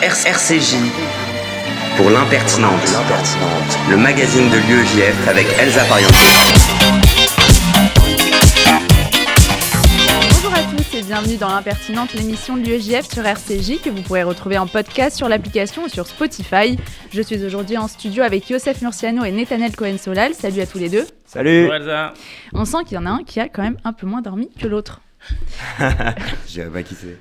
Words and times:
RCJ 0.00 0.76
pour 1.96 2.08
l'impertinente, 2.10 2.70
le 3.90 3.96
magazine 3.96 4.48
de 4.48 4.56
l'UEJF 4.56 5.26
avec 5.26 5.44
Elsa 5.58 5.84
Pariente. 5.86 6.12
Bonjour 10.22 10.54
à 10.54 10.62
tous 10.62 10.96
et 10.96 11.02
bienvenue 11.02 11.36
dans 11.36 11.48
l'impertinente, 11.48 12.14
l'émission 12.14 12.56
de 12.56 12.62
l'UEJF 12.62 13.12
sur 13.12 13.26
RCJ 13.26 13.80
que 13.82 13.90
vous 13.90 14.02
pourrez 14.02 14.22
retrouver 14.22 14.56
en 14.56 14.68
podcast 14.68 15.16
sur 15.16 15.28
l'application 15.28 15.82
ou 15.82 15.88
sur 15.88 16.06
Spotify. 16.06 16.78
Je 17.12 17.20
suis 17.20 17.44
aujourd'hui 17.44 17.76
en 17.76 17.88
studio 17.88 18.22
avec 18.22 18.48
Youssef 18.48 18.80
Murciano 18.80 19.24
et 19.24 19.32
Netanel 19.32 19.74
Cohen-Solal. 19.74 20.32
Salut 20.32 20.60
à 20.60 20.66
tous 20.66 20.78
les 20.78 20.90
deux. 20.90 21.08
Salut 21.26 21.62
Bonjour 21.62 21.74
Elsa. 21.74 22.14
On 22.52 22.64
sent 22.64 22.84
qu'il 22.86 22.94
y 22.94 22.98
en 22.98 23.06
a 23.06 23.10
un 23.10 23.24
qui 23.24 23.40
a 23.40 23.48
quand 23.48 23.62
même 23.62 23.78
un 23.82 23.92
peu 23.92 24.06
moins 24.06 24.22
dormi 24.22 24.48
que 24.60 24.68
l'autre. 24.68 25.00
Je 25.80 26.52
dirais 26.52 26.70
pas 26.70 26.84
qui 26.84 26.94
c'est. 26.94 27.18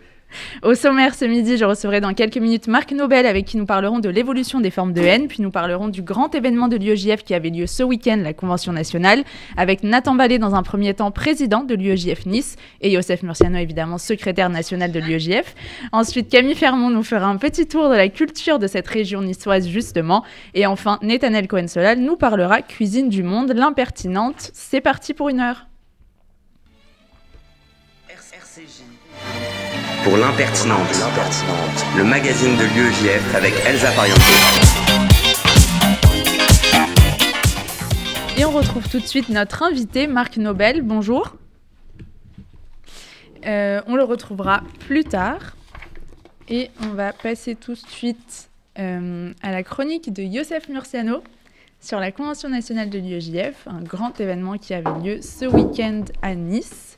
Au 0.63 0.73
sommaire 0.73 1.13
ce 1.13 1.25
midi, 1.25 1.57
je 1.57 1.65
recevrai 1.65 2.01
dans 2.01 2.13
quelques 2.13 2.37
minutes 2.37 2.67
Marc 2.67 2.91
Nobel 2.91 3.25
avec 3.25 3.45
qui 3.45 3.57
nous 3.57 3.65
parlerons 3.65 3.99
de 3.99 4.09
l'évolution 4.09 4.59
des 4.59 4.71
formes 4.71 4.91
de 4.91 5.01
haine, 5.01 5.27
puis 5.27 5.41
nous 5.41 5.51
parlerons 5.51 5.87
du 5.87 6.01
grand 6.01 6.33
événement 6.33 6.67
de 6.67 6.77
l'UEJF 6.77 7.23
qui 7.23 7.33
avait 7.33 7.49
lieu 7.49 7.67
ce 7.67 7.83
week-end, 7.83 8.19
la 8.23 8.33
Convention 8.33 8.73
nationale, 8.73 9.23
avec 9.55 9.83
Nathan 9.83 10.15
Vallée 10.15 10.39
dans 10.39 10.55
un 10.55 10.63
premier 10.63 10.93
temps 10.93 11.11
président 11.11 11.63
de 11.63 11.75
l'UEJF 11.75 12.25
Nice 12.25 12.55
et 12.81 12.91
Youssef 12.91 13.23
Murciano 13.23 13.57
évidemment 13.57 13.97
secrétaire 13.97 14.49
national 14.49 14.91
de 14.91 14.99
l'UEJF. 14.99 15.55
Ensuite, 15.91 16.29
Camille 16.29 16.55
Fermont 16.55 16.89
nous 16.89 17.03
fera 17.03 17.27
un 17.27 17.37
petit 17.37 17.67
tour 17.67 17.89
de 17.89 17.95
la 17.95 18.09
culture 18.09 18.59
de 18.59 18.67
cette 18.67 18.87
région 18.87 19.21
niçoise 19.21 19.67
justement. 19.67 20.23
Et 20.53 20.65
enfin, 20.65 20.99
Netanel 21.01 21.47
Cohen-Solal 21.47 21.99
nous 21.99 22.15
parlera 22.15 22.61
cuisine 22.61 23.09
du 23.09 23.23
monde, 23.23 23.53
l'impertinente. 23.55 24.49
C'est 24.53 24.81
parti 24.81 25.13
pour 25.13 25.29
une 25.29 25.39
heure. 25.39 25.67
Pour 30.07 30.15
l'impertinente, 30.15 30.87
le 31.97 32.03
magazine 32.05 32.55
de 32.55 32.63
l'UEJF 32.63 33.35
avec 33.35 33.53
Elsa 33.65 33.91
Pariente. 33.91 34.17
Et 38.37 38.45
on 38.45 38.51
retrouve 38.51 38.87
tout 38.87 39.01
de 39.01 39.05
suite 39.05 39.27
notre 39.27 39.63
invité, 39.63 40.07
Marc 40.07 40.37
Nobel. 40.37 40.81
Bonjour. 40.81 41.35
Euh, 43.45 43.81
on 43.87 43.97
le 43.97 44.03
retrouvera 44.05 44.61
plus 44.87 45.03
tard. 45.03 45.57
Et 46.47 46.71
on 46.83 46.93
va 46.93 47.11
passer 47.11 47.55
tout 47.55 47.73
de 47.73 47.89
suite 47.89 48.49
euh, 48.79 49.33
à 49.41 49.51
la 49.51 49.61
chronique 49.63 50.13
de 50.13 50.23
Youssef 50.23 50.69
Murciano 50.69 51.21
sur 51.81 51.99
la 51.99 52.13
Convention 52.13 52.47
nationale 52.47 52.89
de 52.89 52.97
l'UEJF, 52.97 53.67
un 53.67 53.81
grand 53.81 54.17
événement 54.21 54.57
qui 54.57 54.73
avait 54.73 55.01
lieu 55.03 55.21
ce 55.21 55.43
week-end 55.43 56.05
à 56.21 56.33
Nice. 56.33 56.97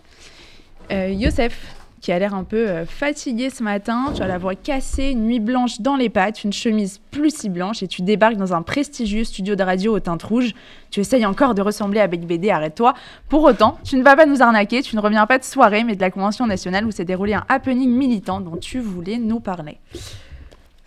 Euh, 0.92 1.10
Youssef, 1.10 1.76
qui 2.02 2.12
a 2.12 2.20
l'air 2.20 2.34
un 2.34 2.44
peu 2.44 2.68
euh, 2.68 2.86
fatigué 2.86 3.50
ce 3.50 3.64
matin. 3.64 4.12
Tu 4.16 4.22
as 4.22 4.28
la 4.28 4.38
voix 4.38 4.56
cassée, 4.56 5.12
une 5.12 5.26
nuit 5.26 5.40
blanche 5.40 5.82
dans 5.82 5.96
les 5.96 6.10
pattes, 6.10 6.44
une 6.44 6.54
chemise 6.54 7.00
plus 7.12 7.36
si 7.36 7.50
blanche 7.50 7.84
et 7.84 7.88
tu 7.88 8.02
débarques 8.02 8.38
dans 8.38 8.54
un 8.54 8.62
prestigieux 8.62 9.24
studio 9.24 9.56
de 9.56 9.64
radio 9.64 9.96
aux 9.96 10.00
teintes 10.00 10.24
rouges. 10.24 10.54
Tu 10.92 11.00
essayes 11.00 11.26
encore 11.26 11.56
de 11.56 11.62
ressembler 11.62 12.00
à 12.00 12.08
Bec 12.08 12.26
BD, 12.26 12.50
arrête-toi. 12.50 12.94
Pour 13.28 13.44
autant, 13.44 13.78
tu 13.84 13.98
ne 13.98 14.04
vas 14.04 14.16
pas 14.16 14.26
nous 14.26 14.42
arnaquer, 14.42 14.82
tu 14.82 14.96
ne 14.96 15.02
reviens 15.02 15.26
pas 15.26 15.38
de 15.38 15.44
soirée, 15.44 15.84
mais 15.84 15.96
de 15.96 16.02
la 16.02 16.12
Convention 16.12 16.48
nationale 16.48 16.86
où 16.86 16.92
s'est 16.92 17.06
déroulé 17.06 17.34
un 17.34 17.46
happening 17.50 17.90
militant 17.90 18.40
dont 18.42 18.58
tu 18.58 18.80
voulais 18.80 19.18
nous 19.18 19.40
parler. 19.40 19.78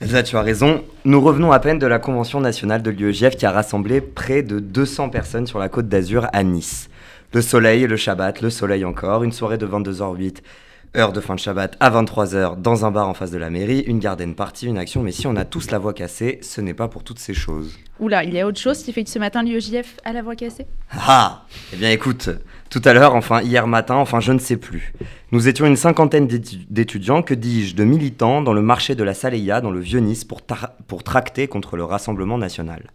Elsa, 0.00 0.24
tu 0.24 0.36
as 0.36 0.42
raison. 0.42 0.83
Nous 1.05 1.20
revenons 1.20 1.52
à 1.52 1.60
peine 1.60 1.78
de 1.78 1.86
la 1.86 2.00
Convention 2.00 2.40
nationale 2.40 2.83
de 2.83 2.90
l'UEJF 2.90 3.36
qui 3.36 3.46
a 3.46 3.52
rassemblé 3.52 4.00
près 4.00 4.42
de 4.42 4.58
200 4.58 5.10
personnes 5.10 5.46
sur 5.46 5.60
la 5.60 5.68
côte 5.68 5.88
d'Azur 5.88 6.27
à 6.33 6.42
Nice. 6.42 6.88
Le 7.33 7.40
soleil, 7.40 7.86
le 7.86 7.96
Shabbat, 7.96 8.40
le 8.40 8.50
soleil 8.50 8.84
encore, 8.84 9.22
une 9.22 9.33
soirée 9.33 9.58
de 9.58 9.66
22h08 9.66 10.38
heure 10.97 11.12
de 11.12 11.21
fin 11.21 11.35
de 11.35 11.41
Shabbat 11.41 11.77
à 11.81 11.91
23h 11.91 12.61
dans 12.61 12.85
un 12.85 12.91
bar 12.91 13.09
en 13.09 13.15
face 13.15 13.31
de 13.31 13.39
la 13.39 13.48
mairie, 13.51 13.81
une 13.81 13.98
garden 13.98 14.35
party, 14.35 14.67
une 14.67 14.77
action. 14.79 15.03
Mais 15.03 15.12
si 15.12 15.27
on 15.27 15.37
a 15.37 15.45
tous 15.45 15.71
la 15.71 15.79
voix 15.79 15.95
cassée, 15.95 16.39
ce 16.43 16.61
n'est 16.61 16.75
pas 16.75 16.89
pour 16.89 17.03
toutes 17.03 17.19
ces 17.19 17.35
choses. 17.35 17.79
Oula, 17.98 18.25
il 18.25 18.35
y 18.35 18.41
a 18.41 18.47
autre 18.47 18.59
chose 18.61 18.83
qui 18.83 18.93
fait 18.93 19.05
que 19.05 19.11
ce 19.11 19.19
matin 19.19 19.43
l'UEJF 19.43 19.97
a 20.05 20.13
la 20.13 20.23
voix 20.23 20.37
cassée? 20.37 20.67
Ah 20.91 21.45
Eh 21.73 21.77
bien 21.77 21.91
écoute, 21.91 22.29
tout 22.69 22.83
à 22.85 22.92
l'heure, 22.92 23.14
enfin 23.14 23.41
hier 23.42 23.67
matin, 23.67 23.95
enfin 23.95 24.20
je 24.20 24.33
ne 24.33 24.39
sais 24.39 24.57
plus. 24.57 24.92
Nous 25.31 25.48
étions 25.48 25.67
une 25.67 25.77
cinquantaine 25.77 26.27
d'étu- 26.27 26.67
d'étudiants, 26.69 27.23
que 27.23 27.35
dis-je, 27.35 27.75
de 27.75 27.85
militants 27.85 28.42
dans 28.42 28.52
le 28.52 28.63
marché 28.63 28.95
de 28.95 29.05
la 29.05 29.14
Saleya, 29.14 29.61
dans 29.61 29.70
le 29.70 29.81
Vieux-Nice, 29.81 30.25
pour, 30.25 30.42
pour 30.89 31.02
tracter 31.05 31.48
contre 31.48 31.77
le 31.77 31.85
Rassemblement 31.85 32.36
national. 32.39 32.91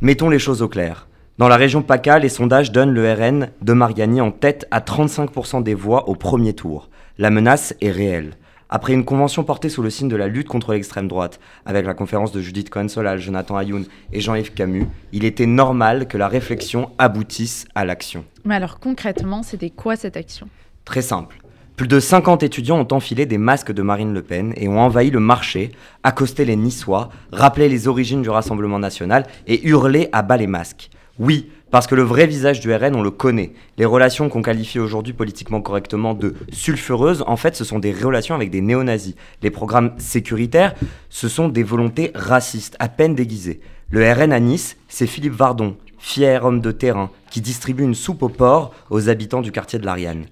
Mettons 0.00 0.28
les 0.28 0.38
choses 0.38 0.60
au 0.60 0.68
clair. 0.68 1.06
Dans 1.36 1.48
la 1.48 1.56
région 1.56 1.82
PACA, 1.82 2.20
les 2.20 2.28
sondages 2.28 2.70
donnent 2.70 2.94
le 2.94 3.12
RN 3.12 3.48
de 3.60 3.72
Mariani 3.72 4.20
en 4.20 4.30
tête 4.30 4.68
à 4.70 4.78
35% 4.78 5.64
des 5.64 5.74
voix 5.74 6.08
au 6.08 6.14
premier 6.14 6.52
tour. 6.52 6.88
La 7.18 7.30
menace 7.30 7.74
est 7.80 7.90
réelle. 7.90 8.34
Après 8.68 8.92
une 8.92 9.04
convention 9.04 9.42
portée 9.42 9.68
sous 9.68 9.82
le 9.82 9.90
signe 9.90 10.08
de 10.08 10.14
la 10.14 10.28
lutte 10.28 10.46
contre 10.46 10.74
l'extrême 10.74 11.08
droite, 11.08 11.40
avec 11.66 11.86
la 11.86 11.94
conférence 11.94 12.30
de 12.30 12.40
Judith 12.40 12.70
Cohen-Solal, 12.70 13.18
Jonathan 13.18 13.56
Ayoun 13.56 13.84
et 14.12 14.20
Jean-Yves 14.20 14.54
Camus, 14.54 14.86
il 15.10 15.24
était 15.24 15.46
normal 15.46 16.06
que 16.06 16.16
la 16.16 16.28
réflexion 16.28 16.92
aboutisse 16.98 17.66
à 17.74 17.84
l'action. 17.84 18.24
Mais 18.44 18.54
alors 18.54 18.78
concrètement, 18.78 19.42
c'était 19.42 19.70
quoi 19.70 19.96
cette 19.96 20.16
action? 20.16 20.48
Très 20.84 21.02
simple. 21.02 21.38
Plus 21.74 21.88
de 21.88 21.98
50 21.98 22.44
étudiants 22.44 22.78
ont 22.78 22.94
enfilé 22.94 23.26
des 23.26 23.38
masques 23.38 23.72
de 23.72 23.82
Marine 23.82 24.14
Le 24.14 24.22
Pen 24.22 24.54
et 24.56 24.68
ont 24.68 24.78
envahi 24.78 25.10
le 25.10 25.18
marché, 25.18 25.72
accosté 26.04 26.44
les 26.44 26.54
Niçois, 26.54 27.08
rappelé 27.32 27.68
les 27.68 27.88
origines 27.88 28.22
du 28.22 28.30
Rassemblement 28.30 28.78
national 28.78 29.26
et 29.48 29.66
hurlé 29.66 30.08
à 30.12 30.22
bas 30.22 30.36
les 30.36 30.46
masques. 30.46 30.90
Oui, 31.20 31.48
parce 31.70 31.86
que 31.86 31.94
le 31.94 32.02
vrai 32.02 32.26
visage 32.26 32.58
du 32.58 32.74
RN, 32.74 32.96
on 32.96 33.02
le 33.02 33.10
connaît. 33.12 33.52
Les 33.78 33.84
relations 33.84 34.28
qu'on 34.28 34.42
qualifie 34.42 34.80
aujourd'hui 34.80 35.12
politiquement 35.12 35.60
correctement 35.60 36.12
de 36.12 36.34
sulfureuses, 36.52 37.22
en 37.26 37.36
fait, 37.36 37.54
ce 37.54 37.64
sont 37.64 37.78
des 37.78 37.92
relations 37.92 38.34
avec 38.34 38.50
des 38.50 38.60
néo-nazis. 38.60 39.14
Les 39.42 39.50
programmes 39.50 39.92
sécuritaires, 39.98 40.74
ce 41.10 41.28
sont 41.28 41.48
des 41.48 41.62
volontés 41.62 42.10
racistes, 42.14 42.76
à 42.80 42.88
peine 42.88 43.14
déguisées. 43.14 43.60
Le 43.90 44.10
RN 44.10 44.32
à 44.32 44.40
Nice, 44.40 44.76
c'est 44.88 45.06
Philippe 45.06 45.34
Vardon, 45.34 45.76
fier 45.98 46.44
homme 46.44 46.60
de 46.60 46.72
terrain, 46.72 47.10
qui 47.30 47.40
distribue 47.40 47.84
une 47.84 47.94
soupe 47.94 48.24
au 48.24 48.28
porc 48.28 48.72
aux 48.90 49.08
habitants 49.08 49.40
du 49.40 49.52
quartier 49.52 49.78
de 49.78 49.86
l'Ariane. 49.86 50.26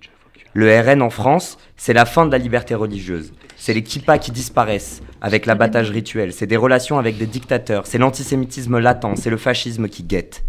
Le 0.55 0.81
RN 0.81 1.01
en 1.01 1.11
France, 1.11 1.59
c'est 1.77 1.93
la 1.93 2.05
fin 2.05 2.27
de 2.27 2.33
la 2.33 2.39
liberté 2.39 2.75
religieuse. 2.75 3.33
C'est 3.57 3.73
les 3.73 3.85
kippas 3.85 4.19
qui 4.19 4.33
disparaissent, 4.33 5.01
avec 5.21 5.47
l'abattage 5.47 5.91
rituel. 5.91 6.33
C'est 6.33 6.47
des 6.47 6.57
relations 6.57 6.99
avec 6.99 7.19
des 7.19 7.27
dictateurs. 7.27 7.87
C'est 7.87 7.99
l'antisémitisme 7.99 8.79
latent. 8.79 9.17
C'est 9.17 9.31
le 9.31 9.37
fascisme 9.37 9.89
qui 9.89 10.03
guette. 10.03 10.45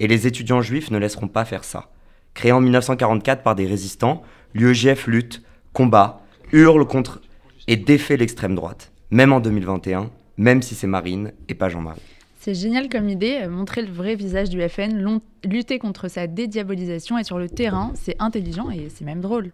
Et 0.00 0.08
les 0.08 0.26
étudiants 0.26 0.62
juifs 0.62 0.90
ne 0.90 0.98
laisseront 0.98 1.28
pas 1.28 1.44
faire 1.44 1.62
ça. 1.62 1.90
Créé 2.34 2.52
en 2.52 2.60
1944 2.60 3.42
par 3.42 3.54
des 3.54 3.66
résistants, 3.66 4.22
l'UEJF 4.54 5.06
lutte, 5.06 5.42
combat, 5.72 6.22
hurle 6.52 6.86
contre 6.86 7.20
et 7.68 7.76
défait 7.76 8.16
l'extrême 8.16 8.54
droite. 8.54 8.90
Même 9.10 9.32
en 9.32 9.40
2021, 9.40 10.10
même 10.38 10.62
si 10.62 10.74
c'est 10.74 10.86
Marine 10.86 11.32
et 11.48 11.54
pas 11.54 11.68
Jean-Marie. 11.68 12.00
C'est 12.40 12.54
génial 12.54 12.88
comme 12.88 13.10
idée, 13.10 13.40
euh, 13.42 13.50
montrer 13.50 13.82
le 13.82 13.92
vrai 13.92 14.14
visage 14.14 14.48
du 14.48 14.66
FN, 14.66 15.20
lutter 15.44 15.78
contre 15.78 16.08
sa 16.08 16.26
dédiabolisation 16.26 17.18
et 17.18 17.24
sur 17.24 17.38
le 17.38 17.50
terrain, 17.50 17.92
c'est 17.94 18.16
intelligent 18.18 18.70
et 18.70 18.88
c'est 18.88 19.04
même 19.04 19.20
drôle. 19.20 19.52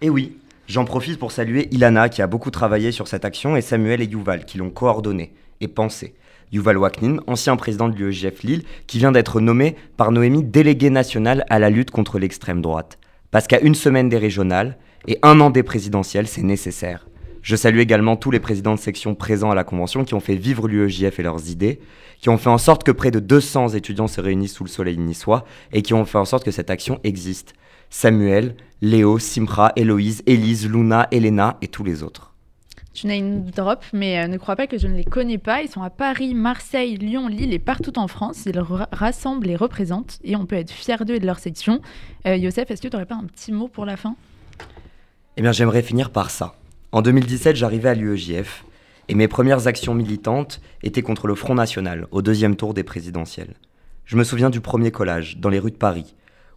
Et 0.00 0.10
oui, 0.10 0.36
j'en 0.66 0.84
profite 0.84 1.20
pour 1.20 1.30
saluer 1.30 1.68
Ilana 1.70 2.08
qui 2.08 2.22
a 2.22 2.26
beaucoup 2.26 2.50
travaillé 2.50 2.90
sur 2.90 3.06
cette 3.06 3.24
action 3.24 3.54
et 3.54 3.60
Samuel 3.60 4.02
et 4.02 4.06
Yuval 4.06 4.44
qui 4.46 4.58
l'ont 4.58 4.70
coordonné 4.70 5.32
et 5.60 5.68
pensé. 5.68 6.14
Yuval 6.52 6.78
Waknin, 6.78 7.18
ancien 7.26 7.56
président 7.56 7.88
de 7.88 7.96
l'UEJF 7.96 8.42
Lille, 8.42 8.64
qui 8.86 8.98
vient 8.98 9.12
d'être 9.12 9.40
nommé 9.40 9.76
par 9.96 10.12
Noémie 10.12 10.44
délégué 10.44 10.90
national 10.90 11.44
à 11.50 11.58
la 11.58 11.70
lutte 11.70 11.90
contre 11.90 12.18
l'extrême 12.18 12.62
droite. 12.62 12.98
Parce 13.30 13.46
qu'à 13.46 13.60
une 13.60 13.74
semaine 13.74 14.08
des 14.08 14.18
régionales 14.18 14.76
et 15.06 15.18
un 15.22 15.40
an 15.40 15.50
des 15.50 15.62
présidentielles, 15.62 16.28
c'est 16.28 16.42
nécessaire. 16.42 17.06
Je 17.42 17.56
salue 17.56 17.78
également 17.78 18.16
tous 18.16 18.30
les 18.30 18.40
présidents 18.40 18.74
de 18.74 18.80
section 18.80 19.14
présents 19.14 19.50
à 19.50 19.54
la 19.54 19.64
convention 19.64 20.04
qui 20.04 20.14
ont 20.14 20.20
fait 20.20 20.34
vivre 20.34 20.66
l'UEJF 20.66 21.18
et 21.18 21.22
leurs 21.22 21.50
idées, 21.50 21.78
qui 22.20 22.30
ont 22.30 22.38
fait 22.38 22.48
en 22.48 22.58
sorte 22.58 22.84
que 22.84 22.90
près 22.90 23.10
de 23.10 23.20
200 23.20 23.70
étudiants 23.70 24.08
se 24.08 24.20
réunissent 24.20 24.54
sous 24.54 24.64
le 24.64 24.70
soleil 24.70 24.96
niçois 24.96 25.44
et 25.72 25.82
qui 25.82 25.92
ont 25.92 26.06
fait 26.06 26.16
en 26.16 26.24
sorte 26.24 26.44
que 26.44 26.50
cette 26.50 26.70
action 26.70 27.00
existe. 27.04 27.52
Samuel, 27.90 28.56
Léo, 28.80 29.18
Simra, 29.18 29.72
Héloïse, 29.76 30.22
Élise, 30.26 30.68
Luna, 30.68 31.06
Elena 31.10 31.58
et 31.60 31.68
tous 31.68 31.84
les 31.84 32.02
autres. 32.02 32.33
Tu 32.94 33.08
n'as 33.08 33.16
une 33.16 33.44
drop, 33.50 33.84
mais 33.92 34.20
euh, 34.20 34.28
ne 34.28 34.36
crois 34.36 34.54
pas 34.54 34.66
que 34.68 34.78
je 34.78 34.86
ne 34.86 34.94
les 34.96 35.04
connais 35.04 35.36
pas. 35.38 35.62
Ils 35.62 35.68
sont 35.68 35.82
à 35.82 35.90
Paris, 35.90 36.32
Marseille, 36.32 36.96
Lyon, 36.96 37.26
Lille 37.26 37.52
et 37.52 37.58
partout 37.58 37.98
en 37.98 38.06
France. 38.06 38.44
Ils 38.46 38.58
ra- 38.58 38.88
rassemblent 38.92 39.50
et 39.50 39.56
représentent 39.56 40.18
et 40.22 40.36
on 40.36 40.46
peut 40.46 40.54
être 40.56 40.70
fier 40.70 41.04
d'eux 41.04 41.16
et 41.16 41.20
de 41.20 41.26
leur 41.26 41.40
section. 41.40 41.80
Euh, 42.26 42.36
Youssef, 42.36 42.70
est-ce 42.70 42.80
que 42.80 42.86
tu 42.88 42.94
n'aurais 42.94 43.06
pas 43.06 43.16
un 43.16 43.24
petit 43.24 43.50
mot 43.50 43.66
pour 43.66 43.84
la 43.84 43.96
fin? 43.96 44.14
Eh 45.36 45.42
bien, 45.42 45.50
j'aimerais 45.50 45.82
finir 45.82 46.10
par 46.10 46.30
ça. 46.30 46.54
En 46.92 47.02
2017, 47.02 47.56
j'arrivais 47.56 47.88
à 47.88 47.94
l'UEJF 47.94 48.64
et 49.08 49.16
mes 49.16 49.26
premières 49.26 49.66
actions 49.66 49.94
militantes 49.94 50.60
étaient 50.84 51.02
contre 51.02 51.26
le 51.26 51.34
Front 51.34 51.54
National, 51.56 52.06
au 52.12 52.22
deuxième 52.22 52.54
tour 52.54 52.72
des 52.74 52.84
présidentielles. 52.84 53.54
Je 54.04 54.16
me 54.16 54.22
souviens 54.22 54.50
du 54.50 54.60
premier 54.60 54.92
collage, 54.92 55.38
dans 55.38 55.48
les 55.48 55.58
rues 55.58 55.72
de 55.72 55.76
Paris, 55.76 56.14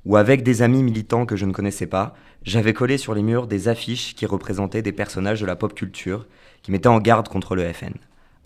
où 0.07 0.15
avec 0.15 0.41
des 0.41 0.61
amis 0.61 0.83
militants 0.83 1.25
que 1.25 1.35
je 1.35 1.45
ne 1.45 1.51
connaissais 1.51 1.85
pas, 1.85 2.15
j'avais 2.43 2.71
collé 2.73 2.97
sur 2.97 3.13
les 3.13 3.21
murs 3.21 3.45
des 3.45 3.67
affiches 3.67 4.15
qui 4.15 4.25
représentaient 4.25 4.81
des 4.81 4.93
personnages 4.93 5.41
de 5.41 5.45
la 5.45 5.57
pop 5.57 5.73
culture 5.75 6.25
qui 6.63 6.71
mettaient 6.71 6.87
en 6.87 6.99
garde 6.99 7.27
contre 7.27 7.55
le 7.57 7.73
FN. 7.73 7.91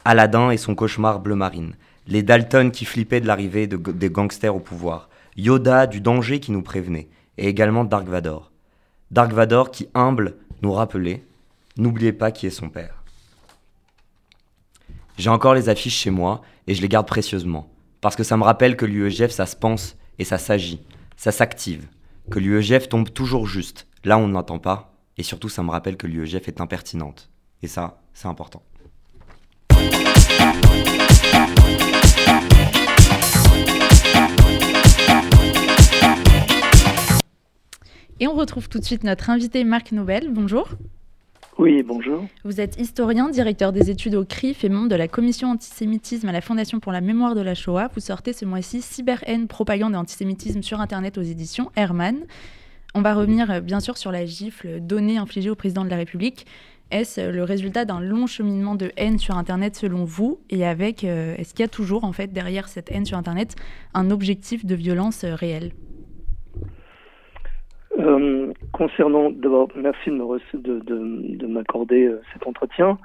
Aladdin 0.04 0.50
et 0.50 0.58
son 0.58 0.74
cauchemar 0.74 1.20
bleu 1.20 1.36
marine, 1.36 1.76
les 2.08 2.24
Dalton 2.24 2.72
qui 2.72 2.84
flippaient 2.86 3.22
de 3.22 3.28
l'arrivée 3.28 3.68
de- 3.68 3.78
des 3.78 4.10
gangsters 4.10 4.56
au 4.56 4.60
pouvoir, 4.60 5.08
Yoda 5.38 5.86
du 5.86 6.02
danger 6.02 6.40
qui 6.40 6.52
nous 6.52 6.64
prévenait, 6.64 7.10
et 7.38 7.48
également 7.48 7.84
Dark 7.86 8.08
Vador. 8.08 8.52
Dark 9.12 9.32
Vador 9.32 9.70
qui, 9.70 9.88
humble, 9.94 10.38
nous 10.64 10.72
rappelait 10.72 11.24
N'oubliez 11.78 12.12
pas 12.12 12.32
qui 12.32 12.48
est 12.48 12.50
son 12.50 12.70
père. 12.70 13.04
J'ai 15.20 15.30
encore 15.30 15.54
les 15.54 15.70
affiches 15.70 15.96
chez 15.96 16.10
moi 16.10 16.42
et 16.66 16.74
je 16.74 16.82
les 16.82 16.90
garde 16.90 17.08
précieusement. 17.08 17.72
Parce 18.02 18.16
que 18.16 18.24
ça 18.24 18.36
me 18.36 18.44
rappelle 18.44 18.76
que 18.76 18.86
l'UEGF, 18.86 19.30
ça 19.30 19.46
se 19.46 19.56
pense 19.56 19.96
et 20.18 20.26
ça 20.26 20.38
s'agit, 20.40 20.82
ça 21.22 21.32
s'active. 21.32 21.88
Que 22.32 22.40
l'UEGF 22.40 22.90
tombe 22.90 23.14
toujours 23.14 23.46
juste, 23.46 23.88
là 24.04 24.18
on 24.18 24.28
ne 24.28 24.34
l'entend 24.34 24.58
pas. 24.58 24.98
Et 25.18 25.24
surtout, 25.24 25.50
ça 25.50 25.62
me 25.62 25.70
rappelle 25.70 25.96
que 25.96 26.08
l'UEGF 26.08 26.48
est 26.48 26.62
impertinente. 26.62 27.30
Et 27.62 27.68
ça, 27.68 28.02
c'est 28.16 28.28
important. 28.28 28.64
Et 38.20 38.28
on 38.28 38.34
retrouve 38.34 38.68
tout 38.68 38.80
de 38.80 38.84
suite 38.84 39.04
notre 39.04 39.30
invité 39.30 39.64
Marc 39.64 39.92
Nobel. 39.92 40.34
Bonjour. 40.34 40.70
Oui, 41.58 41.84
bonjour. 41.84 42.26
Vous 42.44 42.62
êtes 42.62 42.80
historien, 42.80 43.30
directeur 43.30 43.72
des 43.72 43.90
études 43.92 44.16
au 44.16 44.24
CRIF 44.24 44.64
et 44.64 44.70
membre 44.70 44.88
de 44.88 44.96
la 44.96 45.08
commission 45.08 45.50
antisémitisme 45.50 46.30
à 46.30 46.32
la 46.32 46.42
Fondation 46.42 46.80
pour 46.80 46.92
la 46.92 47.02
mémoire 47.02 47.36
de 47.36 47.42
la 47.42 47.56
Shoah. 47.56 47.90
Vous 47.94 48.00
sortez 48.00 48.34
ce 48.34 48.46
mois-ci 48.46 48.82
Cyber-haine, 48.82 49.48
propagande 49.48 49.94
et 49.94 49.98
antisémitisme 49.98 50.64
sur 50.64 50.80
Internet 50.80 51.18
aux 51.18 51.22
éditions 51.22 51.70
Herman. 51.76 52.16
On 52.96 53.02
va 53.02 53.14
revenir 53.14 53.52
euh, 53.52 53.60
bien 53.60 53.80
sûr 53.80 53.98
sur 53.98 54.12
la 54.12 54.26
gifle 54.26 54.80
donnée 54.80 55.18
infligée 55.18 55.50
au 55.50 55.56
président 55.56 55.84
de 55.84 55.90
la 55.90 55.98
République. 55.98 56.46
Est-ce 56.90 57.30
le 57.30 57.44
résultat 57.44 57.86
d'un 57.86 58.02
long 58.02 58.28
cheminement 58.28 58.76
de 58.76 58.92
haine 58.98 59.18
sur 59.18 59.38
Internet 59.38 59.76
selon 59.76 60.04
vous 60.04 60.40
Et 60.50 60.66
avec, 60.66 61.04
euh, 61.04 61.36
est-ce 61.38 61.54
qu'il 61.54 61.62
y 61.62 61.66
a 61.66 61.70
toujours 61.70 62.04
en 62.06 62.12
fait 62.12 62.34
derrière 62.34 62.68
cette 62.68 62.92
haine 62.92 63.06
sur 63.06 63.18
Internet 63.18 63.56
un 63.94 64.10
objectif 64.10 64.66
de 64.66 64.76
violence 64.76 65.24
euh, 65.24 65.36
réel? 65.36 65.72
Euh, 68.00 68.54
concernant, 68.72 69.30
d'abord, 69.30 69.70
merci 69.76 70.10
de, 70.10 70.80
de, 70.80 71.48
m'accorder 71.48 72.06
euh, 72.06 72.22
cet 72.34 72.48
entretien. 72.48 72.98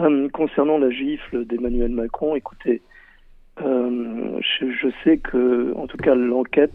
Euh, 0.00 0.28
concernant 0.30 0.78
la 0.78 0.90
gifle 0.90 1.44
d'Emmanuel 1.44 1.90
Macron, 1.90 2.34
écoutez, 2.34 2.82
je, 3.60 4.70
je, 4.70 4.88
sais 5.02 5.18
que, 5.18 5.72
en 5.74 5.86
tout 5.86 5.96
cas, 5.96 6.14
l'enquête 6.14 6.74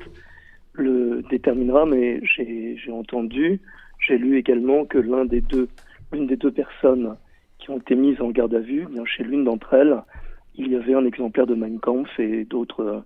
le 0.74 1.22
déterminera, 1.30 1.86
mais 1.86 2.22
j'ai 2.26 2.92
entendu, 2.92 3.62
j'ai 4.00 4.18
lu 4.18 4.38
également 4.38 4.86
que 4.86 4.98
l'un 4.98 5.24
des 5.24 5.40
deux, 5.40 5.70
l'une 6.12 6.28
des 6.28 6.36
deux 6.36 6.52
personnes 6.52 7.16
qui 7.60 7.70
ont 7.70 7.78
été 7.78 7.96
mises 7.96 8.20
en 8.22 8.32
garde 8.32 8.54
à 8.54 8.60
vue, 8.60 8.86
bien 8.90 9.06
chez 9.06 9.24
l'une 9.24 9.46
d'entre 9.46 9.74
elles, 9.74 10.02
il 10.56 10.72
y 10.72 10.76
avait 10.76 10.94
un 10.94 11.06
exemplaire 11.06 11.48
de 11.48 11.56
Mein 11.56 11.80
Kampf 11.80 12.20
et 12.20 12.44
d'autres 12.46 13.04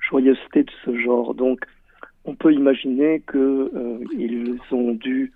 joyeusetés 0.00 0.64
de 0.64 0.72
ce 0.84 0.96
genre. 0.98 1.34
Donc, 1.34 1.60
on 2.24 2.34
peut 2.34 2.52
imaginer 2.52 3.22
qu'ils 3.30 3.40
euh, 3.40 4.58
ont 4.72 4.94
dû 4.94 5.32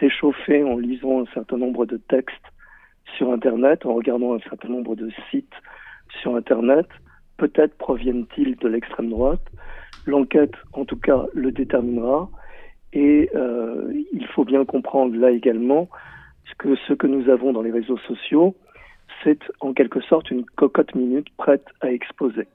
s'échauffer 0.00 0.64
en 0.64 0.78
lisant 0.78 1.22
un 1.22 1.26
certain 1.34 1.58
nombre 1.58 1.86
de 1.86 1.96
textes 1.96 2.34
sur 3.16 3.30
Internet, 3.30 3.86
en 3.86 3.94
regardant 3.94 4.34
un 4.34 4.40
certain 4.40 4.68
nombre 4.68 4.96
de 4.96 5.10
sites 5.30 5.52
sur 6.20 6.34
Internet. 6.36 6.86
Peut-être 7.36 7.76
proviennent-ils 7.76 8.56
de 8.56 8.68
l'extrême 8.68 9.10
droite. 9.10 9.42
L'enquête, 10.06 10.54
en 10.72 10.84
tout 10.84 10.98
cas, 10.98 11.24
le 11.34 11.52
déterminera. 11.52 12.28
Et 12.92 13.30
euh, 13.34 13.92
il 14.12 14.26
faut 14.28 14.44
bien 14.44 14.64
comprendre 14.64 15.16
là 15.16 15.30
également 15.30 15.88
que 16.58 16.76
ce 16.88 16.92
que 16.92 17.06
nous 17.06 17.28
avons 17.28 17.52
dans 17.52 17.62
les 17.62 17.72
réseaux 17.72 17.98
sociaux, 17.98 18.54
c'est 19.22 19.40
en 19.60 19.72
quelque 19.72 20.00
sorte 20.00 20.30
une 20.30 20.44
cocotte 20.44 20.94
minute 20.94 21.26
prête 21.36 21.66
à 21.80 21.90
exploser. 21.90 22.46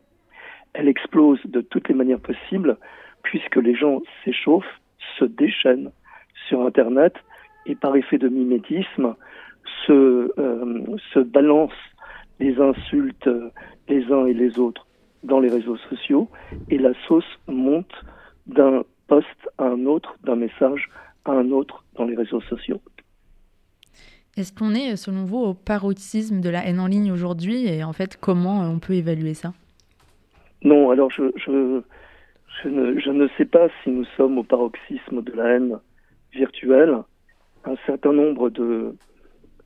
Elle 0.73 0.87
explose 0.87 1.39
de 1.45 1.61
toutes 1.61 1.89
les 1.89 1.95
manières 1.95 2.19
possibles 2.19 2.77
puisque 3.23 3.57
les 3.57 3.75
gens 3.75 4.01
s'échauffent, 4.23 4.79
se 5.17 5.25
déchaînent 5.25 5.91
sur 6.47 6.61
Internet 6.61 7.13
et 7.65 7.75
par 7.75 7.95
effet 7.95 8.17
de 8.17 8.29
mimétisme 8.29 9.15
se, 9.85 10.31
euh, 10.39 10.97
se 11.13 11.19
balancent 11.19 11.71
les 12.39 12.59
insultes 12.59 13.27
euh, 13.27 13.49
les 13.87 14.05
uns 14.11 14.25
et 14.25 14.33
les 14.33 14.59
autres 14.59 14.85
dans 15.23 15.39
les 15.39 15.49
réseaux 15.49 15.77
sociaux 15.89 16.29
et 16.69 16.77
la 16.77 16.91
sauce 17.07 17.39
monte 17.47 17.93
d'un 18.47 18.83
post 19.07 19.27
à 19.57 19.65
un 19.65 19.85
autre, 19.85 20.15
d'un 20.23 20.35
message 20.35 20.89
à 21.25 21.31
un 21.31 21.51
autre 21.51 21.83
dans 21.95 22.05
les 22.05 22.15
réseaux 22.15 22.41
sociaux. 22.41 22.79
Est-ce 24.37 24.53
qu'on 24.53 24.73
est, 24.73 24.95
selon 24.95 25.25
vous, 25.25 25.39
au 25.39 25.53
paroxysme 25.53 26.39
de 26.39 26.49
la 26.49 26.65
haine 26.65 26.79
en 26.79 26.87
ligne 26.87 27.11
aujourd'hui 27.11 27.67
et 27.67 27.83
en 27.83 27.91
fait, 27.91 28.17
comment 28.17 28.61
on 28.61 28.79
peut 28.79 28.93
évaluer 28.93 29.33
ça? 29.33 29.53
Non, 30.61 30.91
alors 30.91 31.09
je, 31.11 31.23
je, 31.35 31.81
je 32.63 33.11
ne, 33.11 33.27
sais 33.37 33.45
pas 33.45 33.67
si 33.83 33.89
nous 33.89 34.05
sommes 34.17 34.37
au 34.37 34.43
paroxysme 34.43 35.21
de 35.21 35.31
la 35.33 35.55
haine 35.55 35.79
virtuelle. 36.33 36.97
Un 37.65 37.75
certain 37.85 38.13
nombre 38.13 38.49
euh, 38.59 38.95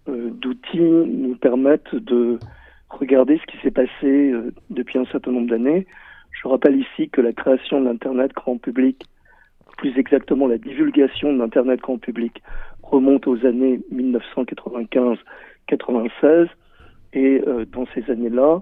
d'outils 0.08 0.80
nous 0.80 1.36
permettent 1.36 1.94
de 1.96 2.40
regarder 2.90 3.40
ce 3.40 3.46
qui 3.52 3.58
s'est 3.64 3.72
passé 3.72 4.32
euh, 4.32 4.54
depuis 4.70 5.00
un 5.00 5.06
certain 5.06 5.32
nombre 5.32 5.50
d'années. 5.50 5.88
Je 6.32 6.48
rappelle 6.48 6.80
ici 6.80 7.10
que 7.10 7.22
la 7.22 7.34
création 7.34 7.82
de 7.82 7.86
l'Internet 7.86 8.32
grand 8.34 8.58
public, 8.58 9.06
plus 9.78 9.98
exactement 9.98 10.48
la 10.48 10.58
divulgation 10.58 11.34
de 11.34 11.40
l'Internet 11.40 11.82
grand 11.82 11.98
public, 11.98 12.42
remonte 12.82 13.28
aux 13.28 13.46
années 13.46 13.82
1995-96. 13.94 16.48
Et 17.14 17.42
euh, 17.48 17.66
dans 17.66 17.86
ces 17.94 18.10
années-là, 18.12 18.62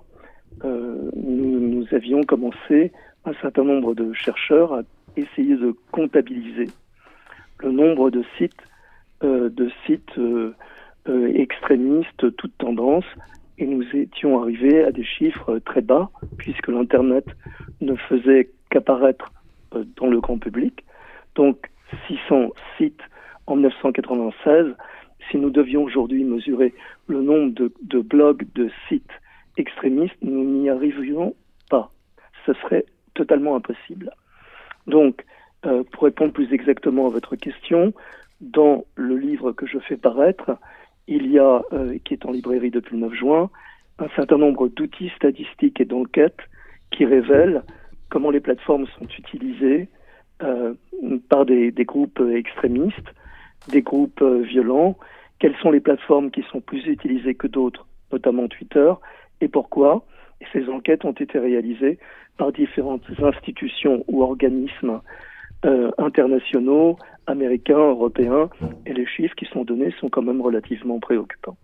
nous, 0.63 1.87
avions 1.91 2.21
commencé 2.23 2.91
un 3.25 3.33
certain 3.41 3.63
nombre 3.63 3.93
de 3.93 4.13
chercheurs 4.13 4.73
a 4.73 4.81
essayé 5.15 5.55
de 5.55 5.75
comptabiliser 5.91 6.69
le 7.59 7.71
nombre 7.71 8.09
de 8.09 8.23
sites, 8.37 8.61
euh, 9.23 9.49
de 9.49 9.69
sites 9.85 10.17
euh, 10.17 10.55
euh, 11.07 11.31
extrémistes, 11.35 12.35
toutes 12.35 12.57
tendances, 12.57 13.05
et 13.57 13.65
nous 13.65 13.83
étions 13.93 14.41
arrivés 14.41 14.83
à 14.83 14.91
des 14.91 15.03
chiffres 15.03 15.59
très 15.59 15.81
bas, 15.81 16.09
puisque 16.37 16.67
l'Internet 16.67 17.25
ne 17.79 17.95
faisait 17.95 18.49
qu'apparaître 18.69 19.31
dans 19.97 20.07
le 20.07 20.19
grand 20.19 20.39
public. 20.39 20.83
Donc 21.35 21.69
600 22.07 22.49
sites 22.77 23.01
en 23.45 23.55
1996. 23.55 24.75
Si 25.29 25.37
nous 25.37 25.51
devions 25.51 25.83
aujourd'hui 25.83 26.23
mesurer 26.23 26.73
le 27.07 27.21
nombre 27.21 27.53
de, 27.53 27.71
de 27.83 27.99
blogs, 27.99 28.47
de 28.55 28.69
sites 28.89 29.11
extrémistes, 29.57 30.15
nous 30.21 30.43
n'y 30.43 30.69
arriverions 30.69 31.35
pas. 31.69 31.91
Ce 32.45 32.53
serait 32.53 32.85
totalement 33.13 33.55
impossible. 33.55 34.11
Donc, 34.87 35.25
euh, 35.65 35.83
pour 35.91 36.03
répondre 36.03 36.33
plus 36.33 36.51
exactement 36.53 37.07
à 37.07 37.09
votre 37.09 37.35
question, 37.35 37.93
dans 38.39 38.85
le 38.95 39.17
livre 39.17 39.51
que 39.51 39.67
je 39.67 39.77
fais 39.79 39.97
paraître, 39.97 40.57
il 41.07 41.31
y 41.31 41.37
a, 41.37 41.61
euh, 41.73 41.97
qui 42.03 42.13
est 42.13 42.25
en 42.25 42.31
librairie 42.31 42.71
depuis 42.71 42.95
le 42.95 43.01
9 43.01 43.13
juin, 43.13 43.49
un 43.99 44.07
certain 44.15 44.37
nombre 44.37 44.67
d'outils 44.69 45.11
statistiques 45.15 45.79
et 45.79 45.85
d'enquêtes 45.85 46.39
qui 46.89 47.05
révèlent 47.05 47.63
comment 48.09 48.31
les 48.31 48.39
plateformes 48.39 48.87
sont 48.97 49.07
utilisées 49.17 49.87
euh, 50.41 50.73
par 51.29 51.45
des, 51.45 51.71
des, 51.71 51.85
groupes 51.85 52.21
extrémistes, 52.33 53.13
des 53.69 53.83
groupes 53.83 54.23
violents, 54.23 54.97
quelles 55.37 55.55
sont 55.57 55.71
les 55.71 55.79
plateformes 55.79 56.31
qui 56.31 56.43
sont 56.51 56.61
plus 56.61 56.85
utilisées 56.87 57.35
que 57.35 57.47
d'autres, 57.47 57.85
notamment 58.11 58.47
Twitter, 58.47 58.91
et 59.41 59.47
pourquoi? 59.47 60.05
Et 60.41 60.45
ces 60.51 60.69
enquêtes 60.69 61.05
ont 61.05 61.11
été 61.11 61.39
réalisées 61.39 61.99
par 62.37 62.51
différentes 62.51 63.03
institutions 63.21 64.03
ou 64.07 64.23
organismes 64.23 64.99
euh, 65.65 65.91
internationaux, 65.99 66.97
américains, 67.27 67.77
européens, 67.77 68.49
et 68.87 68.93
les 68.93 69.05
chiffres 69.05 69.35
qui 69.35 69.45
sont 69.45 69.63
donnés 69.63 69.93
sont 69.99 70.09
quand 70.09 70.23
même 70.23 70.41
relativement 70.41 70.99
préoccupants. 70.99 71.55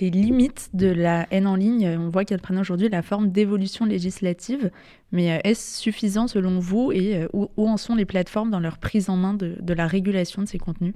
Les 0.00 0.10
limites 0.10 0.70
de 0.74 0.92
la 0.92 1.26
haine 1.30 1.46
en 1.46 1.56
ligne, 1.56 1.96
on 1.98 2.08
voit 2.08 2.24
qu'elles 2.24 2.40
prennent 2.40 2.58
aujourd'hui 2.58 2.88
la 2.88 3.02
forme 3.02 3.30
d'évolution 3.30 3.84
législative, 3.84 4.70
mais 5.12 5.32
euh, 5.32 5.38
est-ce 5.44 5.80
suffisant 5.80 6.26
selon 6.26 6.58
vous 6.58 6.90
et 6.92 7.16
euh, 7.16 7.28
où, 7.32 7.68
en 7.68 7.76
sont 7.76 7.94
les 7.94 8.04
plateformes 8.04 8.50
dans 8.50 8.60
leur 8.60 8.78
prise 8.78 9.08
en 9.10 9.16
main 9.16 9.34
de, 9.34 9.72
la 9.72 9.86
régulation 9.86 10.42
de 10.42 10.48
ces 10.48 10.58
contenus? 10.58 10.94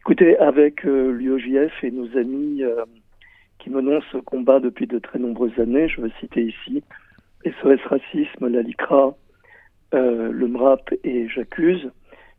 Écoutez, 0.00 0.36
avec 0.38 0.82
l'UOJF 0.84 1.82
et 1.82 1.90
nos 1.90 2.16
amis 2.16 2.62
qui 3.66 3.72
menons 3.72 4.00
ce 4.12 4.18
combat 4.18 4.60
depuis 4.60 4.86
de 4.86 5.00
très 5.00 5.18
nombreuses 5.18 5.58
années, 5.58 5.88
je 5.88 6.00
veux 6.00 6.12
citer 6.20 6.40
ici 6.44 6.84
SOS 7.44 7.80
Racisme, 7.86 8.46
la 8.46 8.62
LICRA, 8.62 9.16
euh, 9.92 10.30
le 10.30 10.46
MRAP 10.46 10.94
et 11.02 11.28
J'accuse, 11.28 11.90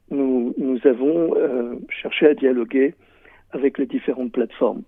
nous, 0.10 0.54
avons 0.86 1.36
euh, 1.36 1.76
cherché 1.90 2.28
à 2.28 2.34
dialoguer 2.34 2.96
avec 3.52 3.78
les 3.78 3.86
différentes 3.86 4.32
plateformes. 4.32 4.84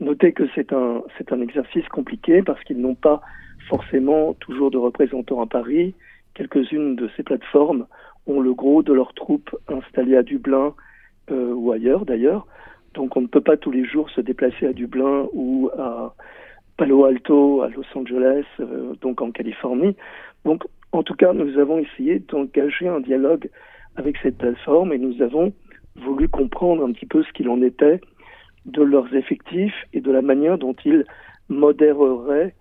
Notez 0.00 0.32
que 0.32 0.42
c'est 0.56 0.72
un, 0.72 1.04
c'est 1.18 1.32
un 1.32 1.40
exercice 1.40 1.86
compliqué 1.86 2.42
parce 2.42 2.62
qu'ils 2.64 2.80
n'ont 2.80 2.96
pas 2.96 3.20
forcément 3.68 4.34
toujours 4.34 4.72
de 4.72 4.78
représentants 4.78 5.40
à 5.40 5.46
Paris. 5.46 5.94
Quelques-unes 6.34 6.96
de 6.96 7.08
ces 7.16 7.22
plateformes 7.22 7.86
ont 8.26 8.40
le 8.40 8.54
gros 8.54 8.82
de 8.82 8.92
leurs 8.92 9.14
troupes 9.14 9.56
installées 9.68 10.16
à 10.16 10.24
Dublin 10.24 10.74
euh, 11.30 11.54
ou 11.54 11.70
ailleurs 11.70 12.04
d'ailleurs. 12.04 12.48
Donc 12.96 13.16
on 13.16 13.20
ne 13.20 13.26
peut 13.26 13.40
pas 13.40 13.56
tous 13.56 13.70
les 13.70 13.84
jours 13.84 14.10
se 14.10 14.20
déplacer 14.20 14.66
à 14.66 14.72
Dublin 14.72 15.28
ou 15.32 15.70
à, 15.78 16.14
Palo 16.76 17.04
Alto, 17.04 17.62
à 17.62 17.68
Los 17.68 17.84
Angeles, 17.94 18.44
euh, 18.60 18.94
donc 19.00 19.22
en 19.22 19.30
Californie. 19.30 19.96
Donc, 20.44 20.64
en 20.92 21.02
tout 21.02 21.14
cas, 21.14 21.32
nous 21.32 21.58
avons 21.58 21.78
essayé 21.78 22.18
d'engager 22.18 22.86
un 22.86 23.00
dialogue 23.00 23.48
avec 23.96 24.16
cette 24.22 24.38
plateforme 24.38 24.92
et 24.92 24.98
nous 24.98 25.22
avons 25.22 25.52
voulu 25.96 26.28
comprendre 26.28 26.84
un 26.84 26.92
petit 26.92 27.06
peu 27.06 27.22
ce 27.22 27.32
qu'il 27.32 27.48
en 27.48 27.62
était 27.62 28.00
de 28.66 28.82
leurs 28.82 29.14
effectifs 29.14 29.74
et 29.94 30.00
de 30.00 30.10
la 30.10 30.22
manière 30.22 30.58
dont 30.58 30.76
ils 30.84 31.04
modérerait 31.48 32.54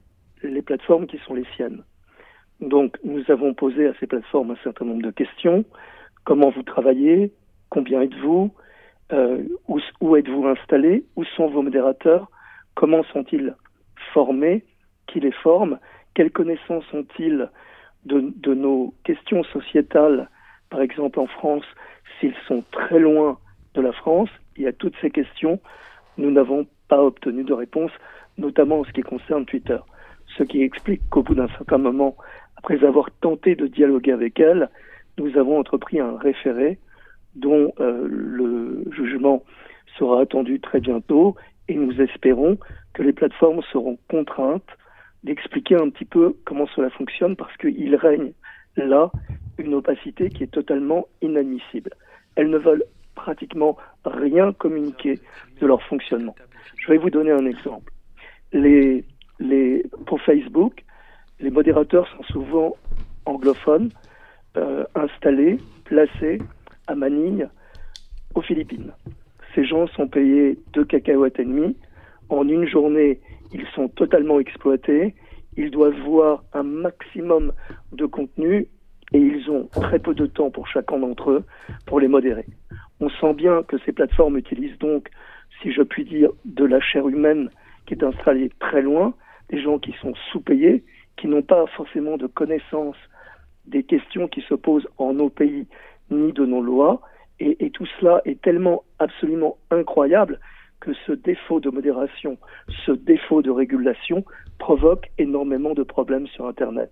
les 0.44 0.62
plateformes 0.62 1.08
qui 1.08 1.18
sont 1.26 1.34
les 1.34 1.46
siennes. 1.56 1.84
Donc, 2.62 2.98
nous 3.04 3.24
avons 3.30 3.54
posé 3.54 3.88
à 3.88 3.94
ces 4.00 4.08
plateformes 4.08 4.52
un 4.52 4.64
certain 4.64 4.86
nombre 4.86 5.02
de 5.02 5.12
questions. 5.12 5.66
Comment 6.24 6.52
vous 6.52 6.64
travaillez? 6.64 7.34
Combien 7.70 8.02
êtes-vous? 8.02 8.54
Euh, 9.12 9.44
Où, 9.68 9.80
où 10.02 10.16
êtes-vous 10.16 10.46
installé? 10.48 11.06
Où 11.16 11.24
sont 11.24 11.48
vos 11.48 11.62
modérateurs? 11.62 12.30
Comment 12.74 13.04
sont-ils 13.04 13.56
formés? 14.14 14.64
Qui 15.08 15.20
les 15.20 15.32
forme? 15.32 15.80
Quelles 16.14 16.32
connaissances 16.32 16.86
ont-ils 16.94 17.50
de, 18.06 18.34
de, 18.36 18.54
nos 18.54 18.94
questions 19.04 19.44
sociétales? 19.44 20.30
Par 20.70 20.82
exemple, 20.82 21.20
en 21.20 21.28
France, 21.28 21.66
s'ils 22.20 22.36
sont 22.48 22.64
très 22.72 23.00
loin 23.00 23.38
de 23.76 23.82
la 23.82 23.92
France, 23.92 24.30
il 24.58 24.64
y 24.64 24.68
a 24.68 24.74
toutes 24.74 24.96
ces 25.02 25.12
questions. 25.12 25.60
Nous 26.18 26.32
n'avons 26.32 26.66
pas 26.88 27.04
obtenu 27.04 27.44
de 27.44 27.54
réponse, 27.54 27.92
notamment 28.38 28.80
en 28.80 28.84
ce 28.86 28.92
qui 28.92 29.02
concerne 29.02 29.46
Twitter. 29.46 29.78
Ce 30.38 30.44
qui 30.44 30.62
explique 30.62 31.02
qu'au 31.10 31.24
bout 31.24 31.36
d'un 31.36 31.50
certain 31.50 31.78
moment, 31.78 32.16
après 32.58 32.84
avoir 32.84 33.12
tenté 33.22 33.56
de 33.56 33.68
dialoguer 33.68 34.12
avec 34.12 34.40
elle, 34.40 34.70
nous 35.18 35.38
avons 35.38 35.60
entrepris 35.60 36.00
un 36.00 36.18
référé 36.18 36.80
dont 37.36 37.74
euh, 37.80 38.08
le 38.10 38.84
jugement 38.92 39.44
sera 39.98 40.22
attendu 40.22 40.60
très 40.60 40.80
bientôt 40.80 41.36
et 41.68 41.76
nous 41.76 42.00
espérons 42.02 42.58
que 42.94 43.04
les 43.04 43.14
plateformes 43.14 43.62
seront 43.72 43.98
contraintes 44.10 44.64
d'expliquer 45.24 45.76
un 45.76 45.90
petit 45.90 46.06
peu 46.06 46.36
comment 46.46 46.68
cela 46.76 46.90
fonctionne 46.92 47.36
parce 47.36 47.56
qu'il 47.58 47.96
règne 47.96 48.32
là 48.78 49.12
une 49.58 49.74
opacité 49.74 50.30
qui 50.30 50.44
est 50.44 50.52
totalement 50.52 51.08
inadmissible. 51.22 51.92
Elles 52.36 52.50
ne 52.50 52.58
veulent 52.58 52.84
pratiquement 53.16 53.78
rien 54.06 54.54
communiquer 54.54 55.20
de 55.60 55.66
leur 55.66 55.82
fonctionnement. 55.84 56.36
Je 56.78 56.92
vais 56.92 56.98
vous 56.98 57.10
donner 57.10 57.32
un 57.32 57.46
exemple. 57.46 57.92
Pour 60.06 60.22
Facebook, 60.22 60.84
les 61.40 61.50
modérateurs 61.50 62.08
sont 62.16 62.24
souvent 62.24 62.76
anglophones, 63.26 63.90
euh, 64.58 64.86
installés, 64.94 65.58
placés 65.86 66.40
à 66.88 66.96
Manille, 66.96 67.50
aux 68.34 68.42
Philippines. 68.42 68.92
Ces 69.54 69.66
gens 69.66 69.88
sont 69.88 70.08
payés 70.08 70.60
deux 70.74 70.86
cacahuètes 70.86 71.40
et 71.40 71.46
demi. 71.46 71.76
En 72.30 72.48
une 72.48 72.68
journée, 72.68 73.20
ils 73.54 73.66
sont 73.74 73.88
totalement 73.88 74.40
exploités. 74.40 75.16
Ils 75.58 75.72
doivent 75.72 76.00
voir 76.02 76.44
un 76.54 76.64
maximum 76.64 77.54
de 77.94 78.06
contenu 78.06 78.68
et 79.14 79.20
ils 79.20 79.50
ont 79.50 79.68
très 79.68 80.00
peu 80.00 80.14
de 80.14 80.26
temps 80.26 80.50
pour 80.50 80.68
chacun 80.68 81.00
d'entre 81.00 81.32
eux 81.32 81.44
pour 81.86 82.00
les 82.00 82.08
modérer. 82.08 82.46
On 83.00 83.10
sent 83.10 83.34
bien 83.34 83.64
que 83.64 83.78
ces 83.86 83.92
plateformes 83.92 84.38
utilisent 84.38 84.78
donc, 84.80 85.10
si 85.62 85.72
je 85.72 85.82
puis 85.82 86.04
dire, 86.04 86.30
de 86.44 86.66
la 86.66 86.82
chair 86.82 87.08
humaine 87.08 87.50
qui 87.86 87.94
est 87.94 88.04
installée 88.04 88.52
très 88.60 88.82
loin, 88.82 89.14
des 89.50 89.62
gens 89.62 89.80
qui 89.80 89.94
sont 90.02 90.14
sous-payés, 90.32 90.84
qui 91.18 91.28
n'ont 91.28 91.44
pas 91.44 91.66
forcément 91.78 92.18
de 92.18 92.28
connaissance 92.28 92.98
des 93.68 93.84
questions 93.84 94.28
qui 94.28 94.42
se 94.42 94.54
posent 94.54 94.88
en 94.98 95.14
nos 95.14 95.30
pays 95.30 95.68
ni 96.10 96.34
de 96.34 96.46
nos 96.46 96.62
lois. 96.62 97.02
Et, 97.40 97.70
tout 97.72 97.86
cela 98.00 98.22
est 98.24 98.42
tellement 98.42 98.84
absolument 99.00 99.58
incroyable 99.70 100.40
que 100.80 100.92
ce 101.06 101.12
défaut 101.12 101.60
de 101.60 101.70
modération, 101.70 102.38
ce 102.86 102.94
défaut 102.94 103.42
de 103.42 103.52
régulation 103.52 104.24
provoque 104.58 105.12
énormément 105.18 105.74
de 105.74 105.84
problèmes 105.84 106.28
sur 106.28 106.48
Internet. 106.48 106.92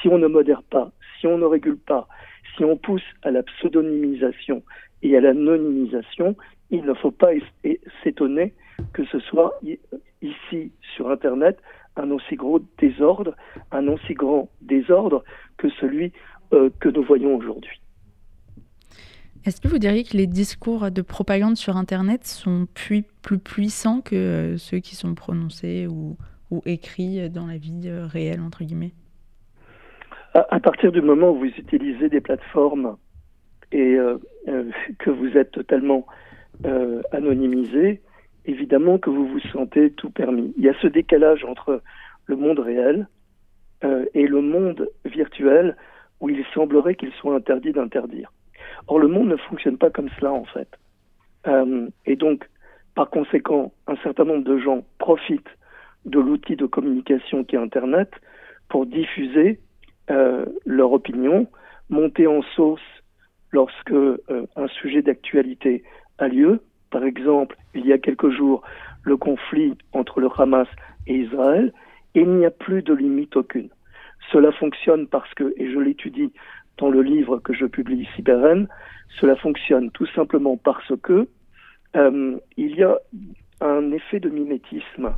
Si 0.00 0.08
on 0.08 0.18
ne 0.18 0.26
modère 0.26 0.62
pas, 0.62 0.92
si 1.18 1.26
on 1.26 1.38
ne 1.38 1.46
régule 1.46 1.78
pas, 1.78 2.08
si 2.56 2.64
on 2.64 2.76
pousse 2.76 3.04
à 3.22 3.30
la 3.30 3.42
pseudonymisation 3.42 4.62
et 5.02 5.16
à 5.16 5.20
l'anonymisation, 5.20 6.36
il 6.70 6.84
ne 6.84 6.94
faut 6.94 7.10
pas 7.10 7.30
s'étonner 8.02 8.52
que 8.92 9.04
ce 9.06 9.18
soit 9.20 9.58
ici 10.20 10.72
sur 10.94 11.10
Internet 11.10 11.58
un 11.96 12.10
aussi 12.10 12.36
gros 12.36 12.60
désordre, 12.78 13.34
un 13.72 13.88
aussi 13.88 14.14
grand 14.14 14.48
désordre 14.60 15.24
que 15.56 15.68
celui 15.80 16.12
euh, 16.52 16.70
que 16.80 16.88
nous 16.88 17.02
voyons 17.02 17.36
aujourd'hui. 17.36 17.80
Est-ce 19.46 19.62
que 19.62 19.68
vous 19.68 19.78
diriez 19.78 20.04
que 20.04 20.18
les 20.18 20.26
discours 20.26 20.90
de 20.90 21.00
propagande 21.00 21.56
sur 21.56 21.78
Internet 21.78 22.26
sont 22.26 22.66
plus, 22.74 23.04
puissants 23.38 24.02
que 24.02 24.14
euh, 24.14 24.56
ceux 24.58 24.80
qui 24.80 24.96
sont 24.96 25.14
prononcés 25.14 25.86
ou, 25.86 26.18
écrits 26.66 27.30
dans 27.30 27.46
la 27.46 27.56
vie 27.56 27.84
euh, 27.86 28.04
réelle, 28.06 28.40
entre 28.40 28.64
guillemets? 28.64 28.92
À, 30.34 30.60
partir 30.60 30.92
du 30.92 31.00
moment 31.00 31.30
où 31.30 31.38
vous 31.38 31.46
utilisez 31.46 32.10
des 32.10 32.20
plateformes 32.20 32.98
et 33.72 33.96
euh, 33.96 34.18
que 34.98 35.10
vous 35.10 35.36
êtes 35.36 35.52
totalement 35.52 36.06
anonymisé, 37.12 38.02
évidemment 38.44 38.98
que 38.98 39.08
vous 39.08 39.26
vous 39.26 39.40
sentez 39.52 39.90
tout 39.92 40.10
permis. 40.10 40.52
Il 40.58 40.64
y 40.64 40.68
a 40.68 40.74
ce 40.82 40.86
décalage 40.86 41.44
entre 41.44 41.82
le 42.26 42.36
monde 42.36 42.58
réel 42.58 43.08
et 44.12 44.26
le 44.26 44.42
monde 44.42 44.90
virtuel 45.06 45.76
où 46.20 46.28
il 46.28 46.44
semblerait 46.52 46.96
qu'il 46.96 47.12
soit 47.12 47.34
interdit 47.34 47.72
d'interdire. 47.72 48.30
Or, 48.86 48.98
le 48.98 49.08
monde 49.08 49.28
ne 49.28 49.36
fonctionne 49.36 49.78
pas 49.78 49.90
comme 49.90 50.08
cela, 50.18 50.32
en 50.32 50.44
fait. 50.44 50.68
Euh, 51.46 51.88
et 52.06 52.16
donc, 52.16 52.48
par 52.94 53.10
conséquent, 53.10 53.72
un 53.86 53.96
certain 53.96 54.24
nombre 54.24 54.44
de 54.44 54.58
gens 54.58 54.84
profitent 54.98 55.56
de 56.04 56.18
l'outil 56.18 56.56
de 56.56 56.66
communication 56.66 57.44
qui 57.44 57.56
est 57.56 57.58
Internet 57.58 58.10
pour 58.68 58.86
diffuser 58.86 59.60
euh, 60.10 60.44
leur 60.64 60.92
opinion, 60.92 61.46
monter 61.88 62.26
en 62.26 62.42
sauce 62.56 62.80
lorsque 63.52 63.92
euh, 63.92 64.18
un 64.56 64.68
sujet 64.68 65.02
d'actualité 65.02 65.82
a 66.18 66.28
lieu, 66.28 66.60
par 66.90 67.04
exemple, 67.04 67.56
il 67.74 67.86
y 67.86 67.92
a 67.92 67.98
quelques 67.98 68.30
jours, 68.30 68.62
le 69.02 69.16
conflit 69.16 69.76
entre 69.92 70.20
le 70.20 70.28
Hamas 70.36 70.68
et 71.06 71.14
Israël, 71.14 71.72
et 72.14 72.20
il 72.20 72.30
n'y 72.30 72.46
a 72.46 72.50
plus 72.50 72.82
de 72.82 72.92
limite 72.92 73.36
aucune. 73.36 73.70
Cela 74.32 74.52
fonctionne 74.52 75.06
parce 75.06 75.32
que, 75.34 75.54
et 75.56 75.70
je 75.72 75.78
l'étudie 75.78 76.32
dans 76.80 76.90
le 76.90 77.02
livre 77.02 77.38
que 77.38 77.52
je 77.52 77.66
publie 77.66 78.02
ici 78.02 78.24
cela 79.20 79.36
fonctionne 79.36 79.90
tout 79.90 80.06
simplement 80.06 80.56
parce 80.56 80.92
que 81.02 81.28
euh, 81.96 82.38
il 82.56 82.74
y 82.74 82.82
a 82.82 82.96
un 83.60 83.92
effet 83.92 84.18
de 84.18 84.30
mimétisme. 84.30 85.14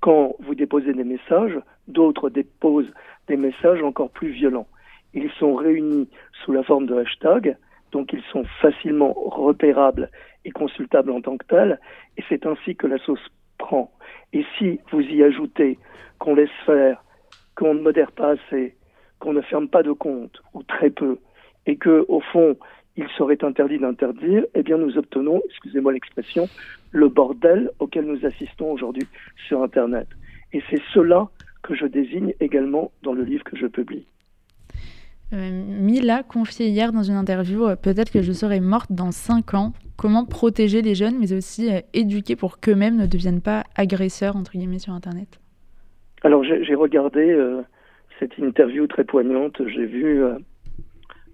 Quand 0.00 0.36
vous 0.40 0.54
déposez 0.54 0.92
des 0.92 1.04
messages, 1.04 1.58
d'autres 1.88 2.30
déposent 2.30 2.92
des 3.28 3.36
messages 3.36 3.82
encore 3.82 4.10
plus 4.10 4.30
violents. 4.30 4.68
Ils 5.14 5.30
sont 5.38 5.54
réunis 5.54 6.08
sous 6.44 6.52
la 6.52 6.62
forme 6.62 6.86
de 6.86 6.94
hashtags, 6.94 7.56
donc 7.90 8.12
ils 8.12 8.22
sont 8.30 8.44
facilement 8.60 9.12
repérables 9.12 10.10
et 10.44 10.50
consultable 10.50 11.10
en 11.10 11.20
tant 11.20 11.36
que 11.36 11.46
tel, 11.46 11.80
et 12.16 12.24
c'est 12.28 12.46
ainsi 12.46 12.76
que 12.76 12.86
la 12.86 12.98
sauce 12.98 13.26
prend. 13.58 13.90
Et 14.32 14.44
si 14.58 14.78
vous 14.90 15.00
y 15.00 15.22
ajoutez 15.22 15.78
qu'on 16.18 16.34
laisse 16.34 16.50
faire, 16.64 17.02
qu'on 17.56 17.74
ne 17.74 17.80
modère 17.80 18.12
pas 18.12 18.32
assez, 18.32 18.76
qu'on 19.22 19.32
ne 19.32 19.40
ferme 19.40 19.68
pas 19.68 19.84
de 19.84 19.92
compte, 19.92 20.42
ou 20.52 20.64
très 20.64 20.90
peu, 20.90 21.16
et 21.66 21.76
que, 21.76 22.04
au 22.08 22.18
fond, 22.32 22.56
il 22.96 23.06
serait 23.16 23.42
interdit 23.44 23.78
d'interdire, 23.78 24.44
eh 24.56 24.64
bien 24.64 24.76
nous 24.76 24.98
obtenons, 24.98 25.40
excusez-moi 25.48 25.92
l'expression, 25.92 26.48
le 26.90 27.08
bordel 27.08 27.70
auquel 27.78 28.04
nous 28.04 28.26
assistons 28.26 28.72
aujourd'hui 28.72 29.06
sur 29.46 29.62
Internet. 29.62 30.08
Et 30.52 30.60
c'est 30.68 30.82
cela 30.92 31.28
que 31.62 31.76
je 31.76 31.86
désigne 31.86 32.34
également 32.40 32.90
dans 33.04 33.12
le 33.12 33.22
livre 33.22 33.44
que 33.44 33.56
je 33.56 33.68
publie. 33.68 34.04
Euh, 35.32 35.50
Mila 35.50 36.24
confiait 36.24 36.68
hier 36.68 36.92
dans 36.92 37.04
une 37.04 37.14
interview 37.14 37.64
euh, 37.64 37.76
Peut-être 37.76 38.10
que 38.10 38.22
je 38.22 38.32
serai 38.32 38.58
morte 38.58 38.90
dans 38.90 39.12
5 39.12 39.54
ans. 39.54 39.72
Comment 39.96 40.26
protéger 40.26 40.82
les 40.82 40.96
jeunes, 40.96 41.18
mais 41.20 41.32
aussi 41.32 41.72
euh, 41.72 41.80
éduquer 41.94 42.34
pour 42.34 42.58
qu'eux-mêmes 42.58 42.96
ne 42.96 43.06
deviennent 43.06 43.40
pas 43.40 43.62
agresseurs, 43.76 44.34
entre 44.34 44.52
guillemets, 44.58 44.80
sur 44.80 44.92
Internet? 44.92 45.38
Alors, 46.24 46.44
j'ai 46.44 46.74
regardé 46.74 47.34
cette 48.22 48.38
interview 48.38 48.86
très 48.86 49.02
poignante. 49.02 49.60
J'ai 49.66 49.84
vu, 49.84 50.22
euh, 50.22 50.38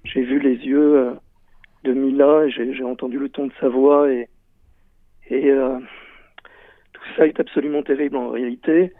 vu 0.04 0.40
les 0.40 0.56
yeux 0.56 0.96
euh, 0.96 1.12
de 1.84 1.92
Mila, 1.92 2.48
j'ai 2.48 2.82
entendu 2.82 3.18
le 3.18 3.28
ton 3.28 3.48
de 3.48 3.52
sa 3.60 3.68
voix, 3.68 4.10
et, 4.10 4.28
et 5.30 5.52
tout 6.92 7.02
ça 7.16 7.26
est 7.26 7.38
absolument 7.38 7.82
terrible 7.82 8.16
en 8.16 8.30
réalité. 8.30 8.92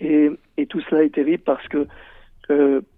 Et, 0.00 0.30
et 0.56 0.66
tout 0.66 0.80
cela 0.82 1.04
est 1.04 1.14
terrible 1.14 1.42
parce 1.44 1.66
que 1.68 1.86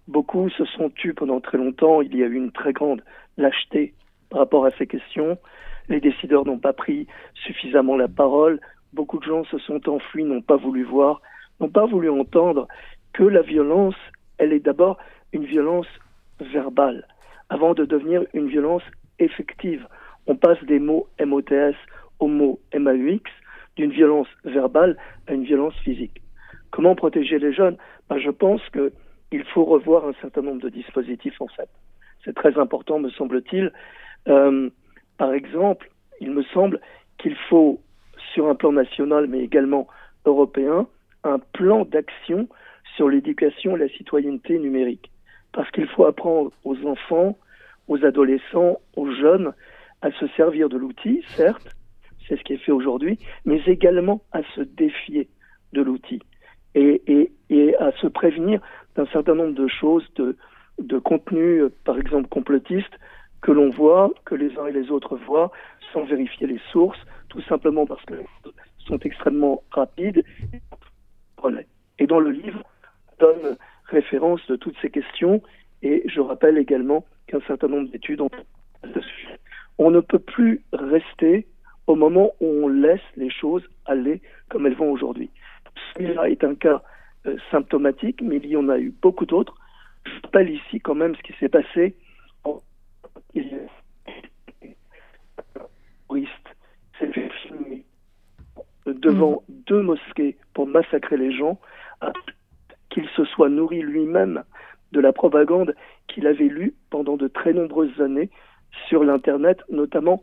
beaucoup 0.08 0.48
se 0.50 0.64
sont 0.64 0.90
tus 0.90 1.14
pendant 1.14 1.40
très 1.40 1.58
longtemps. 1.58 2.00
Il 2.00 2.16
y 2.16 2.24
a 2.24 2.26
eu 2.26 2.34
une 2.34 2.50
très 2.50 2.72
grande 2.72 3.04
lâcheté 3.36 3.94
par 4.30 4.40
rapport 4.40 4.64
à 4.66 4.70
ces 4.72 4.86
questions. 4.86 5.38
Les 5.88 6.00
décideurs 6.00 6.44
n'ont 6.44 6.58
pas 6.58 6.72
pris 6.72 7.06
suffisamment 7.34 7.96
la 7.96 8.08
parole. 8.08 8.58
Beaucoup 8.94 9.18
de 9.18 9.24
gens 9.24 9.44
se 9.44 9.58
sont 9.58 9.88
enfuis, 9.88 10.24
n'ont 10.24 10.42
pas 10.42 10.56
voulu 10.56 10.82
voir, 10.82 11.20
n'ont 11.60 11.68
pas 11.68 11.86
voulu 11.86 12.10
entendre 12.10 12.66
que 13.12 13.22
la 13.22 13.42
violence, 13.42 13.94
elle 14.38 14.52
est 14.52 14.60
d'abord 14.60 14.98
une 15.32 15.44
violence 15.44 15.86
verbale, 16.40 17.06
avant 17.48 17.74
de 17.74 17.84
devenir 17.84 18.24
une 18.32 18.48
violence 18.48 18.82
effective. 19.18 19.86
On 20.26 20.36
passe 20.36 20.62
des 20.64 20.78
mots 20.78 21.08
MOTS 21.24 21.76
aux 22.18 22.28
mots 22.28 22.60
MAUX, 22.74 23.22
d'une 23.76 23.90
violence 23.90 24.28
verbale 24.44 24.96
à 25.26 25.34
une 25.34 25.44
violence 25.44 25.74
physique. 25.82 26.22
Comment 26.70 26.94
protéger 26.94 27.38
les 27.38 27.52
jeunes? 27.52 27.76
Ben, 28.08 28.18
Je 28.18 28.30
pense 28.30 28.62
que 28.70 28.92
il 29.32 29.44
faut 29.44 29.64
revoir 29.64 30.06
un 30.06 30.12
certain 30.20 30.42
nombre 30.42 30.62
de 30.62 30.68
dispositifs 30.68 31.40
en 31.40 31.48
fait. 31.48 31.68
C'est 32.24 32.34
très 32.34 32.56
important, 32.58 32.98
me 33.00 33.10
semble-t-il. 33.10 33.72
Euh, 34.28 34.70
par 35.18 35.32
exemple, 35.32 35.90
il 36.20 36.30
me 36.30 36.42
semble 36.44 36.80
qu'il 37.18 37.36
faut, 37.48 37.80
sur 38.32 38.48
un 38.48 38.54
plan 38.54 38.72
national, 38.72 39.26
mais 39.26 39.40
également 39.40 39.88
européen, 40.24 40.86
un 41.24 41.38
plan 41.38 41.84
d'action 41.84 42.48
sur 42.96 43.08
l'éducation 43.08 43.76
et 43.76 43.80
la 43.80 43.88
citoyenneté 43.88 44.58
numérique. 44.58 45.10
Parce 45.52 45.70
qu'il 45.70 45.86
faut 45.88 46.04
apprendre 46.04 46.52
aux 46.64 46.76
enfants, 46.86 47.38
aux 47.88 48.04
adolescents, 48.04 48.80
aux 48.96 49.10
jeunes 49.10 49.52
à 50.02 50.10
se 50.12 50.26
servir 50.36 50.68
de 50.68 50.76
l'outil, 50.76 51.22
certes, 51.36 51.74
c'est 52.26 52.36
ce 52.36 52.42
qui 52.42 52.54
est 52.54 52.58
fait 52.58 52.72
aujourd'hui, 52.72 53.18
mais 53.44 53.60
également 53.66 54.22
à 54.32 54.42
se 54.54 54.60
défier 54.60 55.28
de 55.72 55.82
l'outil 55.82 56.20
et, 56.74 57.30
à 57.78 57.92
se 57.92 58.06
prévenir 58.06 58.60
d'un 58.96 59.06
certain 59.06 59.34
nombre 59.34 59.54
de 59.54 59.68
choses, 59.68 60.06
de, 60.16 60.36
de 60.78 60.98
contenus, 60.98 61.64
par 61.84 61.98
exemple 61.98 62.28
complotistes, 62.28 62.98
que 63.42 63.52
l'on 63.52 63.70
voit, 63.70 64.10
que 64.24 64.34
les 64.34 64.56
uns 64.58 64.66
et 64.66 64.72
les 64.72 64.90
autres 64.90 65.16
voient, 65.16 65.52
sans 65.92 66.04
vérifier 66.04 66.46
les 66.46 66.60
sources, 66.72 66.98
tout 67.28 67.42
simplement 67.42 67.86
parce 67.86 68.04
que 68.04 68.14
sont 68.86 68.98
extrêmement 68.98 69.62
rapides. 69.70 70.24
Et 71.98 72.06
dans 72.06 72.20
le 72.20 72.30
livre, 72.30 72.62
référence 73.86 74.44
de 74.48 74.56
toutes 74.56 74.76
ces 74.80 74.90
questions 74.90 75.42
et 75.82 76.02
je 76.06 76.20
rappelle 76.20 76.58
également 76.58 77.04
qu'un 77.26 77.40
certain 77.46 77.68
nombre 77.68 77.90
d'études 77.90 78.20
ont 78.20 78.30
ce 78.82 79.00
sujet. 79.00 79.38
On 79.78 79.90
ne 79.90 80.00
peut 80.00 80.18
plus 80.18 80.62
rester 80.72 81.46
au 81.86 81.96
moment 81.96 82.32
où 82.40 82.46
on 82.46 82.68
laisse 82.68 83.00
les 83.16 83.30
choses 83.30 83.62
aller 83.84 84.22
comme 84.48 84.66
elles 84.66 84.76
vont 84.76 84.90
aujourd'hui. 84.90 85.30
Celui-là 85.94 86.30
est 86.30 86.44
un 86.44 86.54
cas 86.54 86.82
euh, 87.26 87.36
symptomatique, 87.50 88.20
mais 88.22 88.36
il 88.36 88.46
y 88.46 88.56
en 88.56 88.68
a 88.68 88.78
eu 88.78 88.94
beaucoup 89.02 89.26
d'autres. 89.26 89.54
Je 90.06 90.12
rappelle 90.22 90.50
ici 90.50 90.80
quand 90.80 90.94
même 90.94 91.14
ce 91.16 91.22
qui 91.22 91.32
s'est 91.38 91.48
passé 91.48 91.96
en 92.44 92.60
devant 98.86 99.42
mmh. 99.48 99.52
deux 99.66 99.82
mosquées 99.82 100.36
pour 100.52 100.66
massacrer 100.66 101.16
les 101.16 101.32
gens, 101.32 101.58
qu'il 102.94 103.08
se 103.16 103.24
soit 103.24 103.48
nourri 103.48 103.82
lui-même 103.82 104.44
de 104.92 105.00
la 105.00 105.12
propagande 105.12 105.74
qu'il 106.06 106.28
avait 106.28 106.48
lue 106.48 106.74
pendant 106.90 107.16
de 107.16 107.26
très 107.26 107.52
nombreuses 107.52 108.00
années 108.00 108.30
sur 108.88 109.02
l'Internet, 109.02 109.60
notamment 109.68 110.22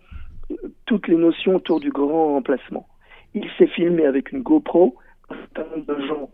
euh, 0.50 0.56
toutes 0.86 1.10
les 1.10 1.18
notions 1.18 1.58
autour 1.58 1.82
du 1.82 1.92
grand 1.92 2.38
emplacement. 2.38 2.88
Il 3.34 3.50
s'est 3.58 3.68
filmé 3.68 4.06
avec 4.06 4.32
une 4.32 4.42
GoPro, 4.42 4.96
un 5.30 5.36
certain 5.36 5.76
nombre 5.76 5.96
de 5.96 6.08
gens 6.08 6.30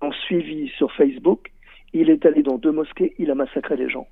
ont 0.00 0.12
suivi 0.12 0.68
sur 0.68 0.92
Facebook, 0.92 1.50
il 1.92 2.08
est 2.08 2.24
allé 2.24 2.44
dans 2.44 2.56
deux 2.56 2.72
mosquées, 2.72 3.14
il 3.18 3.30
a 3.32 3.34
massacré 3.34 3.76
les 3.76 3.90
gens. 3.90 4.06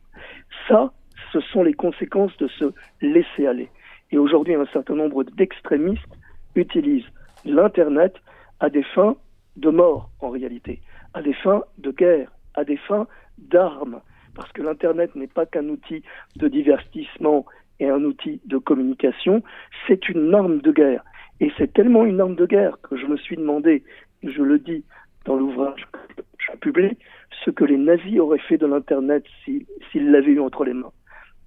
Ça, 0.67 0.93
ce 1.33 1.41
sont 1.41 1.63
les 1.63 1.75
conséquences 1.75 2.37
de 2.39 2.49
se 2.49 2.73
laisser 3.01 3.47
aller. 3.47 3.71
Et 4.11 4.19
aujourd'hui, 4.19 4.55
un 4.55 4.67
certain 4.73 4.95
nombre 4.97 5.23
d'extrémistes 5.23 6.19
utilisent 6.57 7.09
l'Internet 7.45 8.15
à 8.59 8.69
des 8.69 8.83
fins 8.83 9.17
de 9.57 9.71
mort, 9.71 10.11
en 10.21 10.31
réalité, 10.31 10.81
à 11.19 11.23
des 11.23 11.35
fins 11.35 11.65
de 11.79 11.91
guerre, 11.91 12.31
à 12.55 12.63
des 12.63 12.77
fins 12.77 13.09
d'armes, 13.39 14.01
parce 14.37 14.53
que 14.53 14.63
l'Internet 14.63 15.17
n'est 15.17 15.27
pas 15.27 15.47
qu'un 15.47 15.69
outil 15.69 16.05
de 16.37 16.47
divertissement 16.47 17.45
et 17.81 17.89
un 17.89 18.05
outil 18.05 18.41
de 18.45 18.57
communication, 18.57 19.43
c'est 19.87 20.09
une 20.09 20.33
arme 20.33 20.61
de 20.61 20.71
guerre. 20.71 21.03
Et 21.41 21.51
c'est 21.59 21.73
tellement 21.73 22.05
une 22.05 22.21
arme 22.21 22.37
de 22.37 22.47
guerre 22.47 22.79
que 22.83 22.97
je 22.97 23.07
me 23.07 23.17
suis 23.17 23.37
demandé, 23.37 23.83
je 24.23 24.43
le 24.43 24.61
dis 24.61 24.85
dans 25.25 25.35
l'ouvrage 25.35 25.89
que 25.93 25.99
je 26.39 26.57
publie, 26.59 26.97
ce 27.45 27.51
que 27.51 27.65
les 27.65 27.79
nazis 27.79 28.21
auraient 28.21 28.39
fait 28.39 28.59
de 28.59 28.67
l'Internet 28.67 29.25
s'ils 29.45 30.13
l'avaient 30.13 30.33
eu 30.33 30.41
entre 30.41 30.65
les 30.65 30.73
mains. 30.73 30.93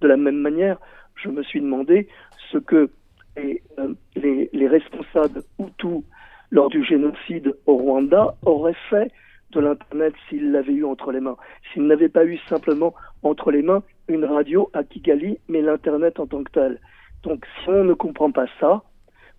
De 0.02 0.06
la 0.06 0.18
même 0.18 0.36
manière, 0.36 0.76
je 1.14 1.30
me 1.30 1.42
suis 1.42 1.62
demandé 1.62 2.08
ce 2.50 2.58
que 2.58 2.90
les, 3.38 3.62
euh, 3.78 3.94
les, 4.16 4.50
les 4.52 4.68
responsables 4.68 5.42
Hutus 5.58 6.02
lors 6.50 6.68
du 6.68 6.84
génocide 6.84 7.54
au 7.64 7.76
Rwanda 7.76 8.34
auraient 8.44 8.76
fait 8.90 9.10
de 9.52 9.60
l'Internet 9.60 10.14
s'ils 10.28 10.50
l'avaient 10.50 10.72
eu 10.72 10.84
entre 10.84 11.12
les 11.12 11.20
mains. 11.20 11.36
S'ils 11.72 11.86
n'avaient 11.86 12.08
pas 12.08 12.24
eu 12.24 12.38
simplement 12.48 12.94
entre 13.22 13.50
les 13.50 13.62
mains 13.62 13.82
une 14.08 14.24
radio 14.24 14.70
à 14.72 14.82
Kigali, 14.82 15.38
mais 15.48 15.62
l'Internet 15.62 16.18
en 16.18 16.26
tant 16.26 16.42
que 16.42 16.50
tel. 16.52 16.80
Donc 17.22 17.46
si 17.62 17.68
on 17.68 17.84
ne 17.84 17.94
comprend 17.94 18.30
pas 18.32 18.46
ça, 18.60 18.82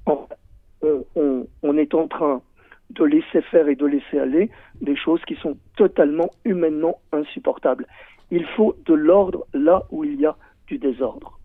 on, 0.06 0.28
on, 1.62 1.78
est 1.78 1.94
en 1.94 2.08
train 2.08 2.42
de 2.92 3.04
laisser 3.04 3.42
faire 3.42 3.68
et 3.68 3.76
de 3.76 3.86
laisser 3.86 4.20
aller 4.20 4.50
des 4.82 4.96
choses 4.96 5.22
qui 5.28 5.36
sont 5.36 5.58
totalement 5.76 6.30
humainement 6.46 7.00
insupportables. 7.12 7.88
Il 8.32 8.46
faut 8.56 8.76
de 8.86 8.94
l'ordre 8.94 9.46
là 9.54 9.84
où 9.92 10.04
il 10.04 10.20
y 10.20 10.26
a 10.26 10.36
du 10.68 10.78
désordre. 10.78 11.40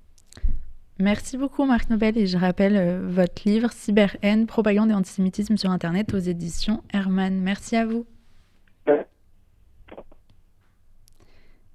Merci 1.00 1.38
beaucoup 1.38 1.64
Marc 1.64 1.90
Nobel 1.90 2.18
et 2.18 2.26
je 2.26 2.36
rappelle 2.36 2.76
euh, 2.76 3.06
votre 3.08 3.42
livre 3.46 3.70
Cyber-haine, 3.70 4.46
propagande 4.46 4.90
et 4.90 4.94
antisémitisme 4.94 5.56
sur 5.56 5.70
Internet 5.70 6.12
aux 6.12 6.18
éditions 6.18 6.82
Herman. 6.92 7.40
Merci 7.40 7.76
à 7.76 7.86
vous. 7.86 8.04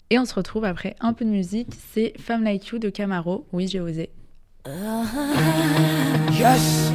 Et 0.10 0.20
on 0.20 0.26
se 0.26 0.36
retrouve 0.36 0.66
après 0.66 0.96
un 1.00 1.14
peu 1.14 1.26
de 1.26 1.30
musique, 1.30 1.70
c'est 1.94 2.14
Femme 2.20 2.44
Like 2.44 2.68
You 2.68 2.80
de 2.80 2.90
Camaro. 2.90 3.48
Oui, 3.52 3.68
j'ai 3.68 3.80
osé. 3.80 4.10
Yes. 6.40 6.92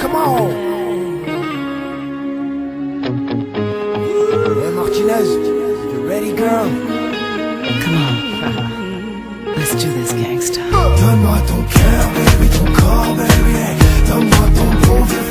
comment 0.00 0.48
Hey 4.62 4.70
Martinez, 4.74 5.28
you 5.92 6.06
ready 6.08 6.32
girl? 6.34 6.68
Come 7.82 7.96
on. 7.96 8.14
Let's 9.56 9.74
do 9.74 9.88
this, 9.92 10.12
gangsta. 10.12 10.60
Donne-moi 10.70 11.38
ton 11.46 11.62
cœur, 11.74 12.04
baby, 12.16 12.48
ton 12.56 12.66
corps, 12.72 13.14
baby. 13.14 13.54
Donne-moi 14.08 14.46
ton 14.56 14.68
bon 14.86 15.04
vieux 15.04 15.21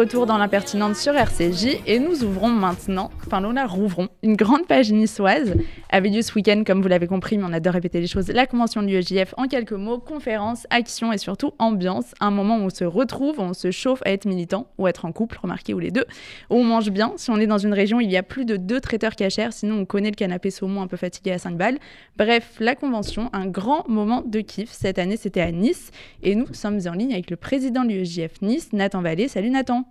retour 0.00 0.24
dans 0.24 0.38
l'impertinente 0.38 0.96
sur 0.96 1.14
RCJ 1.14 1.82
et 1.86 1.98
nous 1.98 2.24
ouvrons 2.24 2.48
maintenant, 2.48 3.10
enfin 3.26 3.42
nous 3.42 3.52
la 3.52 3.66
rouvrons, 3.66 4.08
une 4.22 4.34
grande 4.34 4.66
page 4.66 4.90
niçoise. 4.92 5.52
Avait 5.90 6.08
lieu 6.08 6.22
ce 6.22 6.32
week-end, 6.32 6.62
comme 6.66 6.80
vous 6.80 6.88
l'avez 6.88 7.06
compris, 7.06 7.36
mais 7.36 7.44
on 7.46 7.52
adore 7.52 7.74
répéter 7.74 8.00
les 8.00 8.06
choses, 8.06 8.28
la 8.28 8.46
convention 8.46 8.82
de 8.82 8.86
l'UEJF 8.86 9.34
en 9.36 9.46
quelques 9.46 9.72
mots, 9.72 9.98
conférence, 9.98 10.66
action 10.70 11.12
et 11.12 11.18
surtout 11.18 11.52
ambiance. 11.58 12.14
Un 12.18 12.30
moment 12.30 12.56
où 12.56 12.62
on 12.62 12.70
se 12.70 12.84
retrouve, 12.84 13.40
où 13.40 13.42
on 13.42 13.52
se 13.52 13.70
chauffe 13.70 14.00
à 14.06 14.12
être 14.12 14.24
militant 14.24 14.68
ou 14.78 14.88
être 14.88 15.04
en 15.04 15.12
couple, 15.12 15.38
remarquez, 15.42 15.74
ou 15.74 15.78
les 15.78 15.90
deux, 15.90 16.06
où 16.48 16.54
on 16.54 16.64
mange 16.64 16.90
bien. 16.90 17.12
Si 17.16 17.30
on 17.30 17.36
est 17.36 17.46
dans 17.46 17.58
une 17.58 17.74
région, 17.74 18.00
il 18.00 18.10
y 18.10 18.16
a 18.16 18.22
plus 18.22 18.46
de 18.46 18.56
deux 18.56 18.80
traiteurs 18.80 19.16
cachers, 19.16 19.52
sinon 19.52 19.80
on 19.80 19.84
connaît 19.84 20.10
le 20.10 20.16
canapé 20.16 20.50
saumon 20.50 20.80
un 20.80 20.86
peu 20.86 20.96
fatigué 20.96 21.32
à 21.32 21.38
5 21.38 21.58
balles. 21.58 21.78
Bref, 22.16 22.56
la 22.58 22.74
convention, 22.74 23.28
un 23.34 23.46
grand 23.46 23.86
moment 23.86 24.22
de 24.24 24.40
kiff. 24.40 24.70
Cette 24.70 24.98
année, 24.98 25.18
c'était 25.18 25.42
à 25.42 25.52
Nice 25.52 25.90
et 26.22 26.36
nous 26.36 26.46
sommes 26.54 26.78
en 26.86 26.92
ligne 26.92 27.12
avec 27.12 27.28
le 27.28 27.36
président 27.36 27.84
de 27.84 27.90
l'UEJF 27.90 28.40
Nice, 28.40 28.72
Nathan 28.72 29.02
Vallée. 29.02 29.28
Salut 29.28 29.50
Nathan. 29.50 29.89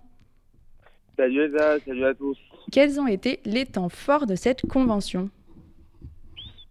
Salut 1.20 1.42
Elsa, 1.42 1.78
salut 1.80 2.04
à 2.06 2.14
tous. 2.14 2.38
Quels 2.72 2.98
ont 2.98 3.06
été 3.06 3.40
les 3.44 3.66
temps 3.66 3.90
forts 3.90 4.24
de 4.24 4.34
cette 4.34 4.62
convention 4.62 5.28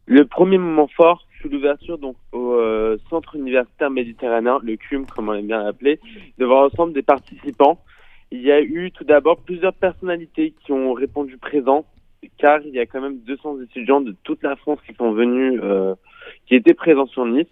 Le 0.07 0.25
premier 0.25 0.57
moment 0.57 0.88
fort 0.88 1.27
fut 1.39 1.49
l'ouverture 1.49 1.99
donc 1.99 2.15
au 2.31 2.53
euh, 2.53 2.97
Centre 3.12 3.35
universitaire 3.35 3.91
méditerranéen, 3.91 4.57
le 4.63 4.75
CUM 4.75 5.05
comme 5.05 5.29
on 5.29 5.35
aime 5.35 5.45
bien 5.45 5.63
l'appeler, 5.63 5.99
devant 6.39 6.63
l'ensemble 6.63 6.93
des 6.93 7.03
participants. 7.03 7.83
Il 8.31 8.41
y 8.41 8.51
a 8.51 8.59
eu 8.59 8.89
tout 8.91 9.03
d'abord 9.03 9.38
plusieurs 9.38 9.75
personnalités 9.75 10.55
qui 10.65 10.71
ont 10.71 10.93
répondu 10.93 11.38
présent, 11.38 11.85
car 12.39 12.59
il 12.65 12.73
y 12.73 12.79
a 12.79 12.88
quand 12.88 13.01
même 13.01 13.19
200 13.19 13.62
étudiants 13.62 14.01
de 14.01 14.15
toute 14.23 14.41
la 14.41 14.55
France 14.55 14.79
qui 14.88 14.95
sont 14.95 15.12
venus, 15.12 15.59
euh, 15.62 15.93
qui 16.47 16.55
étaient 16.55 16.73
présents 16.73 17.05
sur 17.05 17.23
Nice. 17.23 17.45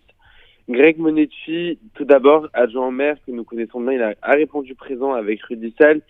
Greg 0.68 0.98
Monetti, 0.98 1.78
tout 1.94 2.06
d'abord, 2.06 2.48
adjoint 2.54 2.88
au 2.88 2.92
maire 2.92 3.18
que 3.26 3.32
nous 3.32 3.44
connaissons 3.44 3.82
bien, 3.82 3.94
il 3.94 4.02
a, 4.02 4.16
a 4.24 4.32
répondu 4.32 4.74
présent 4.74 5.14
avec 5.14 5.42
Rudy 5.44 5.74
Sall, 5.80 6.02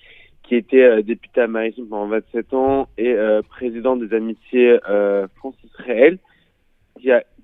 qui 0.48 0.56
était 0.56 0.84
euh, 0.84 1.02
député 1.02 1.42
à 1.42 1.48
Maritime 1.48 1.88
pendant 1.88 2.08
27 2.08 2.54
ans 2.54 2.88
et 2.98 3.14
euh, 3.14 3.42
président 3.42 3.96
des 3.98 4.14
amitiés 4.14 4.80
euh, 4.90 5.28
France-Israël. 5.36 6.18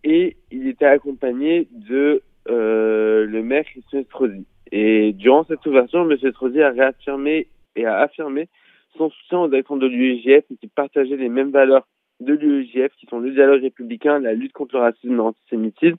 Et 0.05 0.35
il 0.51 0.67
était 0.67 0.85
accompagné 0.85 1.67
de 1.71 2.21
le 2.47 3.41
maire 3.41 3.63
Christian 3.65 3.99
Estrosi. 3.99 4.45
Et 4.71 5.13
durant 5.13 5.45
cette 5.45 5.65
ouverture, 5.65 6.01
M. 6.01 6.17
Estrosi 6.21 6.61
a 6.61 6.71
réaffirmé 6.71 7.47
et 7.75 7.85
a 7.85 7.99
affirmé 7.99 8.49
son 8.97 9.09
soutien 9.09 9.39
aux 9.39 9.53
actions 9.53 9.77
de 9.77 9.87
l'UEJF 9.87 10.43
et 10.51 10.55
qui 10.59 10.67
partageait 10.67 11.15
les 11.15 11.29
mêmes 11.29 11.51
valeurs 11.51 11.87
de 12.19 12.33
l'UEJF, 12.33 12.91
qui 12.99 13.05
sont 13.05 13.19
le 13.19 13.31
dialogue 13.31 13.61
républicain, 13.61 14.19
la 14.19 14.33
lutte 14.33 14.53
contre 14.53 14.75
le 14.75 14.81
racisme 14.81 15.13
et 15.13 15.15
l'antisémitisme, 15.15 15.97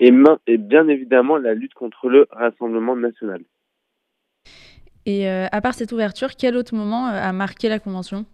et, 0.00 0.12
et 0.46 0.56
bien 0.56 0.88
évidemment 0.88 1.36
la 1.36 1.54
lutte 1.54 1.74
contre 1.74 2.08
le 2.08 2.26
Rassemblement 2.30 2.96
national. 2.96 3.42
Et 5.06 5.30
euh, 5.30 5.46
à 5.52 5.60
part 5.60 5.74
cette 5.74 5.92
ouverture, 5.92 6.30
quel 6.36 6.56
autre 6.56 6.74
moment 6.74 7.06
euh, 7.06 7.12
a 7.12 7.32
marqué 7.32 7.68
la 7.68 7.78
convention? 7.78 8.26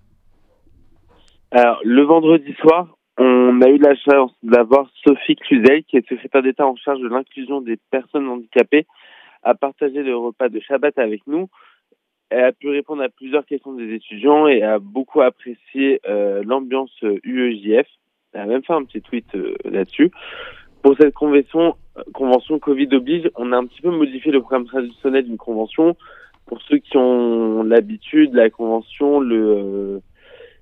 Alors, 1.50 1.78
le 1.84 2.02
vendredi 2.02 2.54
soir, 2.54 2.96
on 3.18 3.60
a 3.60 3.68
eu 3.68 3.76
la 3.76 3.94
chance 3.94 4.32
d'avoir 4.42 4.88
Sophie 5.04 5.36
Cluzel, 5.36 5.84
qui 5.84 5.98
est 5.98 6.08
secrétaire 6.08 6.42
d'État 6.42 6.66
en 6.66 6.74
charge 6.76 7.00
de 7.00 7.08
l'inclusion 7.08 7.60
des 7.60 7.78
personnes 7.90 8.26
handicapées, 8.26 8.86
à 9.42 9.54
partager 9.54 10.02
le 10.02 10.16
repas 10.16 10.48
de 10.48 10.60
Shabbat 10.60 10.98
avec 10.98 11.26
nous. 11.26 11.48
Elle 12.30 12.44
a 12.44 12.52
pu 12.52 12.70
répondre 12.70 13.02
à 13.02 13.10
plusieurs 13.10 13.44
questions 13.44 13.74
des 13.74 13.92
étudiants 13.92 14.46
et 14.46 14.62
a 14.62 14.78
beaucoup 14.78 15.20
apprécié 15.20 16.00
euh, 16.08 16.42
l'ambiance 16.42 16.96
UEJF. 17.02 17.86
Elle 18.32 18.40
a 18.40 18.46
même 18.46 18.64
fait 18.64 18.72
un 18.72 18.84
petit 18.84 19.02
tweet 19.02 19.26
là-dessus. 19.66 20.10
Pour 20.82 20.96
cette 20.98 21.12
convention, 21.12 21.76
convention 22.14 22.58
Covid 22.58 22.88
oblige, 22.92 23.30
on 23.34 23.52
a 23.52 23.58
un 23.58 23.66
petit 23.66 23.82
peu 23.82 23.90
modifié 23.90 24.32
le 24.32 24.40
programme 24.40 24.64
traditionnel 24.64 25.24
d'une 25.24 25.36
convention. 25.36 25.94
Pour 26.46 26.60
ceux 26.62 26.78
qui 26.78 26.96
ont 26.96 27.62
l'habitude, 27.62 28.34
la 28.34 28.50
convention, 28.50 29.20
le, 29.20 30.00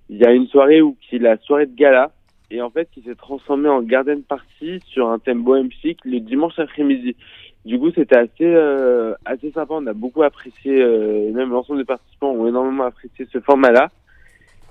il 0.08 0.18
y 0.18 0.24
a 0.24 0.32
une 0.32 0.46
soirée 0.46 0.82
où 0.82 0.96
qui 1.00 1.16
est 1.16 1.20
la 1.20 1.36
soirée 1.38 1.66
de 1.66 1.74
gala 1.74 2.12
et 2.50 2.60
en 2.62 2.70
fait 2.70 2.88
qui 2.92 3.02
s'est 3.02 3.14
transformée 3.14 3.68
en 3.68 3.82
garden 3.82 4.22
party 4.22 4.80
sur 4.86 5.08
un 5.08 5.18
thème 5.18 5.42
bohème 5.42 5.70
chic 5.70 5.98
le 6.04 6.20
dimanche 6.20 6.58
après-midi. 6.58 7.16
Du 7.64 7.78
coup, 7.78 7.90
c'était 7.94 8.16
assez 8.16 8.30
euh, 8.42 9.14
assez 9.24 9.50
sympa. 9.50 9.74
On 9.74 9.86
a 9.86 9.92
beaucoup 9.92 10.22
apprécié, 10.22 10.80
euh, 10.80 11.30
même 11.32 11.50
l'ensemble 11.50 11.80
des 11.80 11.84
participants 11.84 12.30
ont 12.30 12.46
énormément 12.46 12.84
apprécié 12.84 13.26
ce 13.30 13.38
format-là. 13.40 13.90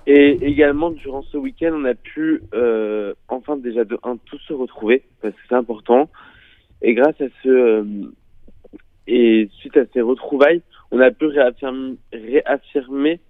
Et 0.06 0.38
également, 0.42 0.90
durant 0.90 1.22
ce 1.22 1.36
week-end, 1.36 1.72
on 1.72 1.84
a 1.84 1.94
pu 1.94 2.42
euh, 2.54 3.14
enfin 3.28 3.56
déjà 3.56 3.84
de 3.84 3.98
un 4.02 4.16
tous 4.16 4.38
se 4.38 4.52
retrouver 4.52 5.04
parce 5.22 5.34
que 5.34 5.40
c'est 5.48 5.54
important. 5.54 6.08
Et 6.82 6.94
grâce 6.94 7.20
à 7.20 7.26
ce 7.42 7.48
euh, 7.48 7.84
et 9.06 9.48
suite 9.58 9.76
à 9.76 9.84
ces 9.92 10.00
retrouvailles, 10.00 10.62
on 10.90 11.00
a 11.00 11.10
pu 11.10 11.26
réaffirmer, 11.26 11.96
réaffirmer 12.12 13.20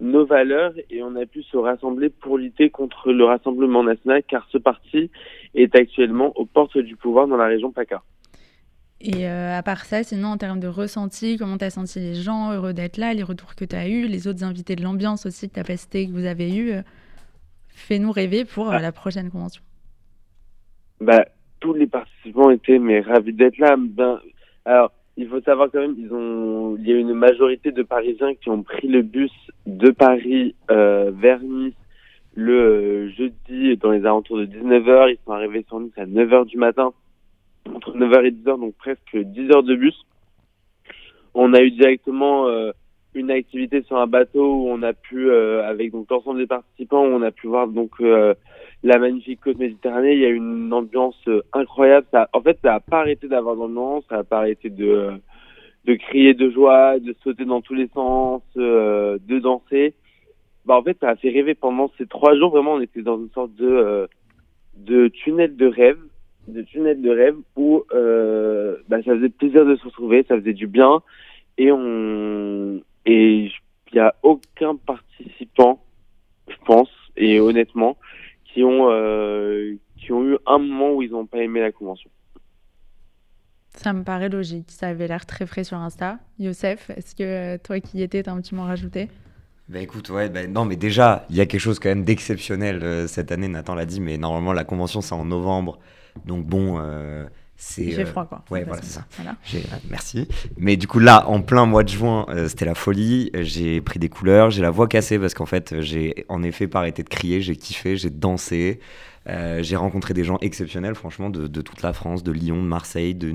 nos 0.00 0.26
valeurs 0.26 0.72
et 0.90 1.02
on 1.02 1.14
a 1.16 1.26
pu 1.26 1.42
se 1.42 1.56
rassembler 1.56 2.10
pour 2.10 2.38
lutter 2.38 2.70
contre 2.70 3.12
le 3.12 3.24
Rassemblement 3.24 3.84
national 3.84 4.22
car 4.26 4.46
ce 4.50 4.58
parti 4.58 5.10
est 5.54 5.74
actuellement 5.76 6.32
aux 6.36 6.46
portes 6.46 6.78
du 6.78 6.96
pouvoir 6.96 7.28
dans 7.28 7.36
la 7.36 7.46
région 7.46 7.70
PACA. 7.70 8.02
Et 9.00 9.28
euh, 9.28 9.56
à 9.56 9.62
part 9.62 9.84
ça, 9.84 10.02
sinon 10.02 10.28
en 10.28 10.36
termes 10.36 10.60
de 10.60 10.68
ressenti, 10.68 11.36
comment 11.36 11.58
tu 11.58 11.64
as 11.64 11.70
senti 11.70 12.00
les 12.00 12.14
gens 12.14 12.52
heureux 12.52 12.72
d'être 12.72 12.96
là, 12.96 13.12
les 13.12 13.22
retours 13.22 13.54
que 13.54 13.64
tu 13.64 13.76
as 13.76 13.88
eus, 13.88 14.06
les 14.06 14.26
autres 14.26 14.44
invités 14.44 14.76
de 14.76 14.82
l'ambiance 14.82 15.26
aussi 15.26 15.48
que 15.48 15.54
tu 15.54 15.60
as 15.60 15.64
que 15.64 16.10
vous 16.10 16.24
avez 16.24 16.54
eu, 16.54 16.72
euh, 16.72 16.82
fais-nous 17.68 18.12
rêver 18.12 18.44
pour 18.44 18.72
euh, 18.72 18.78
la 18.78 18.92
prochaine 18.92 19.30
convention. 19.30 19.62
Bah, 21.00 21.24
tous 21.60 21.74
les 21.74 21.86
participants 21.86 22.50
étaient 22.50 22.78
mais 22.78 23.00
ravis 23.00 23.32
d'être 23.32 23.58
là. 23.58 23.76
Ben, 23.78 24.20
alors, 24.64 24.92
il 25.16 25.28
faut 25.28 25.40
savoir 25.42 25.70
quand 25.70 25.80
même, 25.80 25.94
ils 25.98 26.12
ont, 26.12 26.76
il 26.76 26.88
y 26.88 26.92
a 26.92 26.96
une 26.96 27.14
majorité 27.14 27.70
de 27.70 27.82
Parisiens 27.82 28.34
qui 28.34 28.50
ont 28.50 28.62
pris 28.62 28.88
le 28.88 29.02
bus 29.02 29.32
de 29.66 29.90
Paris 29.90 30.54
euh, 30.70 31.12
vers 31.14 31.40
Nice 31.40 31.74
le 32.36 32.52
euh, 32.52 33.08
jeudi 33.10 33.76
dans 33.76 33.92
les 33.92 34.00
alentours 34.00 34.38
de 34.38 34.46
19h. 34.46 35.10
Ils 35.10 35.18
sont 35.24 35.32
arrivés 35.32 35.64
sur 35.68 35.78
Nice 35.78 35.92
à 35.96 36.04
9h 36.04 36.46
du 36.46 36.58
matin, 36.58 36.92
entre 37.72 37.96
9h 37.96 38.26
et 38.26 38.30
10h, 38.32 38.60
donc 38.60 38.74
presque 38.76 39.16
10 39.16 39.50
heures 39.52 39.62
de 39.62 39.76
bus. 39.76 39.94
On 41.34 41.54
a 41.54 41.62
eu 41.62 41.70
directement 41.70 42.48
euh, 42.48 42.72
une 43.14 43.30
activité 43.30 43.82
sur 43.82 43.96
un 43.96 44.06
bateau 44.06 44.56
où 44.56 44.68
on 44.68 44.82
a 44.82 44.92
pu, 44.92 45.30
euh, 45.30 45.64
avec 45.68 45.92
donc 45.92 46.10
l'ensemble 46.10 46.38
des 46.38 46.46
participants, 46.46 47.02
on 47.02 47.22
a 47.22 47.30
pu 47.30 47.46
voir 47.46 47.68
donc 47.68 47.92
euh, 48.00 48.34
la 48.84 48.98
magnifique 48.98 49.40
côte 49.40 49.58
méditerranée. 49.58 50.12
Il 50.12 50.20
y 50.20 50.26
a 50.26 50.28
une 50.28 50.72
ambiance 50.72 51.18
euh, 51.26 51.42
incroyable. 51.52 52.06
Ça, 52.12 52.28
en 52.32 52.40
fait, 52.40 52.58
ça 52.62 52.74
n'a 52.74 52.80
pas 52.80 53.00
arrêté 53.00 53.26
d'avoir 53.26 53.56
d'ambiance, 53.56 54.04
ça 54.08 54.18
n'a 54.18 54.24
pas 54.24 54.38
arrêté 54.38 54.70
de 54.70 55.10
de 55.84 55.94
crier 55.94 56.32
de 56.34 56.50
joie, 56.50 56.98
de 56.98 57.14
sauter 57.22 57.44
dans 57.44 57.60
tous 57.60 57.74
les 57.74 57.88
sens, 57.88 58.42
euh, 58.56 59.18
de 59.26 59.38
danser. 59.38 59.94
Bah 60.64 60.76
en 60.76 60.82
fait, 60.82 60.96
ça 61.00 61.10
a 61.10 61.16
fait 61.16 61.30
rêver 61.30 61.54
pendant 61.54 61.90
ces 61.98 62.06
trois 62.06 62.36
jours. 62.36 62.50
Vraiment, 62.50 62.74
on 62.74 62.80
était 62.80 63.02
dans 63.02 63.18
une 63.18 63.30
sorte 63.30 63.54
de 63.54 63.66
euh, 63.66 64.06
de 64.76 65.08
tunnel 65.08 65.56
de 65.56 65.66
rêve, 65.66 65.98
de 66.48 66.62
tunnel 66.62 67.02
de 67.02 67.10
rêve 67.10 67.36
où 67.56 67.84
euh, 67.92 68.76
bah, 68.88 69.02
ça 69.02 69.14
faisait 69.14 69.28
plaisir 69.28 69.66
de 69.66 69.76
se 69.76 69.84
retrouver, 69.84 70.24
ça 70.26 70.36
faisait 70.36 70.54
du 70.54 70.66
bien 70.66 71.02
et 71.58 71.70
on 71.70 72.80
et 73.06 73.44
il 73.44 73.94
n'y 73.94 74.00
a 74.00 74.14
aucun 74.22 74.74
participant, 74.74 75.80
je 76.48 76.56
pense, 76.64 76.90
et 77.16 77.38
honnêtement, 77.38 77.96
qui 78.54 78.62
ont 78.62 78.90
euh, 78.90 79.74
qui 79.96 80.12
ont 80.12 80.24
eu 80.24 80.38
un 80.46 80.58
moment 80.58 80.94
où 80.94 81.02
ils 81.02 81.10
n'ont 81.10 81.26
pas 81.26 81.38
aimé 81.38 81.60
la 81.60 81.72
convention. 81.72 82.10
Ça 83.76 83.92
me 83.92 84.04
paraît 84.04 84.28
logique. 84.28 84.70
Ça 84.70 84.88
avait 84.88 85.08
l'air 85.08 85.26
très 85.26 85.46
frais 85.46 85.64
sur 85.64 85.76
Insta. 85.78 86.18
Youssef, 86.38 86.90
est-ce 86.90 87.16
que 87.16 87.24
euh, 87.24 87.58
toi 87.58 87.80
qui 87.80 87.98
y 87.98 88.02
étais, 88.02 88.22
t'as 88.22 88.32
un 88.32 88.40
petit 88.40 88.54
mot 88.54 88.62
à 88.62 88.66
rajouter? 88.66 89.08
Bah 89.68 89.80
écoute, 89.80 90.10
ouais, 90.10 90.28
bah, 90.28 90.46
non, 90.46 90.64
mais 90.64 90.76
déjà, 90.76 91.24
il 91.30 91.36
y 91.36 91.40
a 91.40 91.46
quelque 91.46 91.60
chose 91.60 91.78
quand 91.78 91.88
même 91.88 92.04
d'exceptionnel 92.04 92.84
euh, 92.84 93.06
cette 93.06 93.32
année, 93.32 93.48
Nathan 93.48 93.74
l'a 93.74 93.86
dit, 93.86 94.00
mais 94.00 94.18
normalement 94.18 94.52
la 94.52 94.64
convention 94.64 95.00
c'est 95.00 95.14
en 95.14 95.24
novembre, 95.24 95.78
donc 96.26 96.44
bon, 96.44 96.78
euh, 96.78 97.24
c'est. 97.66 97.90
Fait 97.90 98.02
euh, 98.02 98.06
froid, 98.06 98.26
quoi. 98.26 98.44
Ouais, 98.50 98.64
voilà, 98.64 98.82
c'est 98.82 98.90
ça. 98.92 99.06
Voilà. 99.16 99.36
J'ai- 99.44 99.58
euh, 99.60 99.76
merci. 99.90 100.28
Mais 100.58 100.76
du 100.76 100.86
coup, 100.86 100.98
là, 100.98 101.28
en 101.28 101.40
plein 101.40 101.64
mois 101.66 101.82
de 101.82 101.88
juin, 101.88 102.26
euh, 102.28 102.48
c'était 102.48 102.64
la 102.66 102.74
folie. 102.74 103.30
J'ai 103.34 103.80
pris 103.80 103.98
des 103.98 104.08
couleurs, 104.08 104.50
j'ai 104.50 104.62
la 104.62 104.70
voix 104.70 104.86
cassée 104.88 105.18
parce 105.18 105.34
qu'en 105.34 105.46
fait, 105.46 105.80
j'ai 105.80 106.26
en 106.28 106.42
effet 106.42 106.66
pas 106.68 106.80
arrêté 106.80 107.02
de 107.02 107.08
crier, 107.08 107.40
j'ai 107.40 107.56
kiffé, 107.56 107.96
j'ai 107.96 108.10
dansé. 108.10 108.80
Euh, 109.28 109.62
j'ai 109.62 109.76
rencontré 109.76 110.12
des 110.12 110.24
gens 110.24 110.36
exceptionnels, 110.42 110.94
franchement, 110.94 111.30
de, 111.30 111.46
de 111.46 111.60
toute 111.62 111.80
la 111.80 111.94
France, 111.94 112.22
de 112.22 112.30
Lyon, 112.32 112.56
de 112.62 112.68
Marseille, 112.68 113.14
de, 113.14 113.30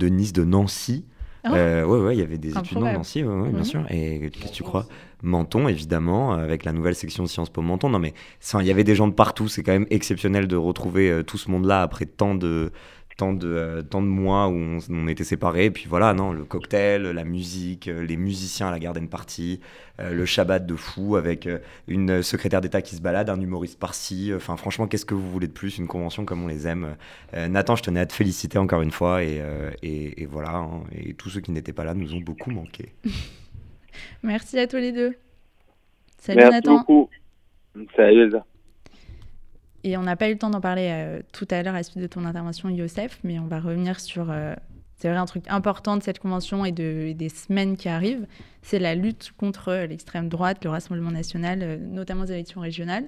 Nice, 0.00 0.32
de 0.32 0.44
Nancy. 0.44 1.04
Ah. 1.44 1.54
Euh, 1.54 1.84
ouais, 1.84 1.98
ouais, 2.00 2.16
il 2.16 2.20
y 2.20 2.22
avait 2.22 2.38
des 2.38 2.50
étudiants 2.56 2.80
de. 2.80 2.86
Nancy, 2.92 3.22
ouais, 3.24 3.32
ouais, 3.34 3.48
bien 3.50 3.58
Mhm. 3.60 3.64
sûr. 3.64 3.84
Et 3.90 4.30
qu'est-ce 4.32 4.50
que 4.50 4.56
tu 4.56 4.62
crois 4.64 4.86
Menton, 5.24 5.68
évidemment, 5.68 6.32
avec 6.32 6.64
la 6.64 6.72
nouvelle 6.72 6.96
section 6.96 7.26
Sciences 7.26 7.50
Po 7.50 7.62
Menton. 7.62 7.88
Non, 7.90 8.00
mais 8.00 8.12
il 8.60 8.66
y 8.66 8.70
avait 8.72 8.82
des 8.84 8.96
gens 8.96 9.06
de 9.06 9.12
partout. 9.12 9.46
C'est 9.46 9.62
quand 9.62 9.72
même 9.72 9.86
exceptionnel 9.90 10.48
de 10.48 10.56
retrouver 10.56 11.10
euh, 11.10 11.22
tout 11.22 11.38
ce 11.38 11.48
monde-là 11.50 11.82
après 11.82 12.06
tant 12.06 12.34
de, 12.34 12.72
tant 13.22 13.32
de, 13.34 13.46
euh, 13.46 13.82
tant 13.82 14.02
de 14.02 14.08
mois 14.08 14.48
où 14.48 14.54
on, 14.54 14.78
on 14.90 15.06
était 15.06 15.22
séparés. 15.22 15.66
Et 15.66 15.70
puis 15.70 15.86
voilà, 15.88 16.12
non, 16.12 16.32
le 16.32 16.44
cocktail, 16.44 17.02
la 17.02 17.22
musique, 17.24 17.86
euh, 17.86 18.04
les 18.04 18.16
musiciens 18.16 18.66
à 18.66 18.70
la 18.72 18.80
garden 18.80 19.08
party, 19.08 19.60
euh, 20.00 20.12
le 20.12 20.24
Shabbat 20.26 20.66
de 20.66 20.74
fou 20.74 21.14
avec 21.14 21.48
une 21.86 22.20
secrétaire 22.22 22.60
d'État 22.60 22.82
qui 22.82 22.96
se 22.96 23.00
balade, 23.00 23.30
un 23.30 23.40
humoriste 23.40 23.78
par-ci. 23.78 24.32
Enfin, 24.34 24.56
franchement, 24.56 24.88
qu'est-ce 24.88 25.06
que 25.06 25.14
vous 25.14 25.30
voulez 25.30 25.46
de 25.46 25.52
plus? 25.52 25.78
Une 25.78 25.86
convention 25.86 26.24
comme 26.24 26.42
on 26.42 26.48
les 26.48 26.66
aime. 26.66 26.96
Euh, 27.34 27.46
Nathan, 27.46 27.76
je 27.76 27.84
tenais 27.84 28.00
à 28.00 28.06
te 28.06 28.12
féliciter 28.12 28.58
encore 28.58 28.82
une 28.82 28.90
fois. 28.90 29.22
Et, 29.22 29.40
euh, 29.40 29.70
et, 29.84 30.22
et 30.22 30.26
voilà, 30.26 30.56
hein. 30.56 30.82
et 30.92 31.14
tous 31.14 31.30
ceux 31.30 31.40
qui 31.40 31.52
n'étaient 31.52 31.72
pas 31.72 31.84
là 31.84 31.94
nous 31.94 32.14
ont 32.14 32.20
beaucoup 32.20 32.50
manqué. 32.50 32.92
Merci 34.24 34.58
à 34.58 34.66
tous 34.66 34.78
les 34.78 34.90
deux. 34.90 35.14
Salut 36.18 36.38
Merci 36.38 36.54
Nathan. 36.54 36.78
beaucoup. 36.78 37.10
Salut 37.96 38.22
Elsa. 38.22 38.44
Et 39.84 39.96
on 39.96 40.02
n'a 40.02 40.16
pas 40.16 40.28
eu 40.28 40.32
le 40.32 40.38
temps 40.38 40.50
d'en 40.50 40.60
parler 40.60 40.88
euh, 40.90 41.22
tout 41.32 41.46
à 41.50 41.62
l'heure 41.62 41.74
à 41.74 41.78
la 41.78 41.82
suite 41.82 41.98
de 41.98 42.06
ton 42.06 42.24
intervention, 42.24 42.68
Youssef, 42.68 43.18
mais 43.24 43.38
on 43.38 43.46
va 43.46 43.58
revenir 43.58 43.98
sur, 43.98 44.30
euh, 44.30 44.54
c'est 44.96 45.08
vrai, 45.08 45.16
un 45.16 45.26
truc 45.26 45.44
important 45.48 45.96
de 45.96 46.02
cette 46.02 46.20
convention 46.20 46.64
et, 46.64 46.72
de, 46.72 47.06
et 47.08 47.14
des 47.14 47.28
semaines 47.28 47.76
qui 47.76 47.88
arrivent, 47.88 48.26
c'est 48.62 48.78
la 48.78 48.94
lutte 48.94 49.32
contre 49.36 49.72
l'extrême 49.88 50.28
droite, 50.28 50.64
le 50.64 50.70
Rassemblement 50.70 51.10
national, 51.10 51.60
euh, 51.62 51.76
notamment 51.78 52.22
aux 52.22 52.26
élections 52.26 52.60
régionales. 52.60 53.06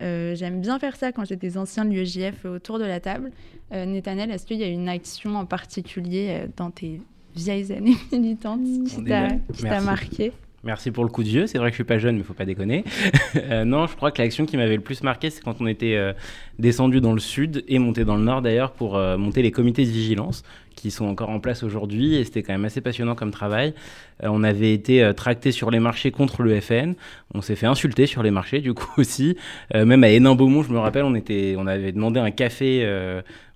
Euh, 0.00 0.34
J'aime 0.34 0.60
bien 0.60 0.78
faire 0.78 0.96
ça 0.96 1.12
quand 1.12 1.24
j'ai 1.24 1.36
des 1.36 1.58
anciens 1.58 1.84
de 1.84 1.90
l'UEJF 1.90 2.44
autour 2.44 2.78
de 2.78 2.84
la 2.84 3.00
table. 3.00 3.30
Euh, 3.72 3.84
Netanel, 3.84 4.30
est-ce 4.30 4.46
qu'il 4.46 4.58
y 4.58 4.64
a 4.64 4.68
une 4.68 4.88
action 4.88 5.36
en 5.36 5.46
particulier 5.46 6.28
euh, 6.30 6.46
dans 6.56 6.70
tes 6.70 7.00
vieilles 7.34 7.72
années 7.72 7.96
militantes 8.12 8.62
qui 8.88 9.04
t'a 9.04 9.80
marqué? 9.80 10.32
Merci 10.64 10.92
pour 10.92 11.04
le 11.04 11.10
coup 11.10 11.24
de 11.24 11.28
vieux. 11.28 11.46
C'est 11.46 11.58
vrai 11.58 11.70
que 11.70 11.72
je 11.72 11.78
suis 11.78 11.84
pas 11.84 11.98
jeune, 11.98 12.16
mais 12.16 12.22
faut 12.22 12.34
pas 12.34 12.44
déconner. 12.44 12.84
Euh, 13.34 13.64
non, 13.64 13.86
je 13.86 13.96
crois 13.96 14.10
que 14.10 14.20
l'action 14.20 14.44
qui 14.44 14.58
m'avait 14.58 14.76
le 14.76 14.82
plus 14.82 15.02
marqué, 15.02 15.30
c'est 15.30 15.42
quand 15.42 15.56
on 15.60 15.66
était 15.66 15.96
euh, 15.96 16.12
descendu 16.58 17.00
dans 17.00 17.14
le 17.14 17.18
sud 17.18 17.64
et 17.66 17.78
monté 17.78 18.04
dans 18.04 18.14
le 18.14 18.22
nord 18.22 18.42
d'ailleurs 18.42 18.72
pour 18.72 18.96
euh, 18.96 19.16
monter 19.16 19.40
les 19.40 19.50
comités 19.50 19.84
de 19.84 19.90
vigilance 19.90 20.44
qui 20.74 20.90
sont 20.90 21.06
encore 21.06 21.30
en 21.30 21.40
place 21.40 21.62
aujourd'hui. 21.62 22.16
Et 22.16 22.24
c'était 22.24 22.42
quand 22.42 22.52
même 22.52 22.64
assez 22.64 22.80
passionnant 22.80 23.14
comme 23.14 23.30
travail. 23.30 23.74
Euh, 24.22 24.28
on 24.30 24.42
avait 24.42 24.72
été 24.72 25.02
euh, 25.02 25.12
tracté 25.12 25.52
sur 25.52 25.70
les 25.70 25.80
marchés 25.80 26.10
contre 26.10 26.42
le 26.42 26.60
FN. 26.60 26.94
On 27.34 27.40
s'est 27.40 27.56
fait 27.56 27.66
insulter 27.66 28.06
sur 28.06 28.22
les 28.22 28.30
marchés 28.30 28.60
du 28.60 28.74
coup 28.74 28.90
aussi. 28.98 29.36
Euh, 29.74 29.84
même 29.84 30.04
à 30.04 30.08
Hénin-Beaumont, 30.08 30.62
je 30.62 30.72
me 30.72 30.78
rappelle, 30.78 31.04
on 31.04 31.14
était, 31.14 31.54
on 31.58 31.66
avait 31.66 31.92
demandé 31.92 32.20
un 32.20 32.30
café. 32.30 32.82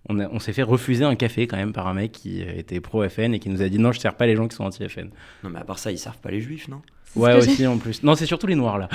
On, 0.09 0.19
a- 0.21 0.29
on 0.29 0.38
s'est 0.38 0.53
fait 0.53 0.62
refuser 0.62 1.05
un 1.05 1.16
café 1.16 1.47
quand 1.47 1.57
même 1.57 1.73
par 1.73 1.87
un 1.88 1.95
mec 1.95 2.12
qui 2.12 2.42
euh, 2.42 2.53
était 2.57 2.81
pro-FN 2.81 3.35
et 3.35 3.38
qui 3.38 3.49
nous 3.49 3.62
a 3.62 3.69
dit 3.69 3.79
non, 3.79 3.92
je 3.92 3.99
sers 4.01 4.14
pas 4.16 4.27
les 4.27 4.37
gens 4.37 4.47
qui 4.49 4.57
sont 4.57 4.64
anti-FN. 4.64 5.11
Non, 5.45 5.51
mais 5.51 5.59
à 5.59 5.64
part 5.64 5.79
ça, 5.79 5.90
ils 5.92 5.99
servent 5.99 6.19
pas 6.19 6.31
les 6.31 6.40
juifs, 6.40 6.69
non? 6.69 6.83
Ouais, 7.14 7.35
aussi 7.35 7.66
en 7.66 7.79
plus. 7.79 8.03
Non, 8.03 8.14
c'est 8.14 8.27
surtout 8.27 8.47
les 8.47 8.55
noirs 8.57 8.79
là. 8.79 8.88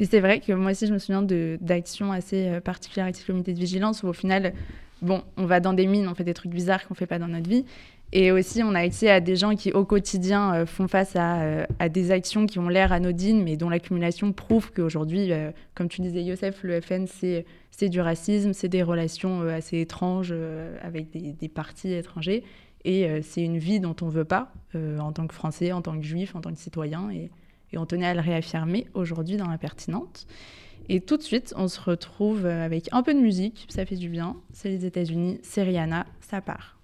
Et 0.00 0.04
c'est 0.04 0.20
vrai 0.20 0.38
que 0.40 0.52
moi 0.52 0.70
aussi, 0.70 0.86
je 0.86 0.92
me 0.92 0.98
souviens 0.98 1.22
de- 1.22 1.58
d'actions 1.60 2.12
assez 2.12 2.46
euh, 2.48 2.60
particulières 2.60 3.06
avec 3.06 3.16
ces 3.16 3.24
comités 3.24 3.52
de 3.52 3.58
vigilance 3.58 4.04
où 4.04 4.06
au 4.08 4.12
final, 4.12 4.52
bon, 5.02 5.22
on 5.36 5.44
va 5.44 5.58
dans 5.58 5.72
des 5.72 5.86
mines, 5.86 6.06
on 6.08 6.14
fait 6.14 6.22
des 6.24 6.34
trucs 6.34 6.52
bizarres 6.52 6.86
qu'on 6.86 6.94
fait 6.94 7.06
pas 7.06 7.18
dans 7.18 7.26
notre 7.26 7.48
vie. 7.50 7.64
Et 8.12 8.32
aussi, 8.32 8.62
on 8.62 8.74
a 8.74 8.80
accès 8.80 9.10
à 9.10 9.20
des 9.20 9.36
gens 9.36 9.54
qui, 9.54 9.70
au 9.72 9.84
quotidien, 9.84 10.54
euh, 10.54 10.66
font 10.66 10.88
face 10.88 11.14
à, 11.14 11.42
euh, 11.42 11.66
à 11.78 11.90
des 11.90 12.10
actions 12.10 12.46
qui 12.46 12.58
ont 12.58 12.68
l'air 12.68 12.90
anodines, 12.92 13.42
mais 13.42 13.56
dont 13.58 13.68
l'accumulation 13.68 14.32
prouve 14.32 14.72
qu'aujourd'hui, 14.72 15.30
euh, 15.30 15.50
comme 15.74 15.88
tu 15.88 16.00
disais, 16.00 16.22
Youssef, 16.22 16.62
le 16.62 16.80
FN, 16.80 17.06
c'est 17.06 17.88
du 17.88 18.00
racisme, 18.00 18.54
c'est 18.54 18.68
des 18.68 18.82
relations 18.82 19.42
euh, 19.42 19.56
assez 19.56 19.78
étranges 19.80 20.34
avec 20.82 21.10
des, 21.10 21.48
partis 21.48 21.92
étrangers. 21.92 22.44
Et 22.84 23.22
c'est 23.22 23.42
une 23.42 23.58
vie 23.58 23.80
dont 23.80 23.96
on 24.00 24.08
veut 24.08 24.24
pas, 24.24 24.52
en 24.74 25.12
tant 25.12 25.26
que 25.26 25.34
Français, 25.34 25.72
en 25.72 25.82
tant 25.82 25.98
que 25.98 26.04
Juif, 26.04 26.34
en 26.36 26.40
tant 26.40 26.52
que 26.52 26.58
citoyen. 26.58 27.10
Et, 27.10 27.30
on 27.76 27.84
tenait 27.84 28.06
à 28.06 28.14
le 28.14 28.20
réaffirmer 28.20 28.86
aujourd'hui 28.94 29.36
dans 29.36 29.48
la 29.48 29.58
pertinente. 29.58 30.26
Et 30.88 31.00
tout 31.00 31.16
de 31.16 31.22
suite, 31.22 31.52
on 31.56 31.68
se 31.68 31.80
retrouve 31.80 32.46
avec 32.46 32.88
un 32.92 33.02
peu 33.02 33.12
de 33.12 33.20
musique, 33.20 33.66
ça 33.68 33.84
fait 33.84 33.96
du 33.96 34.08
bien. 34.08 34.36
C'est 34.52 34.70
les 34.70 34.86
États-Unis, 34.86 35.38
c'est 35.42 35.64
Rihanna, 35.64 36.06
ça 36.20 36.40
part. 36.40 36.77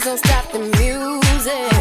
Please 0.00 0.06
don't 0.06 0.18
stop 0.18 0.50
the 0.50 0.58
music. 0.58 1.79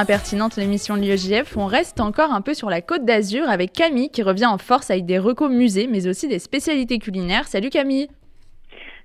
L'impertinente 0.00 0.56
l'émission 0.56 0.96
de 0.96 1.02
l'IEJF, 1.02 1.58
on 1.58 1.66
reste 1.66 2.00
encore 2.00 2.32
un 2.32 2.40
peu 2.40 2.54
sur 2.54 2.70
la 2.70 2.80
côte 2.80 3.04
d'Azur 3.04 3.50
avec 3.50 3.74
Camille 3.74 4.08
qui 4.08 4.22
revient 4.22 4.46
en 4.46 4.56
force 4.56 4.90
avec 4.90 5.04
des 5.04 5.18
recos 5.18 5.50
musées 5.50 5.88
mais 5.88 6.08
aussi 6.08 6.26
des 6.26 6.38
spécialités 6.38 6.98
culinaires. 6.98 7.46
Salut 7.46 7.68
Camille 7.68 8.08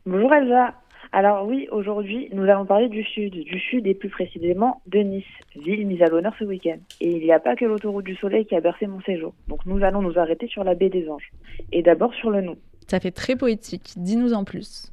Bonjour 0.06 0.34
Elsa. 0.34 0.74
Alors 1.12 1.46
oui, 1.46 1.68
aujourd'hui, 1.70 2.30
nous 2.32 2.44
allons 2.44 2.66
parler 2.66 2.88
du 2.88 3.04
sud, 3.04 3.34
du 3.34 3.60
sud 3.60 3.86
et 3.88 3.94
plus 3.94 4.08
précisément 4.08 4.82
de 4.88 5.00
Nice, 5.00 5.26
ville 5.58 5.86
mise 5.86 6.02
à 6.02 6.06
l'honneur 6.06 6.34
ce 6.40 6.46
week-end. 6.46 6.78
Et 7.02 7.18
il 7.18 7.24
n'y 7.26 7.34
a 7.34 7.42
pas 7.42 7.58
que 7.58 7.66
l'autoroute 7.66 8.06
du 8.06 8.16
soleil 8.16 8.46
qui 8.46 8.56
a 8.56 8.62
bercé 8.62 8.88
mon 8.88 9.02
séjour. 9.02 9.34
Donc 9.50 9.66
nous 9.66 9.84
allons 9.84 10.02
nous 10.02 10.18
arrêter 10.18 10.48
sur 10.48 10.64
la 10.64 10.76
baie 10.76 10.90
des 10.90 11.10
Anges. 11.10 11.30
Et 11.74 11.82
d'abord 11.84 12.14
sur 12.14 12.30
le 12.30 12.40
nom. 12.40 12.56
Ça 12.88 13.02
fait 13.02 13.12
très 13.12 13.36
poétique, 13.36 13.96
dis-nous 13.98 14.32
en 14.32 14.46
plus. 14.46 14.90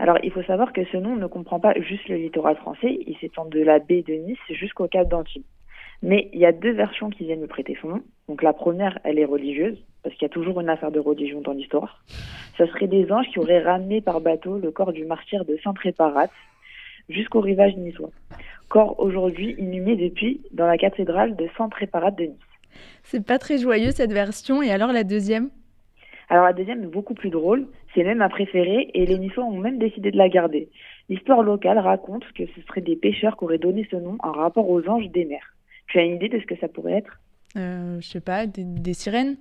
Alors 0.00 0.16
il 0.22 0.32
faut 0.32 0.42
savoir 0.44 0.72
que 0.72 0.82
ce 0.86 0.96
nom 0.96 1.14
ne 1.14 1.26
comprend 1.26 1.60
pas 1.60 1.74
juste 1.78 2.08
le 2.08 2.16
littoral 2.16 2.56
français, 2.56 3.00
il 3.06 3.16
s'étend 3.18 3.44
de 3.44 3.60
la 3.60 3.78
baie 3.80 4.02
de 4.02 4.14
Nice 4.14 4.38
jusqu'au 4.48 4.88
cap 4.88 5.06
d'Antibes. 5.06 5.44
Mais 6.02 6.30
il 6.32 6.40
y 6.40 6.46
a 6.46 6.52
deux 6.52 6.72
versions 6.72 7.10
qui 7.10 7.24
viennent 7.24 7.42
lui 7.42 7.48
prêter 7.48 7.76
son 7.82 7.88
nom. 7.88 8.02
Donc 8.26 8.42
la 8.42 8.54
première, 8.54 8.98
elle 9.04 9.18
est 9.18 9.26
religieuse, 9.26 9.76
parce 10.02 10.14
qu'il 10.14 10.22
y 10.22 10.30
a 10.30 10.32
toujours 10.32 10.58
une 10.62 10.70
affaire 10.70 10.90
de 10.90 11.00
religion 11.00 11.42
dans 11.42 11.52
l'histoire. 11.52 12.02
Ce 12.56 12.64
serait 12.64 12.86
des 12.86 13.12
anges 13.12 13.28
qui 13.28 13.38
auraient 13.40 13.62
ramené 13.62 14.00
par 14.00 14.22
bateau 14.22 14.56
le 14.56 14.70
corps 14.70 14.94
du 14.94 15.04
martyr 15.04 15.44
de 15.44 15.58
Sainte 15.62 15.78
Réparate 15.78 16.30
jusqu'au 17.10 17.40
rivage 17.40 17.76
niçois. 17.76 18.10
Corps 18.70 18.98
aujourd'hui 19.00 19.54
inhumé 19.58 19.96
depuis 19.96 20.40
dans 20.52 20.66
la 20.66 20.78
cathédrale 20.78 21.36
de 21.36 21.46
Sainte 21.58 21.74
Réparate 21.74 22.16
de 22.16 22.24
Nice. 22.24 22.38
C'est 23.02 23.26
pas 23.26 23.38
très 23.38 23.58
joyeux 23.58 23.90
cette 23.90 24.14
version, 24.14 24.62
et 24.62 24.70
alors 24.70 24.94
la 24.94 25.04
deuxième? 25.04 25.50
Alors 26.30 26.44
la 26.44 26.52
deuxième 26.52 26.84
est 26.84 26.86
beaucoup 26.86 27.14
plus 27.14 27.30
drôle, 27.30 27.66
c'est 27.92 28.04
même 28.04 28.18
ma 28.18 28.28
préférée 28.28 28.88
et 28.94 29.04
les 29.04 29.18
Niçois 29.18 29.44
ont 29.44 29.58
même 29.58 29.78
décidé 29.78 30.12
de 30.12 30.16
la 30.16 30.28
garder. 30.28 30.70
L'histoire 31.08 31.42
locale 31.42 31.78
raconte 31.78 32.24
que 32.34 32.44
ce 32.46 32.62
seraient 32.68 32.80
des 32.80 32.94
pêcheurs 32.94 33.36
qui 33.36 33.42
auraient 33.42 33.58
donné 33.58 33.86
ce 33.90 33.96
nom 33.96 34.16
en 34.20 34.30
rapport 34.30 34.70
aux 34.70 34.88
anges 34.88 35.10
des 35.10 35.24
mers. 35.24 35.56
Tu 35.88 35.98
as 35.98 36.04
une 36.04 36.14
idée 36.14 36.28
de 36.28 36.38
ce 36.38 36.46
que 36.46 36.56
ça 36.58 36.68
pourrait 36.68 36.98
être? 36.98 37.18
Euh, 37.56 38.00
Je 38.00 38.06
sais 38.06 38.20
pas, 38.20 38.46
des, 38.46 38.62
des 38.62 38.94
sirènes? 38.94 39.38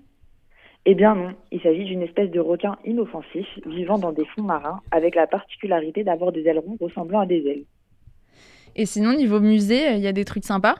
Eh 0.86 0.95
bien 0.95 1.13
non, 1.13 1.34
il 1.52 1.62
s'agit 1.62 1.84
d'une 1.84 2.02
espèce 2.02 2.32
de 2.32 2.39
requin 2.39 2.75
inoffensif 2.86 3.45
vivant 3.67 3.99
dans 3.99 4.12
des 4.12 4.25
fonds 4.25 4.41
marins 4.41 4.82
avec 4.89 5.13
la 5.13 5.28
particularité 5.28 6.04
d'avoir 6.04 6.32
des 6.32 6.47
ailerons 6.47 6.75
ressemblant 6.82 7.19
à 7.19 7.28
des 7.28 7.45
ailes. 7.45 7.65
Et 8.75 8.88
sinon, 8.88 9.13
niveau 9.13 9.39
musée, 9.39 9.93
il 9.93 9.99
y 9.99 10.08
a 10.08 10.12
des 10.12 10.25
trucs 10.25 10.45
sympas? 10.45 10.75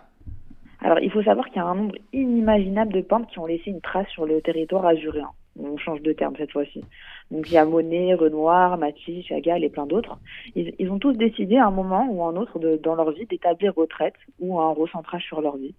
Alors 0.82 1.00
il 1.02 1.12
faut 1.12 1.22
savoir 1.22 1.45
qu'il 1.50 1.58
y 1.58 1.60
a 1.60 1.65
un 1.65 1.76
nombre 1.76 1.95
inimaginable 2.13 2.93
de 2.93 3.02
peintres 3.02 3.28
qui 3.28 3.38
ont 3.38 3.45
laissé 3.45 3.69
une 3.69 3.82
trace 3.82 4.08
sur 4.08 4.26
le 4.26 4.41
territoire 4.41 4.88
azuréen. 4.88 5.30
On 5.62 5.78
change 5.78 6.02
de 6.02 6.13
terme 6.13 6.36
cette 6.38 6.52
fois-ci. 6.52 6.84
Donc 7.32 7.50
il 7.50 7.54
y 7.54 7.58
a 7.58 7.65
Monet, 7.65 8.13
Renoir, 8.13 8.78
Matisse, 8.78 9.26
Chagall 9.26 9.63
et 9.63 9.69
plein 9.69 9.86
d'autres. 9.86 10.17
Ils, 10.56 10.89
ont 10.89 11.00
tous 11.00 11.13
décidé 11.13 11.58
à 11.58 11.67
un 11.67 11.72
moment 11.72 12.08
ou 12.10 12.24
à 12.24 12.30
un 12.30 12.36
autre 12.36 12.60
de, 12.60 12.78
dans 12.78 12.95
leur 12.95 13.12
vie 13.12 13.26
d'établir 13.26 13.76
retraite 13.76 14.15
ou 14.39 14.60
un 14.60 14.72
recentrage 14.72 15.24
sur 15.24 15.41
leur 15.41 15.58
vie. 15.58 15.76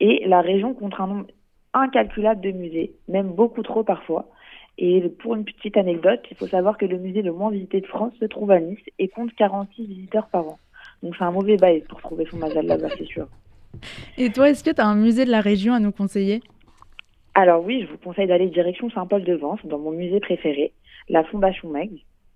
Et 0.00 0.26
la 0.26 0.40
région 0.40 0.74
compte 0.74 0.94
un 0.98 1.06
nombre 1.06 1.26
incalculable 1.72 2.40
de 2.40 2.52
musées, 2.52 2.92
même 3.08 3.32
beaucoup 3.32 3.62
trop 3.62 3.84
parfois. 3.84 4.28
Et 4.78 5.02
pour 5.20 5.36
une 5.36 5.44
petite 5.44 5.76
anecdote, 5.76 6.20
il 6.30 6.36
faut 6.36 6.48
savoir 6.48 6.78
que 6.78 6.86
le 6.86 6.98
musée 6.98 7.22
le 7.22 7.32
moins 7.32 7.50
visité 7.50 7.80
de 7.80 7.86
France 7.86 8.12
se 8.18 8.24
trouve 8.24 8.50
à 8.50 8.60
Nice 8.60 8.80
et 8.98 9.08
compte 9.08 9.32
46 9.34 9.86
visiteurs 9.86 10.26
par 10.28 10.48
an. 10.48 10.58
Donc 11.02 11.14
c'est 11.16 11.24
un 11.24 11.30
mauvais 11.30 11.56
bail 11.56 11.82
pour 11.88 12.00
trouver 12.00 12.26
son 12.30 12.38
mazal 12.38 12.66
là-bas, 12.66 12.88
c'est 12.96 13.06
sûr. 13.06 13.28
Et 14.18 14.30
toi, 14.30 14.50
est-ce 14.50 14.64
que 14.64 14.70
tu 14.70 14.80
as 14.80 14.86
un 14.86 14.96
musée 14.96 15.24
de 15.24 15.30
la 15.30 15.40
région 15.40 15.74
à 15.74 15.80
nous 15.80 15.92
conseiller? 15.92 16.42
Alors 17.34 17.64
oui, 17.64 17.82
je 17.82 17.90
vous 17.90 17.98
conseille 17.98 18.28
d'aller 18.28 18.46
direction 18.46 18.88
Saint-Paul-de-Vence, 18.90 19.58
dans 19.64 19.78
mon 19.78 19.90
musée 19.90 20.20
préféré, 20.20 20.72
la 21.08 21.24
Fondation 21.24 21.68
Meg. 21.68 21.90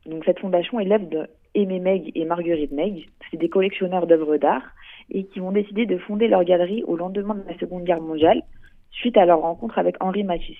Donc 0.06 0.24
cette 0.24 0.40
fondation 0.40 0.80
élève 0.80 1.08
de 1.08 1.28
Aimé 1.54 1.78
Meg 1.78 2.11
et 2.16 2.24
Marguerite 2.24 2.72
Meg. 2.72 3.08
C'est 3.30 3.37
des 3.37 3.48
collectionneurs 3.48 4.08
d'œuvres 4.08 4.38
d'art 4.38 4.64
et 5.11 5.24
qui 5.24 5.40
ont 5.40 5.52
décidé 5.52 5.87
de 5.87 5.98
fonder 5.98 6.26
leur 6.26 6.42
galerie 6.42 6.82
au 6.82 6.96
lendemain 6.96 7.37
de 7.37 7.48
la 7.48 7.56
Seconde 7.58 7.84
Guerre 7.84 8.00
mondiale, 8.00 8.42
suite 8.90 9.16
à 9.16 9.24
leur 9.24 9.40
rencontre 9.40 9.78
avec 9.78 10.02
Henri 10.02 10.24
Matisse. 10.24 10.56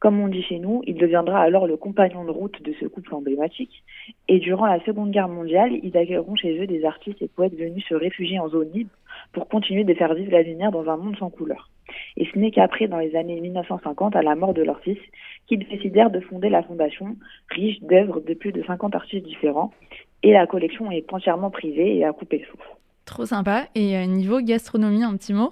Comme 0.00 0.18
on 0.20 0.28
dit 0.28 0.42
chez 0.42 0.58
nous, 0.58 0.82
il 0.86 0.96
deviendra 0.96 1.40
alors 1.40 1.66
le 1.66 1.76
compagnon 1.76 2.24
de 2.24 2.30
route 2.30 2.60
de 2.62 2.74
ce 2.80 2.86
couple 2.86 3.14
emblématique. 3.14 3.84
Et 4.26 4.38
durant 4.38 4.66
la 4.66 4.82
Seconde 4.84 5.10
Guerre 5.12 5.28
mondiale, 5.28 5.72
ils 5.82 5.96
accueilleront 5.96 6.34
chez 6.34 6.58
eux 6.58 6.66
des 6.66 6.84
artistes 6.84 7.22
et 7.22 7.28
poètes 7.28 7.54
venus 7.54 7.84
se 7.86 7.94
réfugier 7.94 8.40
en 8.40 8.48
zone 8.48 8.70
libre 8.72 8.90
pour 9.32 9.48
continuer 9.48 9.84
de 9.84 9.94
faire 9.94 10.14
vivre 10.14 10.32
la 10.32 10.42
lumière 10.42 10.70
dans 10.70 10.88
un 10.88 10.96
monde 10.96 11.16
sans 11.16 11.30
couleur. 11.30 11.70
Et 12.16 12.26
ce 12.32 12.38
n'est 12.38 12.50
qu'après, 12.50 12.88
dans 12.88 12.98
les 12.98 13.14
années 13.14 13.40
1950, 13.40 14.16
à 14.16 14.22
la 14.22 14.34
mort 14.34 14.54
de 14.54 14.62
leur 14.62 14.80
fils, 14.80 14.98
qu'ils 15.46 15.60
décidèrent 15.60 16.10
de 16.10 16.20
fonder 16.20 16.48
la 16.48 16.62
fondation, 16.62 17.16
riche 17.50 17.80
d'œuvres 17.82 18.20
de 18.20 18.34
plus 18.34 18.52
de 18.52 18.62
50 18.64 18.94
artistes 18.94 19.24
différents. 19.24 19.72
Et 20.22 20.32
la 20.32 20.46
collection 20.46 20.90
est 20.90 21.12
entièrement 21.12 21.50
privée 21.50 21.96
et 21.96 22.04
à 22.04 22.12
couper 22.12 22.38
le 22.38 22.46
souffle. 22.46 22.76
Trop 23.04 23.26
sympa. 23.26 23.66
Et 23.74 23.96
euh, 23.96 24.06
niveau 24.06 24.40
gastronomie, 24.40 25.04
un 25.04 25.16
petit 25.16 25.32
mot? 25.32 25.50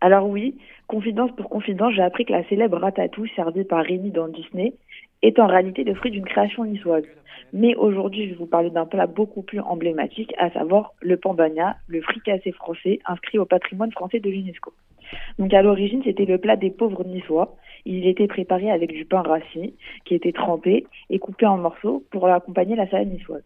Alors 0.00 0.28
oui, 0.28 0.56
confidence 0.86 1.32
pour 1.36 1.48
confidence, 1.50 1.92
j'ai 1.94 2.02
appris 2.02 2.24
que 2.24 2.32
la 2.32 2.48
célèbre 2.48 2.78
ratatouille 2.78 3.30
servie 3.34 3.64
par 3.64 3.84
Rémi 3.84 4.10
dans 4.10 4.28
Disney 4.28 4.74
est 5.22 5.38
en 5.40 5.46
réalité 5.46 5.82
le 5.82 5.94
fruit 5.94 6.12
d'une 6.12 6.24
création 6.24 6.64
niçoise. 6.64 7.04
Mais 7.52 7.74
aujourd'hui, 7.76 8.24
je 8.24 8.30
vais 8.30 8.36
vous 8.36 8.46
parler 8.46 8.70
d'un 8.70 8.86
plat 8.86 9.06
beaucoup 9.06 9.42
plus 9.42 9.60
emblématique, 9.60 10.34
à 10.38 10.50
savoir 10.50 10.94
le 11.00 11.16
pambagna, 11.16 11.76
le 11.86 12.00
fricassé 12.02 12.52
français, 12.52 13.00
inscrit 13.06 13.38
au 13.38 13.46
patrimoine 13.46 13.92
français 13.92 14.20
de 14.20 14.28
l'UNESCO. 14.28 14.72
Donc 15.38 15.54
à 15.54 15.62
l'origine, 15.62 16.02
c'était 16.04 16.26
le 16.26 16.38
plat 16.38 16.56
des 16.56 16.70
pauvres 16.70 17.04
niçois. 17.04 17.56
Il 17.86 18.06
était 18.06 18.26
préparé 18.26 18.70
avec 18.70 18.92
du 18.92 19.04
pain 19.04 19.22
rassis 19.22 19.74
qui 20.04 20.14
était 20.14 20.32
trempé 20.32 20.86
et 21.08 21.18
coupé 21.18 21.46
en 21.46 21.56
morceaux 21.56 22.04
pour 22.10 22.26
accompagner 22.28 22.76
la 22.76 22.88
salade 22.88 23.10
niçoise. 23.10 23.44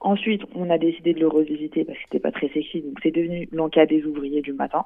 Ensuite, 0.00 0.42
on 0.54 0.68
a 0.68 0.78
décidé 0.78 1.14
de 1.14 1.20
le 1.20 1.28
revisiter 1.28 1.84
parce 1.84 1.96
que 1.96 2.04
c'était 2.04 2.18
pas 2.18 2.32
très 2.32 2.48
sexy, 2.48 2.82
donc 2.82 2.98
c'est 3.02 3.12
devenu 3.12 3.48
l'encas 3.52 3.86
des 3.86 4.04
ouvriers 4.04 4.42
du 4.42 4.52
matin. 4.52 4.84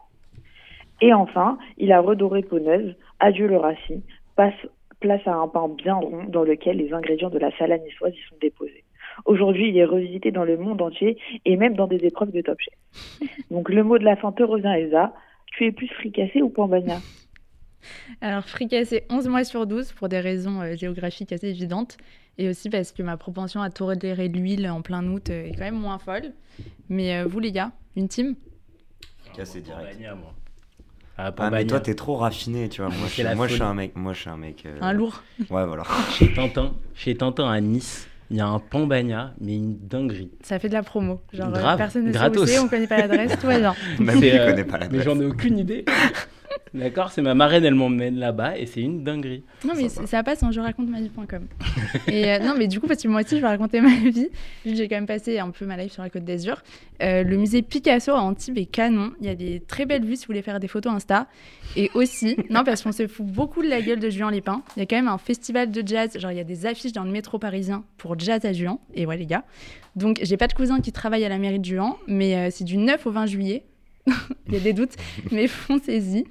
Et 1.01 1.12
enfin, 1.12 1.59
il 1.78 1.90
a 1.92 2.01
redoré 2.01 2.42
peau 2.42 2.59
neuve, 2.59 2.94
adieu 3.18 3.47
le 3.47 3.57
rassis, 3.57 4.03
passe 4.36 4.55
place 5.01 5.26
à 5.26 5.34
un 5.34 5.49
pain 5.49 5.68
bien 5.68 5.94
rond 5.94 6.24
dans 6.24 6.44
lequel 6.44 6.78
les 6.78 6.92
ingrédients 6.92 7.30
de 7.30 7.38
la 7.38 7.57
salade 7.57 7.82
niçoise 7.84 8.14
y 8.14 8.28
sont 8.28 8.36
déposés. 8.40 8.84
Aujourd'hui, 9.24 9.70
il 9.70 9.78
est 9.78 9.84
revisité 9.84 10.30
dans 10.30 10.44
le 10.44 10.57
monde 10.57 10.82
entier 10.82 11.18
et 11.44 11.57
même 11.57 11.74
dans 11.74 11.86
des 11.86 12.05
épreuves 12.05 12.32
de 12.32 12.40
Top 12.42 12.59
Chef. 12.61 13.28
Donc 13.51 13.68
le 13.68 13.82
mot 13.82 13.99
de 13.99 14.05
la 14.05 14.16
fin 14.16 14.32
te 14.32 14.42
revient, 14.42 14.72
Elsa. 14.76 15.14
Tu 15.53 15.66
es 15.66 15.72
plus 15.72 15.88
fricassé 15.88 16.42
ou 16.42 16.51
pambagna 16.51 16.99
Alors, 18.20 18.44
fricassé 18.44 19.05
11 19.11 19.28
mois 19.28 19.44
sur 19.44 19.66
12 19.66 19.92
pour 19.92 20.09
des 20.09 20.20
raisons 20.20 20.61
euh, 20.61 20.76
géographiques 20.76 21.32
assez 21.32 21.49
évidentes. 21.49 21.97
Et 22.38 22.49
aussi 22.51 22.68
parce 22.68 22.92
que 22.92 23.03
ma 23.03 23.16
propension 23.16 23.62
à 23.62 23.70
tolérer 23.70 24.28
l'huile 24.28 24.68
en 24.68 24.82
plein 24.82 25.07
août 25.07 25.30
euh, 25.30 25.47
est 25.47 25.53
quand 25.53 25.64
même 25.64 25.80
moins 25.80 25.99
folle. 25.99 26.34
Mais 26.90 27.16
euh, 27.16 27.24
vous, 27.26 27.40
les 27.40 27.53
gars, 27.53 27.72
une 27.97 28.09
team? 28.09 28.34
Cassé 29.34 29.62
direct. 29.62 29.92
Pambagna, 29.92 30.14
moi. 30.14 30.34
Ah 31.18 31.32
Ah, 31.38 31.50
mais 31.50 31.64
toi 31.66 31.80
t'es 31.80 31.94
trop 31.94 32.16
raffiné 32.16 32.68
tu 32.68 32.82
vois. 32.82 32.90
Moi 32.96 33.08
je 33.08 33.34
moi, 33.34 33.46
je 33.48 33.54
suis 33.54 33.62
un 33.62 33.74
mec, 33.74 33.96
moi 33.96 34.12
je 34.12 34.20
suis 34.20 34.30
un 34.30 34.36
mec. 34.36 34.64
euh, 34.66 34.78
Un 34.80 34.92
lourd. 34.92 35.22
Ouais 35.50 35.64
voilà. 35.64 35.84
Chez 36.12 36.32
Tintin, 36.32 36.72
chez 36.94 37.14
Tintin 37.16 37.48
à 37.50 37.60
Nice, 37.60 38.06
il 38.30 38.36
y 38.36 38.40
a 38.40 38.46
un 38.46 38.58
Pambagna, 38.58 39.32
mais 39.40 39.56
une 39.56 39.78
dinguerie. 39.78 40.30
Ça 40.42 40.58
fait 40.58 40.68
de 40.68 40.74
la 40.74 40.82
promo. 40.82 41.22
Genre, 41.32 41.48
euh, 41.48 41.58
Grave, 41.58 41.78
personne 41.78 42.04
ne 42.06 42.12
sait 42.12 42.38
où 42.38 42.46
c'est, 42.46 42.58
on 42.58 42.68
connaît 42.68 42.86
pas 42.86 42.98
l'adresse, 42.98 43.38
tout 43.40 43.46
va 43.46 43.58
bien. 43.58 43.74
Même 43.98 44.20
tu 44.20 44.30
euh, 44.30 44.50
connais 44.50 44.64
pas 44.64 44.78
la 44.78 44.88
Mais 44.88 45.02
j'en 45.02 45.18
ai 45.20 45.24
aucune 45.24 45.58
idée. 45.58 45.84
D'accord, 46.74 47.11
c'est 47.11 47.22
ma 47.22 47.34
marraine, 47.34 47.64
elle 47.64 47.74
m'emmène 47.74 48.18
là-bas 48.18 48.59
et 48.59 48.66
c'est 48.66 48.80
une 48.80 49.04
dinguerie. 49.04 49.42
Non, 49.64 49.74
mais 49.76 49.88
ça 49.88 50.22
passe 50.22 50.42
en 50.42 50.52
je 50.52 50.61
raconte 50.61 50.88
ma 50.88 51.00
vie.com. 51.00 51.46
Et 52.09 52.32
euh, 52.32 52.38
non, 52.38 52.54
mais 52.57 52.66
du 52.68 52.80
coup, 52.80 52.86
parce 52.86 53.02
que 53.02 53.09
moi 53.09 53.22
aussi, 53.22 53.36
je 53.36 53.40
vais 53.40 53.46
raconter 53.46 53.80
ma 53.80 53.94
vie. 54.11 54.28
J'ai 54.64 54.88
quand 54.88 54.96
même 54.96 55.07
passé 55.07 55.38
un 55.38 55.50
peu 55.50 55.66
ma 55.66 55.76
life 55.76 55.92
sur 55.92 56.02
la 56.02 56.11
côte 56.11 56.24
d'Azur. 56.24 56.62
Euh, 57.02 57.22
le 57.22 57.36
musée 57.36 57.62
Picasso 57.62 58.12
à 58.12 58.20
Antibes 58.20 58.59
est 58.59 58.66
canon. 58.66 59.12
Il 59.20 59.26
y 59.26 59.30
a 59.30 59.34
des 59.34 59.61
très 59.61 59.86
belles 59.86 60.04
vues 60.04 60.16
si 60.16 60.22
vous 60.22 60.28
voulez 60.28 60.42
faire 60.42 60.61
des 60.61 60.68
photos 60.68 60.92
Insta. 60.92 61.26
Et 61.76 61.90
aussi, 61.94 62.36
non, 62.50 62.64
parce 62.64 62.82
qu'on 62.82 62.92
se 62.92 63.07
fout 63.07 63.26
beaucoup 63.26 63.62
de 63.62 63.68
la 63.68 63.80
gueule 63.80 64.00
de 64.00 64.11
Juan 64.11 64.30
Lépin. 64.30 64.62
Il 64.76 64.80
y 64.80 64.82
a 64.82 64.86
quand 64.86 64.96
même 64.96 65.09
un 65.09 65.18
festival 65.18 65.70
de 65.70 65.82
jazz. 65.86 66.18
Genre, 66.18 66.30
il 66.30 66.36
y 66.36 66.40
a 66.40 66.44
des 66.44 66.66
affiches 66.66 66.92
dans 66.92 67.04
le 67.04 67.11
métro 67.11 67.38
parisien 67.38 67.84
pour 67.98 68.18
jazz 68.18 68.44
à 68.44 68.52
Juan. 68.52 68.78
Et 68.94 69.07
ouais, 69.07 69.16
les 69.16 69.26
gars. 69.26 69.44
Donc, 69.94 70.20
j'ai 70.22 70.36
pas 70.36 70.46
de 70.46 70.52
cousin 70.52 70.80
qui 70.80 70.92
travaille 70.92 71.24
à 71.24 71.28
la 71.28 71.38
mairie 71.38 71.59
de 71.59 71.64
Juan, 71.64 71.94
mais 72.07 72.36
euh, 72.36 72.48
c'est 72.50 72.64
du 72.64 72.76
9 72.76 73.07
au 73.07 73.11
20 73.11 73.26
juillet. 73.26 73.64
Il 74.46 74.54
y 74.54 74.57
a 74.57 74.61
des 74.61 74.72
doutes, 74.72 74.96
mais 75.32 75.48
foncez-y. 75.48 76.26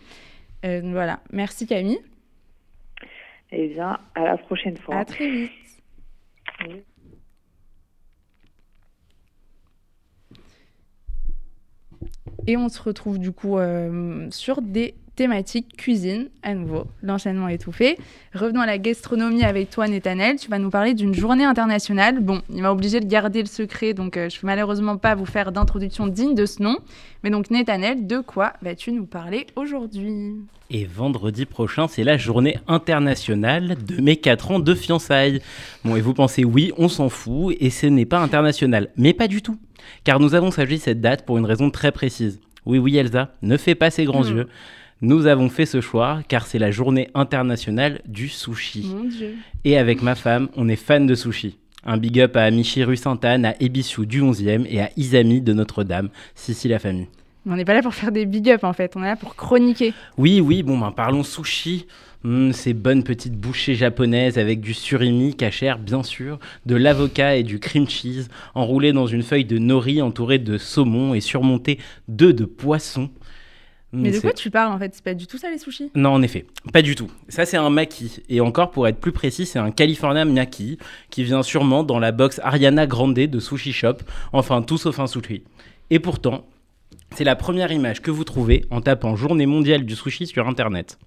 Euh, 0.65 0.81
voilà. 0.83 1.19
Merci 1.31 1.67
Camille. 1.67 1.99
Eh 3.51 3.67
bien, 3.69 3.99
à 4.15 4.23
la 4.23 4.37
prochaine 4.37 4.77
fois. 4.77 4.95
À 4.95 5.05
très 5.05 5.29
vite. 5.29 5.51
Et 12.47 12.57
on 12.57 12.69
se 12.69 12.81
retrouve 12.81 13.19
du 13.19 13.31
coup 13.31 13.57
euh, 13.57 14.27
sur 14.29 14.61
des 14.61 14.95
thématiques 15.15 15.75
cuisine 15.77 16.27
à 16.43 16.53
nouveau. 16.53 16.85
L'enchaînement 17.03 17.47
est 17.47 17.57
tout 17.57 17.71
fait. 17.71 17.97
Revenons 18.33 18.61
à 18.61 18.65
la 18.65 18.77
gastronomie 18.77 19.43
avec 19.43 19.69
toi, 19.69 19.87
Netanel. 19.87 20.35
Tu 20.37 20.49
vas 20.49 20.59
nous 20.59 20.69
parler 20.69 20.93
d'une 20.93 21.13
journée 21.13 21.45
internationale. 21.45 22.19
Bon, 22.19 22.41
il 22.53 22.61
m'a 22.61 22.71
obligé 22.71 22.99
de 22.99 23.05
garder 23.05 23.41
le 23.41 23.47
secret, 23.47 23.93
donc 23.93 24.17
euh, 24.17 24.29
je 24.29 24.39
peux 24.39 24.47
malheureusement 24.47 24.97
pas 24.97 25.15
vous 25.15 25.25
faire 25.25 25.51
d'introduction 25.51 26.07
digne 26.07 26.35
de 26.35 26.45
ce 26.45 26.61
nom. 26.61 26.77
Mais 27.23 27.29
donc, 27.29 27.49
Netanel, 27.49 28.05
de 28.07 28.19
quoi 28.19 28.53
vas-tu 28.61 28.91
nous 28.91 29.05
parler 29.05 29.47
aujourd'hui? 29.55 30.35
Et 30.71 30.85
vendredi 30.85 31.45
prochain, 31.45 31.87
c'est 31.87 32.03
la 32.03 32.17
journée 32.17 32.57
internationale 32.67 33.77
de 33.87 34.01
mes 34.01 34.17
4 34.17 34.51
ans 34.51 34.59
de 34.59 34.73
fiançailles. 34.75 35.41
Bon, 35.83 35.95
et 35.95 36.01
vous 36.01 36.13
pensez, 36.13 36.43
oui, 36.43 36.71
on 36.77 36.89
s'en 36.89 37.09
fout, 37.09 37.55
et 37.59 37.69
ce 37.69 37.85
n'est 37.87 38.05
pas 38.05 38.19
international. 38.19 38.89
Mais 38.97 39.13
pas 39.13 39.27
du 39.27 39.41
tout. 39.41 39.57
Car 40.03 40.19
nous 40.19 40.33
avons 40.33 40.49
choisi 40.51 40.79
cette 40.79 41.01
date 41.01 41.25
pour 41.25 41.37
une 41.37 41.45
raison 41.45 41.69
très 41.69 41.91
précise. 41.91 42.39
Oui, 42.65 42.79
oui, 42.79 42.97
Elsa, 42.97 43.29
ne 43.43 43.57
fais 43.57 43.75
pas 43.75 43.91
ces 43.91 44.05
grands 44.05 44.23
Hmm. 44.23 44.37
yeux. 44.37 44.47
Nous 45.05 45.27
avons 45.27 45.49
fait 45.49 45.67
ce 45.67 45.81
choix 45.81 46.21
car 46.27 46.47
c'est 46.47 46.57
la 46.57 46.71
journée 46.71 47.11
internationale 47.13 48.01
du 48.07 48.27
sushi. 48.27 48.91
Mon 48.91 49.03
Dieu. 49.03 49.35
Et 49.63 49.77
avec 49.77 50.01
ma 50.01 50.15
femme, 50.15 50.49
on 50.55 50.67
est 50.67 50.75
fan 50.75 51.05
de 51.05 51.13
sushi. 51.13 51.59
Un 51.83 51.97
big 51.97 52.19
up 52.19 52.35
à 52.35 52.41
Amichi 52.41 52.83
rue 52.83 52.97
Sainte-Anne, 52.97 53.45
à 53.45 53.53
Ebisu 53.59 54.07
du 54.07 54.23
11e 54.23 54.65
et 54.67 54.81
à 54.81 54.89
Isami 54.97 55.41
de 55.41 55.53
Notre-Dame, 55.53 56.09
Sissi 56.33 56.69
la 56.69 56.79
famille. 56.79 57.05
Mais 57.45 57.53
On 57.53 57.55
n'est 57.55 57.65
pas 57.65 57.75
là 57.75 57.83
pour 57.83 57.93
faire 57.93 58.11
des 58.11 58.25
big 58.25 58.49
up 58.49 58.63
en 58.63 58.73
fait, 58.73 58.95
on 58.95 59.03
est 59.03 59.05
là 59.05 59.15
pour 59.15 59.35
chroniquer. 59.35 59.93
Oui, 60.17 60.41
oui, 60.41 60.63
bon, 60.63 60.79
ben 60.79 60.91
parlons 60.91 61.21
sushi. 61.21 61.85
Hmm, 62.23 62.51
ces 62.53 62.73
bonnes 62.73 63.03
petites 63.03 63.37
bouchées 63.37 63.75
japonaises 63.75 64.39
avec 64.39 64.59
du 64.59 64.73
surimi, 64.73 65.35
cachère 65.35 65.77
bien 65.77 66.01
sûr, 66.01 66.39
de 66.65 66.75
l'avocat 66.75 67.35
et 67.35 67.43
du 67.43 67.59
cream 67.59 67.87
cheese, 67.87 68.29
enroulé 68.55 68.91
dans 68.91 69.05
une 69.05 69.21
feuille 69.21 69.45
de 69.45 69.59
nori 69.59 70.01
entourée 70.01 70.39
de 70.39 70.57
saumon 70.57 71.13
et 71.13 71.21
surmonté 71.21 71.77
d'œufs 72.07 72.33
de 72.33 72.45
poisson. 72.45 73.11
Mais 73.95 74.11
de 74.11 74.19
quoi 74.19 74.33
tu 74.33 74.51
parles 74.51 74.71
en 74.71 74.79
fait? 74.79 74.93
C'est 74.93 75.03
pas 75.03 75.13
du 75.13 75.27
tout 75.27 75.37
ça 75.37 75.49
les 75.49 75.57
sushis? 75.57 75.91
Non, 75.95 76.11
en 76.11 76.21
effet, 76.21 76.45
pas 76.73 76.81
du 76.81 76.95
tout. 76.95 77.09
Ça, 77.29 77.45
c'est 77.45 77.57
un 77.57 77.69
maki. 77.69 78.21
Et 78.29 78.41
encore, 78.41 78.71
pour 78.71 78.87
être 78.87 78.99
plus 78.99 79.11
précis, 79.11 79.45
c'est 79.45 79.59
un 79.59 79.71
California 79.71 80.25
maki 80.25 80.77
qui 81.09 81.23
vient 81.23 81.43
sûrement 81.43 81.83
dans 81.83 81.99
la 81.99 82.11
box 82.11 82.39
Ariana 82.43 82.87
Grande 82.87 83.15
de 83.15 83.39
Sushi 83.39 83.73
Shop. 83.73 83.97
Enfin, 84.33 84.61
tout 84.61 84.77
sauf 84.77 84.99
un 84.99 85.07
sushi. 85.07 85.43
Et 85.89 85.99
pourtant, 85.99 86.45
c'est 87.15 87.23
la 87.23 87.35
première 87.35 87.71
image 87.71 88.01
que 88.01 88.11
vous 88.11 88.23
trouvez 88.23 88.65
en 88.71 88.81
tapant 88.81 89.15
Journée 89.15 89.45
mondiale 89.45 89.85
du 89.85 89.95
sushi 89.95 90.27
sur 90.27 90.47
Internet. 90.47 90.97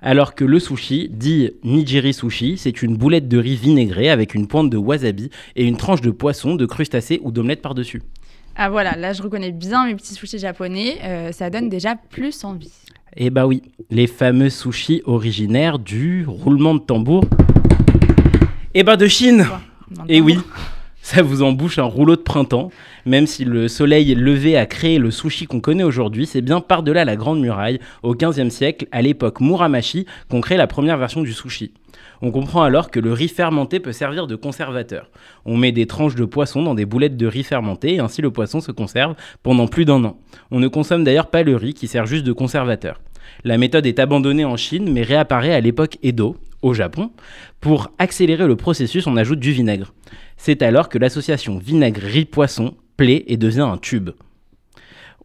Alors 0.00 0.34
que 0.34 0.44
le 0.44 0.60
sushi, 0.60 1.08
dit 1.10 1.50
nigiri 1.64 2.12
sushi, 2.12 2.56
c'est 2.56 2.82
une 2.82 2.96
boulette 2.96 3.28
de 3.28 3.38
riz 3.38 3.56
vinaigrée 3.56 4.10
avec 4.10 4.34
une 4.34 4.46
pointe 4.46 4.70
de 4.70 4.76
wasabi 4.76 5.30
et 5.56 5.64
une 5.64 5.76
tranche 5.76 6.02
de 6.02 6.10
poisson, 6.10 6.54
de 6.54 6.66
crustacés 6.66 7.18
ou 7.22 7.32
d'omelette 7.32 7.62
par-dessus. 7.62 8.02
Ah 8.60 8.70
voilà, 8.70 8.96
là 8.96 9.12
je 9.12 9.22
reconnais 9.22 9.52
bien 9.52 9.86
mes 9.86 9.94
petits 9.94 10.14
sushis 10.14 10.40
japonais, 10.40 10.98
euh, 11.04 11.30
ça 11.30 11.48
donne 11.48 11.68
déjà 11.68 11.94
plus 11.94 12.42
envie. 12.42 12.72
Eh 13.16 13.30
bah 13.30 13.46
oui, 13.46 13.62
les 13.88 14.08
fameux 14.08 14.50
sushis 14.50 15.00
originaires 15.04 15.78
du 15.78 16.24
roulement 16.26 16.74
de 16.74 16.80
tambour. 16.80 17.22
Eh 18.74 18.82
bah 18.82 18.96
de 18.96 19.06
Chine 19.06 19.46
Et 20.08 20.18
temps. 20.18 20.24
oui, 20.24 20.38
ça 21.02 21.22
vous 21.22 21.42
embouche 21.42 21.78
un 21.78 21.84
rouleau 21.84 22.16
de 22.16 22.20
printemps. 22.20 22.72
Même 23.06 23.28
si 23.28 23.44
le 23.44 23.68
soleil 23.68 24.12
levé 24.16 24.56
a 24.56 24.66
créé 24.66 24.98
le 24.98 25.12
sushi 25.12 25.46
qu'on 25.46 25.60
connaît 25.60 25.84
aujourd'hui, 25.84 26.26
c'est 26.26 26.42
bien 26.42 26.60
par-delà 26.60 27.04
la 27.04 27.14
Grande 27.14 27.40
Muraille, 27.40 27.78
au 28.02 28.16
XVe 28.16 28.50
siècle, 28.50 28.88
à 28.90 29.02
l'époque 29.02 29.40
Muramaki, 29.40 30.04
qu'on 30.28 30.40
crée 30.40 30.56
la 30.56 30.66
première 30.66 30.98
version 30.98 31.22
du 31.22 31.32
sushi. 31.32 31.70
On 32.20 32.30
comprend 32.30 32.62
alors 32.62 32.90
que 32.90 33.00
le 33.00 33.12
riz 33.12 33.28
fermenté 33.28 33.80
peut 33.80 33.92
servir 33.92 34.26
de 34.26 34.36
conservateur. 34.36 35.10
On 35.44 35.56
met 35.56 35.72
des 35.72 35.86
tranches 35.86 36.14
de 36.14 36.24
poisson 36.24 36.62
dans 36.62 36.74
des 36.74 36.86
boulettes 36.86 37.16
de 37.16 37.26
riz 37.26 37.44
fermenté 37.44 37.94
et 37.94 38.00
ainsi 38.00 38.22
le 38.22 38.30
poisson 38.30 38.60
se 38.60 38.72
conserve 38.72 39.14
pendant 39.42 39.68
plus 39.68 39.84
d'un 39.84 40.04
an. 40.04 40.18
On 40.50 40.60
ne 40.60 40.68
consomme 40.68 41.04
d'ailleurs 41.04 41.30
pas 41.30 41.42
le 41.42 41.56
riz 41.56 41.74
qui 41.74 41.86
sert 41.86 42.06
juste 42.06 42.24
de 42.24 42.32
conservateur. 42.32 43.00
La 43.44 43.58
méthode 43.58 43.86
est 43.86 43.98
abandonnée 43.98 44.44
en 44.44 44.56
Chine 44.56 44.92
mais 44.92 45.02
réapparaît 45.02 45.54
à 45.54 45.60
l'époque 45.60 45.98
Edo, 46.02 46.36
au 46.62 46.74
Japon. 46.74 47.10
Pour 47.60 47.92
accélérer 47.98 48.46
le 48.46 48.56
processus, 48.56 49.06
on 49.06 49.16
ajoute 49.16 49.40
du 49.40 49.52
vinaigre. 49.52 49.92
C'est 50.36 50.62
alors 50.62 50.88
que 50.88 50.98
l'association 50.98 51.58
vinaigre-riz-poisson 51.58 52.74
plaît 52.96 53.24
et 53.28 53.36
devient 53.36 53.60
un 53.60 53.78
tube. 53.78 54.10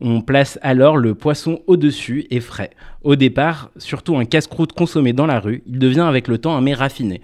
On 0.01 0.21
place 0.21 0.59
alors 0.61 0.97
le 0.97 1.15
poisson 1.15 1.61
au-dessus 1.67 2.25
et 2.29 2.39
frais. 2.39 2.71
Au 3.03 3.15
départ, 3.15 3.69
surtout 3.77 4.17
un 4.17 4.25
casse-croûte 4.25 4.73
consommé 4.73 5.13
dans 5.13 5.25
la 5.27 5.39
rue, 5.39 5.63
il 5.67 5.79
devient 5.79 6.01
avec 6.01 6.27
le 6.27 6.37
temps 6.37 6.55
un 6.55 6.61
mets 6.61 6.73
raffiné, 6.73 7.21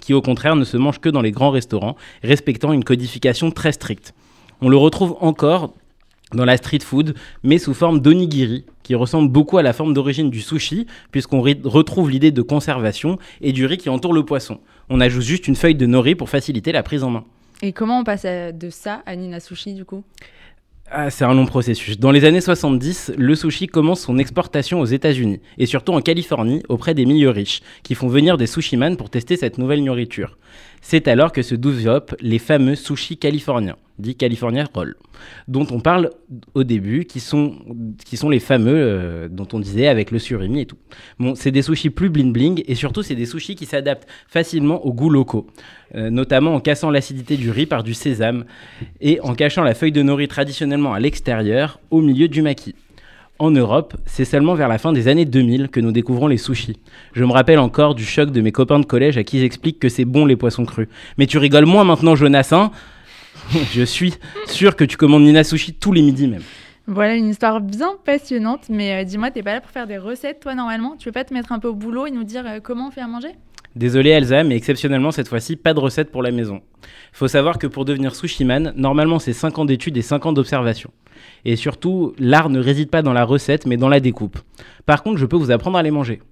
qui 0.00 0.14
au 0.14 0.22
contraire 0.22 0.56
ne 0.56 0.64
se 0.64 0.76
mange 0.76 1.00
que 1.00 1.08
dans 1.08 1.20
les 1.20 1.32
grands 1.32 1.50
restaurants, 1.50 1.96
respectant 2.22 2.72
une 2.72 2.84
codification 2.84 3.50
très 3.50 3.72
stricte. 3.72 4.14
On 4.60 4.68
le 4.68 4.76
retrouve 4.76 5.16
encore 5.20 5.74
dans 6.32 6.44
la 6.44 6.56
street 6.56 6.80
food, 6.80 7.14
mais 7.42 7.58
sous 7.58 7.74
forme 7.74 8.00
d'onigiri, 8.00 8.64
qui 8.82 8.94
ressemble 8.94 9.30
beaucoup 9.30 9.58
à 9.58 9.62
la 9.62 9.72
forme 9.72 9.92
d'origine 9.94 10.30
du 10.30 10.40
sushi, 10.40 10.86
puisqu'on 11.10 11.40
retrouve 11.40 12.10
l'idée 12.10 12.30
de 12.30 12.42
conservation 12.42 13.18
et 13.40 13.52
du 13.52 13.66
riz 13.66 13.78
qui 13.78 13.88
entoure 13.90 14.12
le 14.12 14.24
poisson. 14.24 14.60
On 14.88 15.00
ajoute 15.00 15.22
juste 15.22 15.48
une 15.48 15.56
feuille 15.56 15.74
de 15.74 15.86
nori 15.86 16.14
pour 16.14 16.30
faciliter 16.30 16.72
la 16.72 16.82
prise 16.82 17.02
en 17.04 17.10
main. 17.10 17.24
Et 17.62 17.72
comment 17.72 18.00
on 18.00 18.04
passe 18.04 18.24
à- 18.24 18.52
de 18.52 18.70
ça 18.70 19.02
à 19.06 19.16
Nina 19.16 19.40
Sushi 19.40 19.74
du 19.74 19.84
coup? 19.84 20.04
Ah, 20.88 21.10
c'est 21.10 21.24
un 21.24 21.34
long 21.34 21.46
processus. 21.46 21.98
Dans 21.98 22.12
les 22.12 22.24
années 22.24 22.40
70, 22.40 23.14
le 23.18 23.34
sushi 23.34 23.66
commence 23.66 24.02
son 24.02 24.18
exportation 24.18 24.78
aux 24.78 24.84
États-Unis 24.84 25.40
et 25.58 25.66
surtout 25.66 25.92
en 25.92 26.00
Californie 26.00 26.62
auprès 26.68 26.94
des 26.94 27.06
milieux 27.06 27.30
riches 27.30 27.60
qui 27.82 27.96
font 27.96 28.06
venir 28.06 28.36
des 28.36 28.46
sushimans 28.46 28.94
pour 28.94 29.10
tester 29.10 29.36
cette 29.36 29.58
nouvelle 29.58 29.82
nourriture. 29.82 30.38
C'est 30.88 31.08
alors 31.08 31.32
que 31.32 31.42
se 31.42 31.56
développent 31.56 32.14
les 32.20 32.38
fameux 32.38 32.76
sushis 32.76 33.16
californiens, 33.16 33.74
dits 33.98 34.14
California 34.14 34.66
Roll, 34.72 34.94
dont 35.48 35.66
on 35.72 35.80
parle 35.80 36.10
au 36.54 36.62
début, 36.62 37.06
qui 37.06 37.18
sont, 37.18 37.56
les 38.30 38.38
fameux 38.38 38.76
euh, 38.76 39.28
dont 39.28 39.48
on 39.52 39.58
disait 39.58 39.88
avec 39.88 40.12
le 40.12 40.20
surimi 40.20 40.60
et 40.60 40.66
tout. 40.66 40.76
C'est 41.34 41.50
des 41.50 41.62
sushis 41.62 41.90
plus 41.90 42.08
bling 42.08 42.32
bling 42.32 42.62
et 42.68 42.76
surtout 42.76 43.02
c'est 43.02 43.16
des 43.16 43.26
sushis 43.26 43.56
qui 43.56 43.66
s'adaptent 43.66 44.06
facilement 44.28 44.86
aux 44.86 44.92
goûts 44.92 45.10
locaux, 45.10 45.48
euh, 45.96 46.08
notamment 46.08 46.54
en 46.54 46.60
cassant 46.60 46.90
l'acidité 46.90 47.36
du 47.36 47.50
riz 47.50 47.66
par 47.66 47.82
du 47.82 47.92
sésame 47.92 48.44
et 49.00 49.20
en 49.22 49.34
cachant 49.34 49.64
la 49.64 49.74
feuille 49.74 49.90
de 49.90 50.02
nori 50.02 50.28
traditionnellement 50.28 50.94
à 50.94 51.00
l'extérieur, 51.00 51.80
au 51.90 52.00
milieu 52.00 52.28
du 52.28 52.42
maquis. 52.42 52.76
En 53.38 53.50
Europe, 53.50 53.94
c'est 54.06 54.24
seulement 54.24 54.54
vers 54.54 54.68
la 54.68 54.78
fin 54.78 54.94
des 54.94 55.08
années 55.08 55.26
2000 55.26 55.68
que 55.68 55.78
nous 55.78 55.92
découvrons 55.92 56.26
les 56.26 56.38
sushis. 56.38 56.78
Je 57.12 57.22
me 57.22 57.32
rappelle 57.32 57.58
encore 57.58 57.94
du 57.94 58.02
choc 58.02 58.30
de 58.30 58.40
mes 58.40 58.50
copains 58.50 58.80
de 58.80 58.86
collège 58.86 59.18
à 59.18 59.24
qui 59.24 59.40
j'explique 59.40 59.78
que 59.78 59.90
c'est 59.90 60.06
bon 60.06 60.24
les 60.24 60.36
poissons 60.36 60.64
crus. 60.64 60.88
Mais 61.18 61.26
tu 61.26 61.36
rigoles 61.36 61.66
moins 61.66 61.84
maintenant, 61.84 62.16
Jonas, 62.16 62.48
hein 62.52 62.70
Je 63.74 63.82
suis 63.82 64.14
sûr 64.46 64.74
que 64.74 64.84
tu 64.84 64.96
commandes 64.96 65.24
Nina 65.24 65.44
Sushi 65.44 65.74
tous 65.74 65.92
les 65.92 66.00
midis 66.00 66.28
même. 66.28 66.42
Voilà 66.86 67.14
une 67.14 67.28
histoire 67.28 67.60
bien 67.60 67.90
passionnante, 68.06 68.70
mais 68.70 69.02
euh, 69.02 69.04
dis-moi, 69.04 69.30
t'es 69.30 69.42
pas 69.42 69.52
là 69.52 69.60
pour 69.60 69.70
faire 69.70 69.86
des 69.86 69.98
recettes 69.98 70.40
toi 70.40 70.54
normalement? 70.54 70.96
Tu 70.98 71.08
veux 71.08 71.12
pas 71.12 71.24
te 71.24 71.34
mettre 71.34 71.52
un 71.52 71.58
peu 71.58 71.68
au 71.68 71.74
boulot 71.74 72.06
et 72.06 72.10
nous 72.10 72.24
dire 72.24 72.44
euh, 72.46 72.60
comment 72.62 72.88
on 72.88 72.90
fait 72.90 73.02
à 73.02 73.06
manger? 73.06 73.32
Désolé 73.76 74.08
Elsa, 74.08 74.42
mais 74.42 74.56
exceptionnellement 74.56 75.10
cette 75.10 75.28
fois-ci, 75.28 75.54
pas 75.54 75.74
de 75.74 75.80
recette 75.80 76.10
pour 76.10 76.22
la 76.22 76.30
maison. 76.30 76.62
Faut 77.12 77.28
savoir 77.28 77.58
que 77.58 77.66
pour 77.66 77.84
devenir 77.84 78.16
sushiman, 78.16 78.72
normalement 78.74 79.18
c'est 79.18 79.34
5 79.34 79.58
ans 79.58 79.64
d'études 79.66 79.98
et 79.98 80.02
5 80.02 80.24
ans 80.24 80.32
d'observation. 80.32 80.90
Et 81.44 81.56
surtout, 81.56 82.14
l'art 82.18 82.48
ne 82.48 82.58
réside 82.58 82.88
pas 82.88 83.02
dans 83.02 83.12
la 83.12 83.24
recette, 83.24 83.66
mais 83.66 83.76
dans 83.76 83.90
la 83.90 84.00
découpe. 84.00 84.38
Par 84.86 85.02
contre, 85.02 85.18
je 85.18 85.26
peux 85.26 85.36
vous 85.36 85.50
apprendre 85.50 85.76
à 85.76 85.82
les 85.82 85.90
manger. 85.90 86.22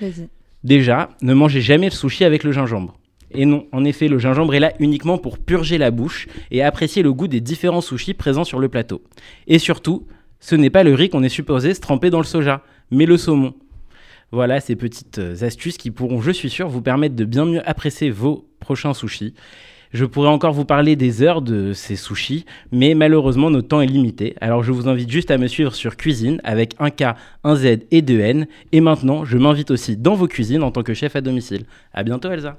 Vas-y. 0.00 0.28
Déjà, 0.64 1.10
ne 1.20 1.34
mangez 1.34 1.60
jamais 1.60 1.90
le 1.90 1.94
sushi 1.94 2.24
avec 2.24 2.42
le 2.42 2.52
gingembre. 2.52 2.98
Et 3.32 3.44
non, 3.44 3.66
en 3.72 3.84
effet, 3.84 4.08
le 4.08 4.18
gingembre 4.18 4.54
est 4.54 4.60
là 4.60 4.72
uniquement 4.78 5.18
pour 5.18 5.38
purger 5.38 5.76
la 5.76 5.90
bouche 5.90 6.26
et 6.50 6.62
apprécier 6.62 7.02
le 7.02 7.12
goût 7.12 7.28
des 7.28 7.42
différents 7.42 7.82
sushis 7.82 8.14
présents 8.14 8.44
sur 8.44 8.58
le 8.58 8.70
plateau. 8.70 9.02
Et 9.46 9.58
surtout, 9.58 10.06
ce 10.40 10.54
n'est 10.54 10.70
pas 10.70 10.84
le 10.84 10.94
riz 10.94 11.10
qu'on 11.10 11.22
est 11.22 11.28
supposé 11.28 11.74
se 11.74 11.80
tremper 11.80 12.08
dans 12.08 12.18
le 12.18 12.24
soja, 12.24 12.62
mais 12.90 13.04
le 13.04 13.18
saumon. 13.18 13.52
Voilà 14.30 14.60
ces 14.60 14.76
petites 14.76 15.18
euh, 15.18 15.42
astuces 15.42 15.78
qui 15.78 15.90
pourront, 15.90 16.20
je 16.20 16.30
suis 16.30 16.50
sûr, 16.50 16.68
vous 16.68 16.82
permettre 16.82 17.16
de 17.16 17.24
bien 17.24 17.46
mieux 17.46 17.66
apprécier 17.68 18.10
vos 18.10 18.46
prochains 18.60 18.92
sushis. 18.92 19.34
Je 19.92 20.04
pourrais 20.04 20.28
encore 20.28 20.52
vous 20.52 20.66
parler 20.66 20.96
des 20.96 21.22
heures 21.22 21.40
de 21.40 21.72
ces 21.72 21.96
sushis, 21.96 22.44
mais 22.70 22.92
malheureusement 22.92 23.48
notre 23.48 23.68
temps 23.68 23.80
est 23.80 23.86
limité. 23.86 24.36
Alors 24.42 24.62
je 24.62 24.70
vous 24.70 24.86
invite 24.86 25.10
juste 25.10 25.30
à 25.30 25.38
me 25.38 25.46
suivre 25.46 25.74
sur 25.74 25.96
Cuisine 25.96 26.42
avec 26.44 26.74
un 26.78 26.90
K, 26.90 27.16
un 27.42 27.54
Z 27.54 27.78
et 27.90 28.02
deux 28.02 28.20
N. 28.20 28.46
Et 28.72 28.82
maintenant, 28.82 29.24
je 29.24 29.38
m'invite 29.38 29.70
aussi 29.70 29.96
dans 29.96 30.14
vos 30.14 30.28
cuisines 30.28 30.62
en 30.62 30.70
tant 30.70 30.82
que 30.82 30.92
chef 30.92 31.16
à 31.16 31.22
domicile. 31.22 31.64
À 31.94 32.02
bientôt 32.02 32.30
Elsa. 32.30 32.58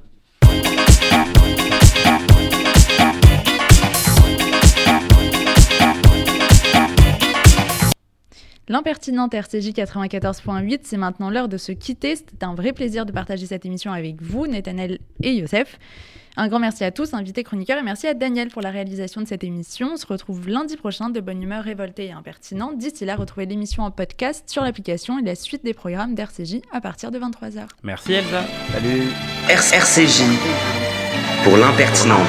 L'impertinente 8.70 9.34
RCJ 9.34 9.70
94.8, 9.70 10.82
c'est 10.84 10.98
maintenant 10.98 11.32
l'heure 11.32 11.50
de 11.50 11.58
se 11.58 11.72
quitter. 11.72 12.16
C'était 12.16 12.44
un 12.46 12.54
vrai 12.54 12.72
plaisir 12.72 13.08
de 13.08 13.12
partager 13.12 13.48
cette 13.48 13.66
émission 13.66 13.92
avec 13.92 14.22
vous, 14.22 14.46
Nethanel 14.46 15.00
et 15.24 15.34
Youssef. 15.34 15.80
Un 16.38 16.48
grand 16.48 16.60
merci 16.60 16.84
à 16.84 16.92
tous, 16.92 17.16
invités 17.16 17.44
chroniqueurs, 17.44 17.80
et 17.80 17.82
merci 17.82 18.06
à 18.06 18.14
Daniel 18.14 18.50
pour 18.50 18.62
la 18.62 18.70
réalisation 18.70 19.22
de 19.22 19.28
cette 19.28 19.44
émission. 19.44 19.94
On 19.94 19.98
se 19.98 20.06
retrouve 20.06 20.48
lundi 20.48 20.78
prochain 20.78 21.10
de 21.10 21.20
bonne 21.20 21.42
humeur 21.42 21.64
révoltée 21.64 22.06
et 22.06 22.12
impertinente. 22.12 22.78
D'ici 22.78 23.06
là, 23.06 23.16
retrouvez 23.16 23.48
l'émission 23.48 23.82
en 23.82 23.90
podcast 23.90 24.48
sur 24.48 24.62
l'application 24.62 25.18
et 25.18 25.24
la 25.24 25.34
suite 25.34 25.66
des 25.66 25.74
programmes 25.74 26.14
d'RCJ 26.14 26.58
à 26.72 26.80
partir 26.80 27.10
de 27.10 27.18
23h. 27.18 27.66
Merci 27.82 28.14
Elsa. 28.14 28.44
Salut 28.72 29.08
RCJ 29.50 30.22
pour 31.44 31.58
l'impertinente, 31.58 32.20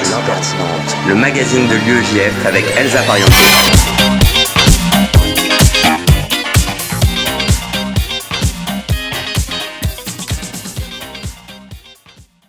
le 1.06 1.14
magazine 1.14 1.68
de 1.68 1.74
l'UEJF 1.74 2.46
avec 2.46 2.64
Elsa 2.78 3.02
Pariento. 3.02 4.29